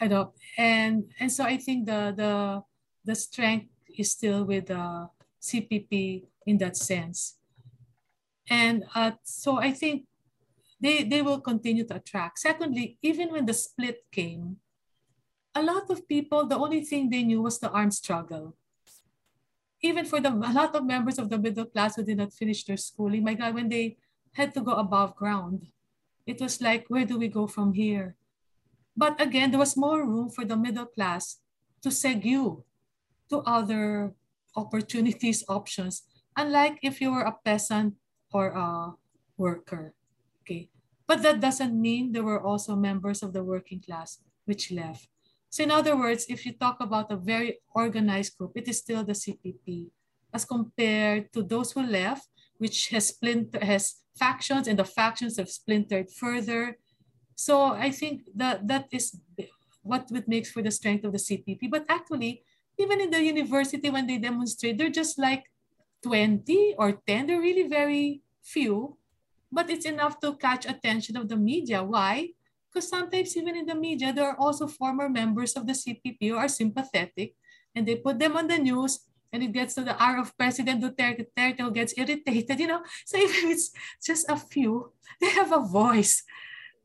[0.00, 2.62] You know, and and so I think the the
[3.04, 3.66] the strength
[3.96, 5.08] is still with the
[5.42, 7.36] CPP in that sense.
[8.48, 10.06] And uh, so I think
[10.80, 12.38] they, they will continue to attract.
[12.38, 14.56] Secondly, even when the split came,
[15.54, 18.56] a lot of people, the only thing they knew was the armed struggle
[19.80, 22.64] even for the a lot of members of the middle class who did not finish
[22.64, 23.96] their schooling, my God, when they
[24.32, 25.68] had to go above ground,
[26.26, 28.16] it was like, where do we go from here?
[28.98, 31.38] But again, there was more room for the middle class
[31.86, 32.66] to segue
[33.30, 34.10] to other
[34.56, 36.02] opportunities, options,
[36.36, 37.94] unlike if you were a peasant
[38.34, 38.98] or a
[39.38, 39.94] worker.
[40.42, 40.68] Okay.
[41.06, 45.06] But that doesn't mean there were also members of the working class which left.
[45.48, 49.04] So in other words, if you talk about a very organized group, it is still
[49.04, 49.94] the CPP
[50.34, 52.26] as compared to those who left,
[52.58, 56.76] which has splinter has factions and the factions have splintered further.
[57.38, 59.14] So I think that that is
[59.86, 61.70] what what makes for the strength of the CPP.
[61.70, 62.42] But actually,
[62.74, 65.46] even in the university when they demonstrate, they're just like
[66.02, 67.30] 20 or 10.
[67.30, 68.98] They're really very few,
[69.54, 71.78] but it's enough to catch attention of the media.
[71.78, 72.34] Why?
[72.66, 76.36] Because sometimes even in the media, there are also former members of the CPP who
[76.36, 77.38] are sympathetic
[77.70, 80.82] and they put them on the news and it gets to the hour of President
[80.82, 82.82] Duterte, Duterte gets irritated, you know.
[83.06, 83.70] So if it's
[84.02, 84.90] just a few,
[85.20, 86.26] they have a voice.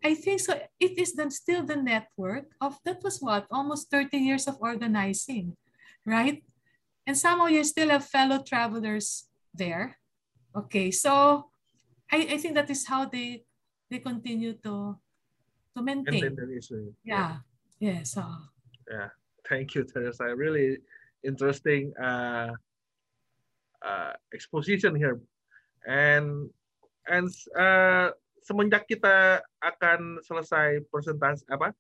[0.04, 0.60] I think so.
[0.80, 5.56] It is then still the network of that was what almost 30 years of organizing,
[6.06, 6.44] right?
[7.08, 9.98] And somehow you still have fellow travelers there.
[10.56, 11.48] Okay, so
[12.12, 13.44] I, I think that is how they
[13.90, 15.00] they continue to
[15.76, 16.24] to maintain.
[16.24, 17.38] And then there is a, yeah.
[17.80, 18.04] Yeah.
[18.04, 18.24] So
[18.92, 19.10] yeah.
[19.48, 20.36] Thank you, Teresa.
[20.36, 20.78] Really
[21.24, 22.52] interesting uh,
[23.84, 25.20] uh, exposition here.
[25.88, 26.50] And
[27.08, 27.28] and
[27.60, 28.12] uh,
[28.44, 31.72] semenjak kita akan selesai presentasi apa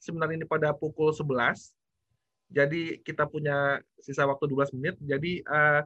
[0.00, 1.26] seminar ini pada pukul 11
[2.50, 5.80] jadi kita punya sisa waktu 12 menit jadi uh,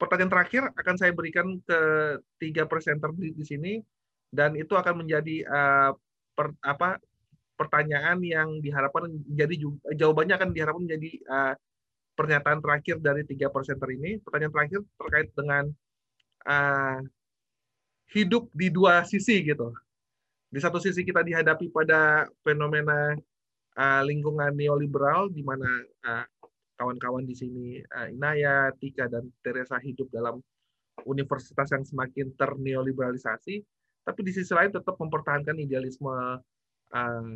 [0.00, 1.80] pertanyaan terakhir akan saya berikan ke
[2.42, 3.72] tiga presenter di, di sini
[4.34, 5.90] dan itu akan menjadi uh,
[6.34, 6.98] per, apa
[7.54, 9.54] pertanyaan yang diharapkan jadi
[9.94, 11.54] jawabannya akan diharapkan menjadi uh,
[12.14, 14.18] pernyataan terakhir dari tiga presenter ini.
[14.22, 15.64] Pertanyaan terakhir terkait dengan
[16.46, 16.98] uh,
[18.12, 19.72] hidup di dua sisi gitu.
[20.50, 23.16] Di satu sisi kita dihadapi pada fenomena
[23.74, 25.66] uh, lingkungan neoliberal di mana
[26.06, 26.26] uh,
[26.78, 30.38] kawan-kawan di sini uh, Inaya, Tika dan Teresa hidup dalam
[31.06, 33.54] universitas yang semakin terneoliberalisasi,
[34.06, 36.38] tapi di sisi lain tetap mempertahankan idealisme
[36.94, 37.34] uh,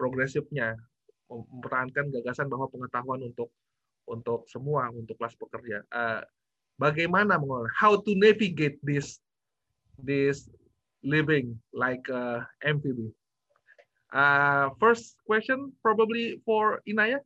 [0.00, 0.80] progresifnya,
[1.28, 3.52] mempertahankan gagasan bahwa pengetahuan untuk
[4.08, 5.84] untuk semua, untuk kelas pekerja.
[5.92, 6.24] Uh,
[6.80, 7.70] bagaimana mengolah?
[7.76, 9.20] How to navigate this
[10.04, 10.48] this
[11.02, 13.12] living like uh, MPB?
[14.12, 17.20] Uh, first question probably for Inaya.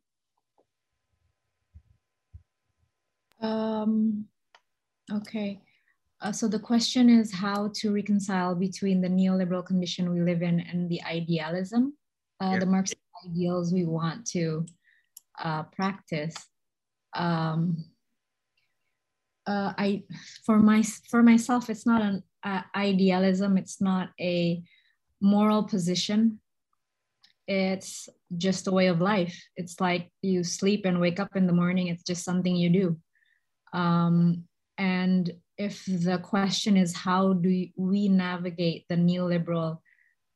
[3.40, 4.26] Um,
[5.12, 5.60] okay.
[6.20, 10.60] Uh, so the question is how to reconcile between the neoliberal condition we live in
[10.60, 11.94] and the idealism,
[12.40, 12.58] uh, yeah.
[12.60, 14.64] the Marxist ideals we want to
[15.42, 16.34] uh, practice.
[17.14, 17.84] Um,
[19.46, 20.04] uh, I,
[20.46, 23.56] for my for myself, it's not an uh, idealism.
[23.56, 24.62] It's not a
[25.20, 26.40] moral position.
[27.46, 29.38] It's just a way of life.
[29.56, 31.88] It's like you sleep and wake up in the morning.
[31.88, 33.78] It's just something you do.
[33.78, 34.44] Um,
[34.78, 39.78] and if the question is how do we navigate the neoliberal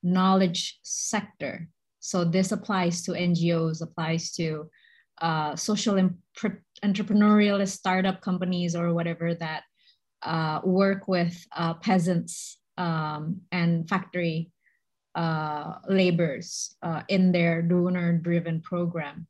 [0.02, 1.68] knowledge sector,
[1.98, 4.70] so this applies to NGOs, applies to
[5.20, 6.10] uh, social
[6.84, 9.64] entrepreneurial startup companies or whatever that
[10.22, 14.50] uh, work with uh, peasants um, and factory
[15.14, 19.26] uh, laborers uh, in their donor driven program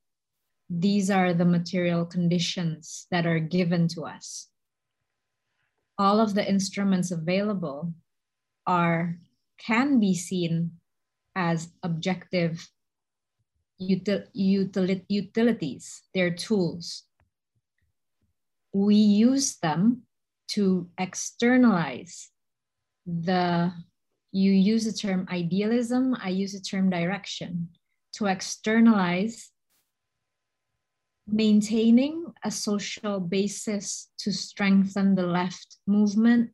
[0.70, 4.48] these are the material conditions that are given to us.
[5.98, 7.94] All of the instruments available
[8.66, 9.19] are
[9.59, 10.73] can be seen
[11.35, 12.69] as objective
[13.81, 17.05] util, util, utilities, they're tools.
[18.73, 20.02] We use them
[20.48, 22.30] to externalize
[23.06, 23.72] the,
[24.32, 27.68] you use the term idealism, I use the term direction,
[28.14, 29.50] to externalize
[31.26, 36.50] maintaining a social basis to strengthen the left movement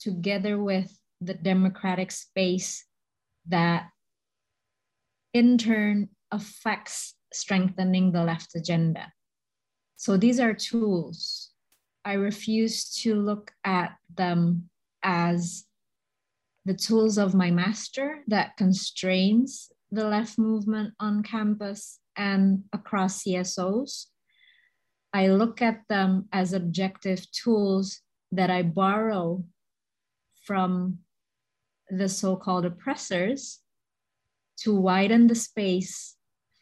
[0.00, 2.84] together with the democratic space
[3.46, 3.88] that
[5.32, 9.12] in turn affects strengthening the left agenda.
[9.96, 11.50] So these are tools.
[12.04, 14.68] I refuse to look at them
[15.02, 15.64] as
[16.64, 24.06] the tools of my master that constrains the left movement on campus and across CSOs.
[25.12, 28.00] I look at them as objective tools
[28.32, 29.44] that I borrow
[30.44, 30.98] from
[31.88, 33.60] the so called oppressors
[34.58, 36.16] to widen the space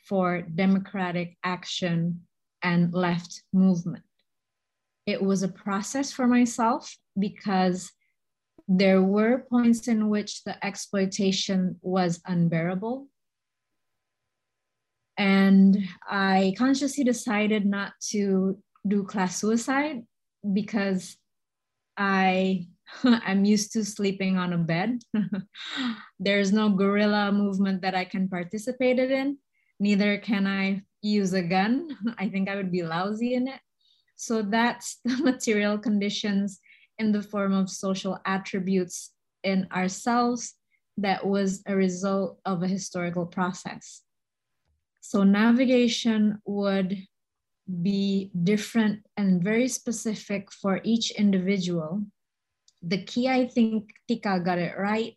[0.05, 2.23] for democratic action
[2.62, 4.05] and left movement.
[5.07, 7.91] It was a process for myself because
[8.69, 13.09] there were points in which the exploitation was unbearable
[15.19, 20.03] and I consciously decided not to do class suicide
[20.53, 21.16] because
[21.97, 22.66] I
[23.05, 25.03] I'm used to sleeping on a bed.
[26.19, 29.39] There's no guerrilla movement that I can participate in.
[29.79, 31.97] Neither can I use a gun.
[32.19, 33.61] I think I would be lousy in it.
[34.23, 36.61] So that's the material conditions
[36.99, 39.11] in the form of social attributes
[39.43, 40.55] in ourselves
[40.99, 44.03] that was a result of a historical process.
[45.01, 46.97] So navigation would
[47.82, 52.05] be different and very specific for each individual.
[52.82, 55.16] The key, I think Tika got it right.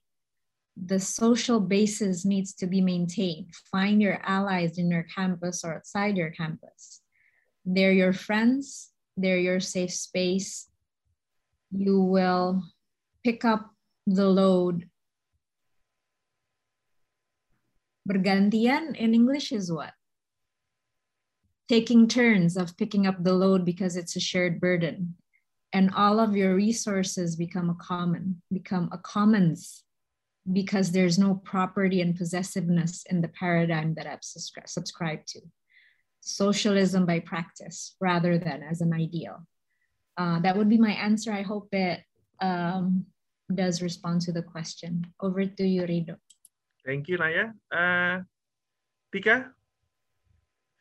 [0.76, 3.54] The social basis needs to be maintained.
[3.72, 7.02] Find your allies in your campus or outside your campus.
[7.66, 10.68] They're your friends, they're your safe space.
[11.72, 12.64] You will
[13.24, 13.72] pick up
[14.08, 14.90] the load
[18.08, 19.94] Bergantian in English is what?
[21.68, 25.16] Taking turns of picking up the load because it's a shared burden.
[25.74, 29.84] And all of your resources become a common, become a commons
[30.54, 35.42] because there's no property and possessiveness in the paradigm that I've subscribed to.
[36.26, 39.46] Socialism by practice rather than as an ideal.
[40.18, 41.32] Uh, that would be my answer.
[41.32, 42.02] I hope it
[42.42, 43.06] um,
[43.54, 45.06] does respond to the question.
[45.22, 46.18] Over to you, Rido.
[46.84, 47.54] Thank you, Naya.
[47.70, 48.26] Uh,
[49.14, 49.54] Tika,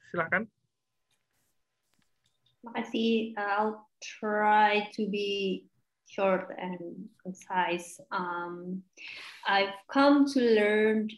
[0.09, 0.49] silakan.
[2.65, 3.37] Makasih.
[3.37, 5.69] I'll try to be
[6.09, 8.01] short and concise.
[8.11, 8.83] Um,
[9.47, 11.09] I've come to learn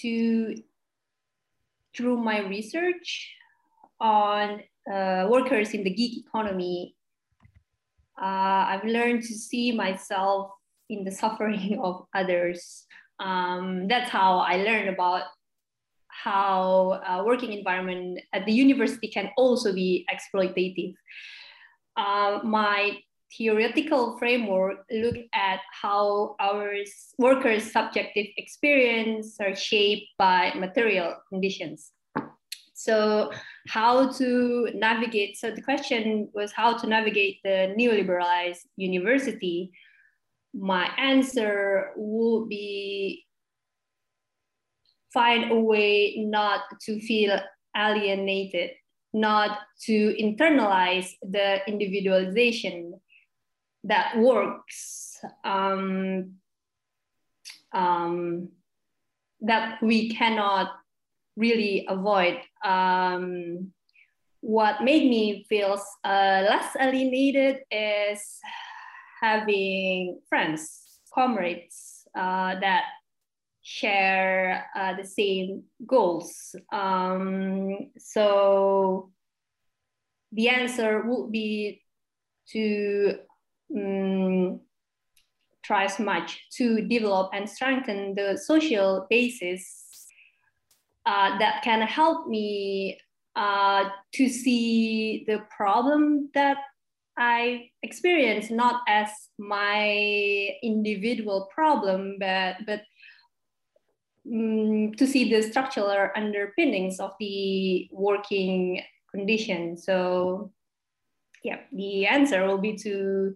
[0.00, 0.54] to,
[1.96, 3.32] through my research
[4.00, 4.60] on
[4.90, 6.94] uh, workers in the gig economy,
[8.20, 10.50] uh, I've learned to see myself
[10.88, 12.84] in the suffering of others.
[13.18, 15.24] Um, that's how I learned about
[16.08, 20.94] how a working environment at the university can also be exploitative.
[21.96, 22.98] Uh, my
[23.36, 26.74] theoretical framework look at how our
[27.18, 31.92] workers' subjective experience are shaped by material conditions.
[32.74, 33.32] So
[33.68, 39.72] how to navigate, so the question was how to navigate the neoliberalized university.
[40.54, 43.24] My answer would be
[45.12, 47.40] find a way not to feel
[47.74, 48.70] alienated,
[49.14, 53.00] not to internalize the individualization
[53.86, 56.34] that works um,
[57.72, 58.48] um,
[59.40, 60.70] that we cannot
[61.36, 62.38] really avoid.
[62.64, 63.72] Um,
[64.40, 68.38] what made me feel uh, less alienated is
[69.20, 72.84] having friends, comrades uh, that
[73.62, 76.54] share uh, the same goals.
[76.72, 79.10] Um, so
[80.32, 81.82] the answer would be
[82.50, 83.18] to
[83.74, 84.60] um,
[85.62, 90.06] try as much to develop and strengthen the social basis
[91.06, 92.98] uh, that can help me
[93.34, 96.58] uh, to see the problem that
[97.18, 102.82] I experience not as my individual problem, but but
[104.30, 108.82] um, to see the structural underpinnings of the working
[109.14, 109.76] condition.
[109.78, 110.50] So,
[111.42, 113.34] yeah, the answer will be to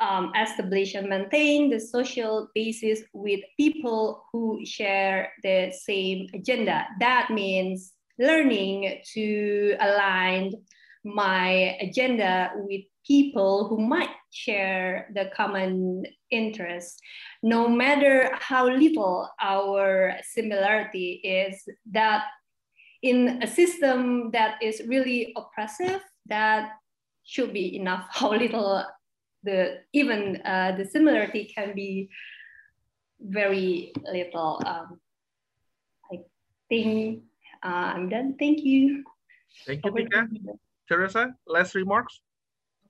[0.00, 6.86] um, establish and maintain the social basis with people who share the same agenda.
[6.98, 10.52] That means learning to align
[11.04, 17.00] my agenda with people who might share the common interests,
[17.42, 22.24] no matter how little our similarity is, that
[23.02, 26.72] in a system that is really oppressive, that
[27.24, 28.84] should be enough how little
[29.42, 32.10] the even uh, the similarity can be
[33.20, 34.60] very little.
[34.64, 35.00] Um,
[36.12, 36.20] I
[36.68, 37.22] think
[37.64, 38.36] uh, I'm done.
[38.38, 39.04] Thank you.
[39.66, 40.28] Thank you, Tika.
[40.88, 42.20] Teresa, last remarks?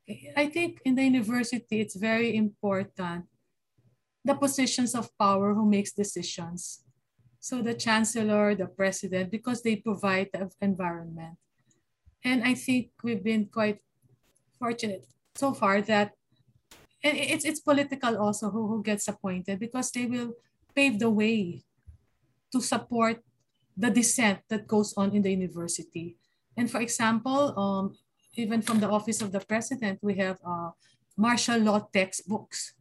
[0.09, 0.33] Okay.
[0.37, 3.27] I think in the university, it's very important
[4.25, 6.85] the positions of power who makes decisions.
[7.41, 11.39] So the chancellor, the president, because they provide the environment.
[12.23, 13.79] And I think we've been quite
[14.59, 16.13] fortunate so far that
[17.03, 20.35] and it's it's political also who, who gets appointed because they will
[20.75, 21.63] pave the way
[22.53, 23.23] to support
[23.77, 26.17] the dissent that goes on in the university.
[26.57, 27.97] And for example, um,
[28.37, 30.71] even from the office of the president, we have uh,
[31.17, 32.75] martial law textbooks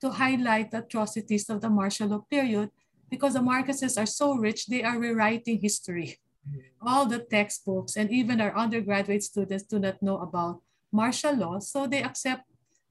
[0.00, 2.70] to highlight the atrocities of the martial law period
[3.08, 6.18] because the Marcoses are so rich, they are rewriting history.
[6.48, 6.88] Mm-hmm.
[6.88, 11.86] All the textbooks and even our undergraduate students do not know about martial law, so
[11.86, 12.42] they accept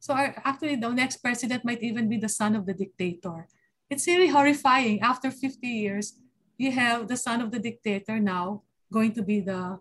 [0.02, 3.48] so our, actually, the next president might even be the son of the dictator.
[3.88, 5.00] It's really horrifying.
[5.00, 6.18] After 50 years,
[6.58, 9.80] you have the son of the dictator now going to be the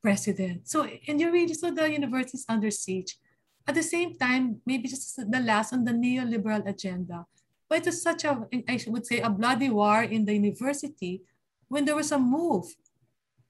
[0.00, 0.68] president.
[0.68, 3.18] So, and you really, so the university is under siege.
[3.66, 7.26] At the same time, maybe just the last on the neoliberal agenda.
[7.68, 11.24] But it was such a, I would say, a bloody war in the university
[11.68, 12.64] when there was a move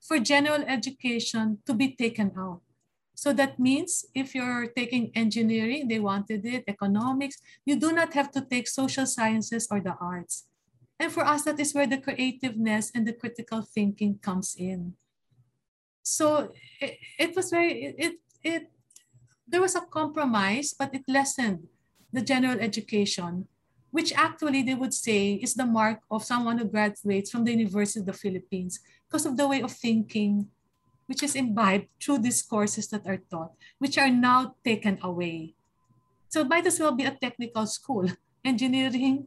[0.01, 2.62] for general education to be taken out.
[3.19, 8.31] So that means if you're taking engineering, they wanted it, economics, you do not have
[8.31, 10.47] to take social sciences or the arts.
[11.01, 14.95] And for us, that is where the creativeness and the critical thinking comes in.
[16.05, 18.15] So it, it was very, it,
[18.45, 18.70] it,
[19.49, 21.66] there was a compromise, but it lessened
[22.12, 23.49] the general education
[23.90, 27.99] which actually they would say is the mark of someone who graduates from the University
[27.99, 30.47] of the Philippines because of the way of thinking
[31.09, 35.56] which is imbibed through these courses that are taught, which are now taken away.
[36.28, 38.06] So it might as well be a technical school,
[38.44, 39.26] engineering,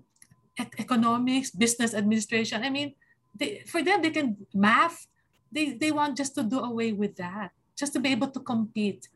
[0.58, 2.64] economics, business administration.
[2.64, 2.94] I mean,
[3.34, 5.08] they, for them, they can math.
[5.52, 9.10] They, they want just to do away with that, just to be able to compete.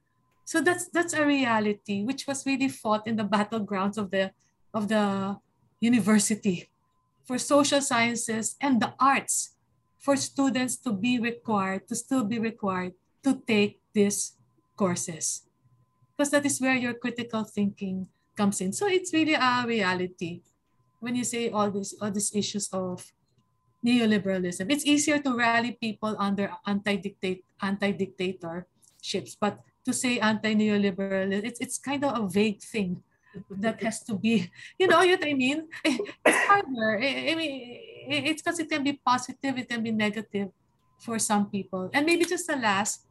[0.43, 4.31] So that's that's a reality which was really fought in the battlegrounds of the
[4.73, 5.37] of the
[5.79, 6.69] university
[7.25, 9.54] for social sciences and the arts
[10.05, 12.93] for students to be required, to still be required
[13.25, 14.37] to take these
[14.77, 15.49] courses.
[16.13, 18.05] Because that is where your critical thinking
[18.37, 18.69] comes in.
[18.69, 20.45] So it's really a reality.
[21.01, 23.01] When you say all these all these issues of
[23.81, 29.57] neoliberalism, it's easier to rally people under anti-dictate anti-dictatorships, but
[29.89, 33.01] to say anti-neoliberalism, it's it's kind of a vague thing
[33.49, 34.49] that has to be,
[34.79, 35.67] you know what I mean?
[36.25, 37.01] It's harder.
[37.01, 40.49] I, I mean, it's because it can be positive, it can be negative
[40.99, 41.89] for some people.
[41.93, 43.05] And maybe just the last,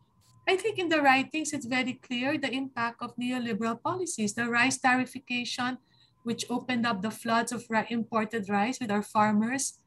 [0.48, 4.78] I think in the writings, it's very clear the impact of neoliberal policies, the rice
[4.78, 5.78] tariffication,
[6.22, 9.78] which opened up the floods of imported rice with our farmers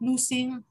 [0.00, 0.64] losing,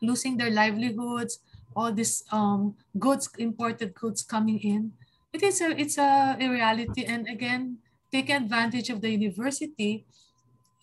[0.00, 1.40] losing their livelihoods,
[1.74, 4.92] all these um, goods, imported goods coming in.
[5.32, 7.04] It is a, it's a, a reality.
[7.04, 7.78] And again,
[8.10, 10.04] take advantage of the university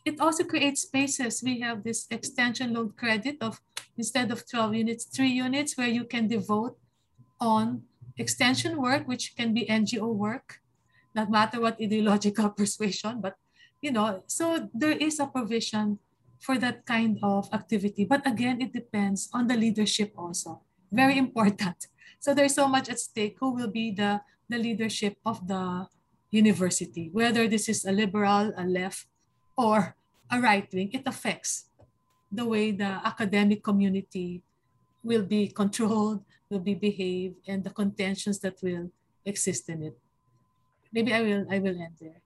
[0.05, 1.43] it also creates spaces.
[1.43, 3.61] We have this extension load credit of
[3.97, 6.77] instead of 12 units, three units where you can devote
[7.39, 7.83] on
[8.17, 10.59] extension work, which can be NGO work,
[11.15, 13.35] not matter what ideological persuasion, but
[13.81, 15.99] you know, so there is a provision
[16.39, 18.05] for that kind of activity.
[18.05, 20.61] But again, it depends on the leadership also.
[20.91, 21.87] Very important.
[22.19, 23.37] So there's so much at stake.
[23.39, 25.87] Who will be the, the leadership of the
[26.31, 27.09] university?
[27.11, 29.05] Whether this is a liberal, a left,
[29.59, 29.91] or
[30.31, 31.67] a right wing, it affects
[32.31, 34.41] the way the academic community
[35.03, 38.87] will be controlled, will be behaved, and the contentions that will
[39.25, 39.97] exist in it.
[40.95, 42.23] Maybe I will I will end there.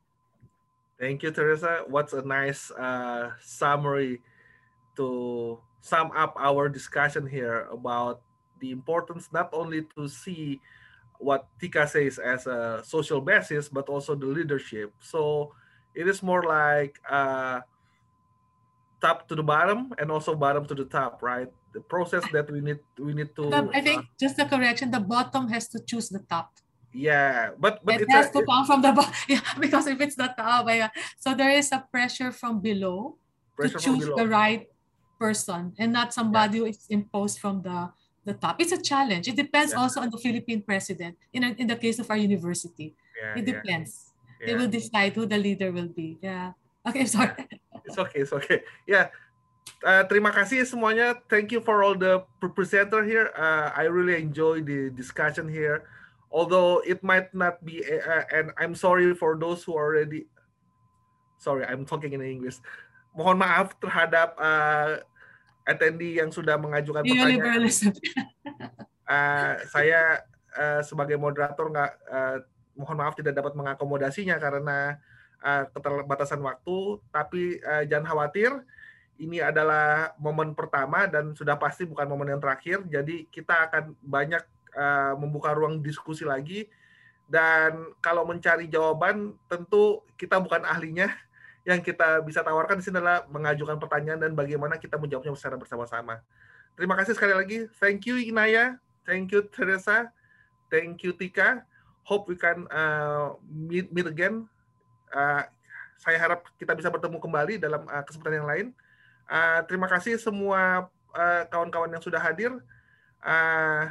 [1.02, 1.84] Thank you, Teresa.
[1.90, 4.22] What's a nice uh, summary
[4.96, 8.22] to sum up our discussion here about
[8.62, 10.62] the importance not only to see
[11.20, 14.94] what Tika says as a social basis, but also the leadership.
[15.02, 15.52] So
[15.96, 17.62] it is more like uh,
[19.02, 21.48] top to the bottom and also bottom to the top, right?
[21.74, 23.52] The process that we need we need to.
[23.74, 26.54] I think uh, just the correction: the bottom has to choose the top.
[26.94, 29.14] Yeah, but but it has a, to come from the bottom.
[29.28, 30.94] Yeah, because if it's the top, yeah.
[31.18, 33.18] so there is a pressure from below
[33.58, 34.18] pressure to choose below.
[34.22, 34.70] the right
[35.18, 36.64] person and not somebody yeah.
[36.64, 37.90] who is imposed from the
[38.26, 38.62] the top.
[38.62, 39.28] It's a challenge.
[39.28, 39.82] It depends yeah.
[39.82, 41.18] also on the Philippine president.
[41.34, 44.13] In a, in the case of our university, yeah, it depends.
[44.44, 44.48] Yeah.
[44.48, 46.20] They will decide who the leader will be.
[46.20, 46.52] Yeah.
[46.84, 47.48] Okay, sorry.
[47.88, 48.68] It's okay, it's okay.
[48.84, 49.08] Yeah.
[49.80, 51.16] Uh, terima kasih semuanya.
[51.32, 53.32] Thank you for all the presenter here.
[53.32, 55.88] Uh, I really enjoy the discussion here.
[56.28, 60.28] Although it might not be, uh, and I'm sorry for those who already,
[61.40, 62.60] sorry, I'm talking in English.
[63.14, 65.00] Mohon maaf terhadap uh,
[65.64, 67.70] attendee yang sudah mengajukan pertanyaan.
[69.08, 70.26] uh, saya
[70.58, 72.38] uh, sebagai moderator nggak uh,
[72.74, 74.98] mohon maaf tidak dapat mengakomodasinya karena
[75.42, 77.00] uh, keterbatasan waktu.
[77.14, 78.52] Tapi uh, jangan khawatir,
[79.22, 82.82] ini adalah momen pertama dan sudah pasti bukan momen yang terakhir.
[82.90, 84.44] Jadi kita akan banyak
[84.74, 86.66] uh, membuka ruang diskusi lagi.
[87.24, 91.10] Dan kalau mencari jawaban, tentu kita bukan ahlinya.
[91.64, 96.20] Yang kita bisa tawarkan di sini adalah mengajukan pertanyaan dan bagaimana kita menjawabnya secara bersama-sama.
[96.76, 97.72] Terima kasih sekali lagi.
[97.80, 98.76] Thank you Inaya,
[99.08, 100.12] thank you Teresa,
[100.68, 101.64] thank you Tika
[102.04, 104.48] hope we can uh, meet meet again.
[105.10, 105.44] Uh,
[106.00, 108.68] saya harap kita bisa bertemu kembali dalam uh, kesempatan yang lain.
[109.28, 112.52] Uh, terima kasih semua uh, kawan-kawan uh, yang sudah hadir.
[113.24, 113.90] Uh,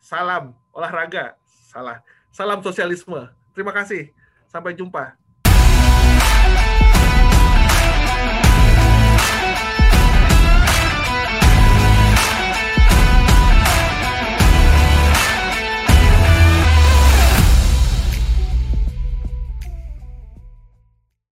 [0.00, 1.36] salam olahraga,
[1.68, 2.00] salah.
[2.32, 3.28] Salam sosialisme.
[3.52, 4.08] Terima kasih.
[4.48, 5.21] Sampai jumpa.